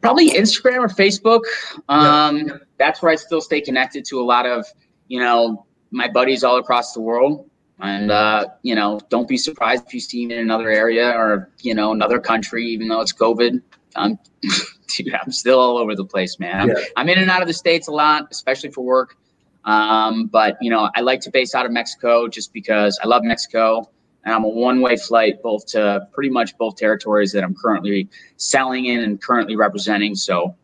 Probably 0.00 0.30
Instagram 0.30 0.78
or 0.78 0.88
Facebook. 0.88 1.40
Um, 1.88 2.38
yeah. 2.38 2.56
That's 2.78 3.02
where 3.02 3.10
I 3.10 3.16
still 3.16 3.40
stay 3.40 3.60
connected 3.60 4.04
to 4.06 4.20
a 4.20 4.22
lot 4.22 4.46
of, 4.46 4.66
you 5.08 5.18
know, 5.18 5.66
my 5.90 6.08
buddies 6.08 6.44
all 6.44 6.58
across 6.58 6.92
the 6.92 7.00
world. 7.00 7.47
And 7.80 8.10
uh, 8.10 8.46
you 8.62 8.74
know, 8.74 9.00
don't 9.08 9.28
be 9.28 9.36
surprised 9.36 9.84
if 9.86 9.94
you 9.94 10.00
see 10.00 10.26
me 10.26 10.34
in 10.34 10.40
another 10.40 10.68
area 10.70 11.10
or 11.10 11.50
you 11.60 11.74
know 11.74 11.92
another 11.92 12.18
country, 12.18 12.66
even 12.66 12.88
though 12.88 13.00
it's 13.00 13.12
COVID. 13.12 13.62
I'm, 13.96 14.18
dude, 14.88 15.14
I'm 15.14 15.32
still 15.32 15.58
all 15.58 15.78
over 15.78 15.94
the 15.94 16.04
place, 16.04 16.38
man. 16.38 16.60
I'm, 16.60 16.68
yeah. 16.68 16.84
I'm 16.96 17.08
in 17.08 17.18
and 17.18 17.30
out 17.30 17.42
of 17.42 17.48
the 17.48 17.54
states 17.54 17.88
a 17.88 17.92
lot, 17.92 18.28
especially 18.30 18.70
for 18.70 18.84
work. 18.84 19.16
Um, 19.64 20.26
but 20.26 20.56
you 20.60 20.70
know, 20.70 20.90
I 20.94 21.00
like 21.02 21.20
to 21.22 21.30
base 21.30 21.54
out 21.54 21.66
of 21.66 21.72
Mexico 21.72 22.26
just 22.26 22.52
because 22.52 22.98
I 23.02 23.06
love 23.06 23.22
Mexico 23.22 23.88
and 24.24 24.34
I'm 24.34 24.44
a 24.44 24.48
one-way 24.48 24.96
flight 24.96 25.42
both 25.42 25.66
to 25.68 26.06
pretty 26.12 26.30
much 26.30 26.56
both 26.58 26.76
territories 26.76 27.32
that 27.32 27.44
I'm 27.44 27.54
currently 27.54 28.08
selling 28.36 28.86
in 28.86 29.00
and 29.00 29.20
currently 29.20 29.56
representing. 29.56 30.14
So, 30.14 30.54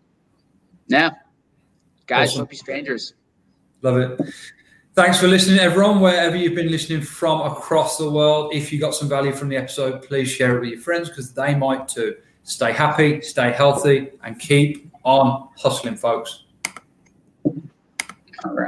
yeah, 0.88 1.10
guys, 2.06 2.30
awesome. 2.30 2.40
don't 2.40 2.50
be 2.50 2.56
strangers. 2.56 3.14
Love 3.82 3.98
it. 3.98 4.20
Thanks 4.94 5.18
for 5.18 5.26
listening, 5.26 5.58
everyone, 5.58 6.00
wherever 6.00 6.36
you've 6.36 6.54
been 6.54 6.70
listening 6.70 7.00
from 7.00 7.40
across 7.40 7.98
the 7.98 8.08
world. 8.08 8.54
If 8.54 8.72
you 8.72 8.78
got 8.78 8.94
some 8.94 9.08
value 9.08 9.32
from 9.32 9.48
the 9.48 9.56
episode, 9.56 10.02
please 10.02 10.30
share 10.30 10.56
it 10.56 10.60
with 10.60 10.68
your 10.68 10.80
friends 10.80 11.08
because 11.08 11.32
they 11.32 11.52
might 11.52 11.88
too. 11.88 12.14
Stay 12.44 12.72
happy, 12.72 13.20
stay 13.20 13.50
healthy, 13.50 14.10
and 14.22 14.38
keep 14.38 14.88
on 15.02 15.48
hustling, 15.58 15.96
folks. 15.96 16.43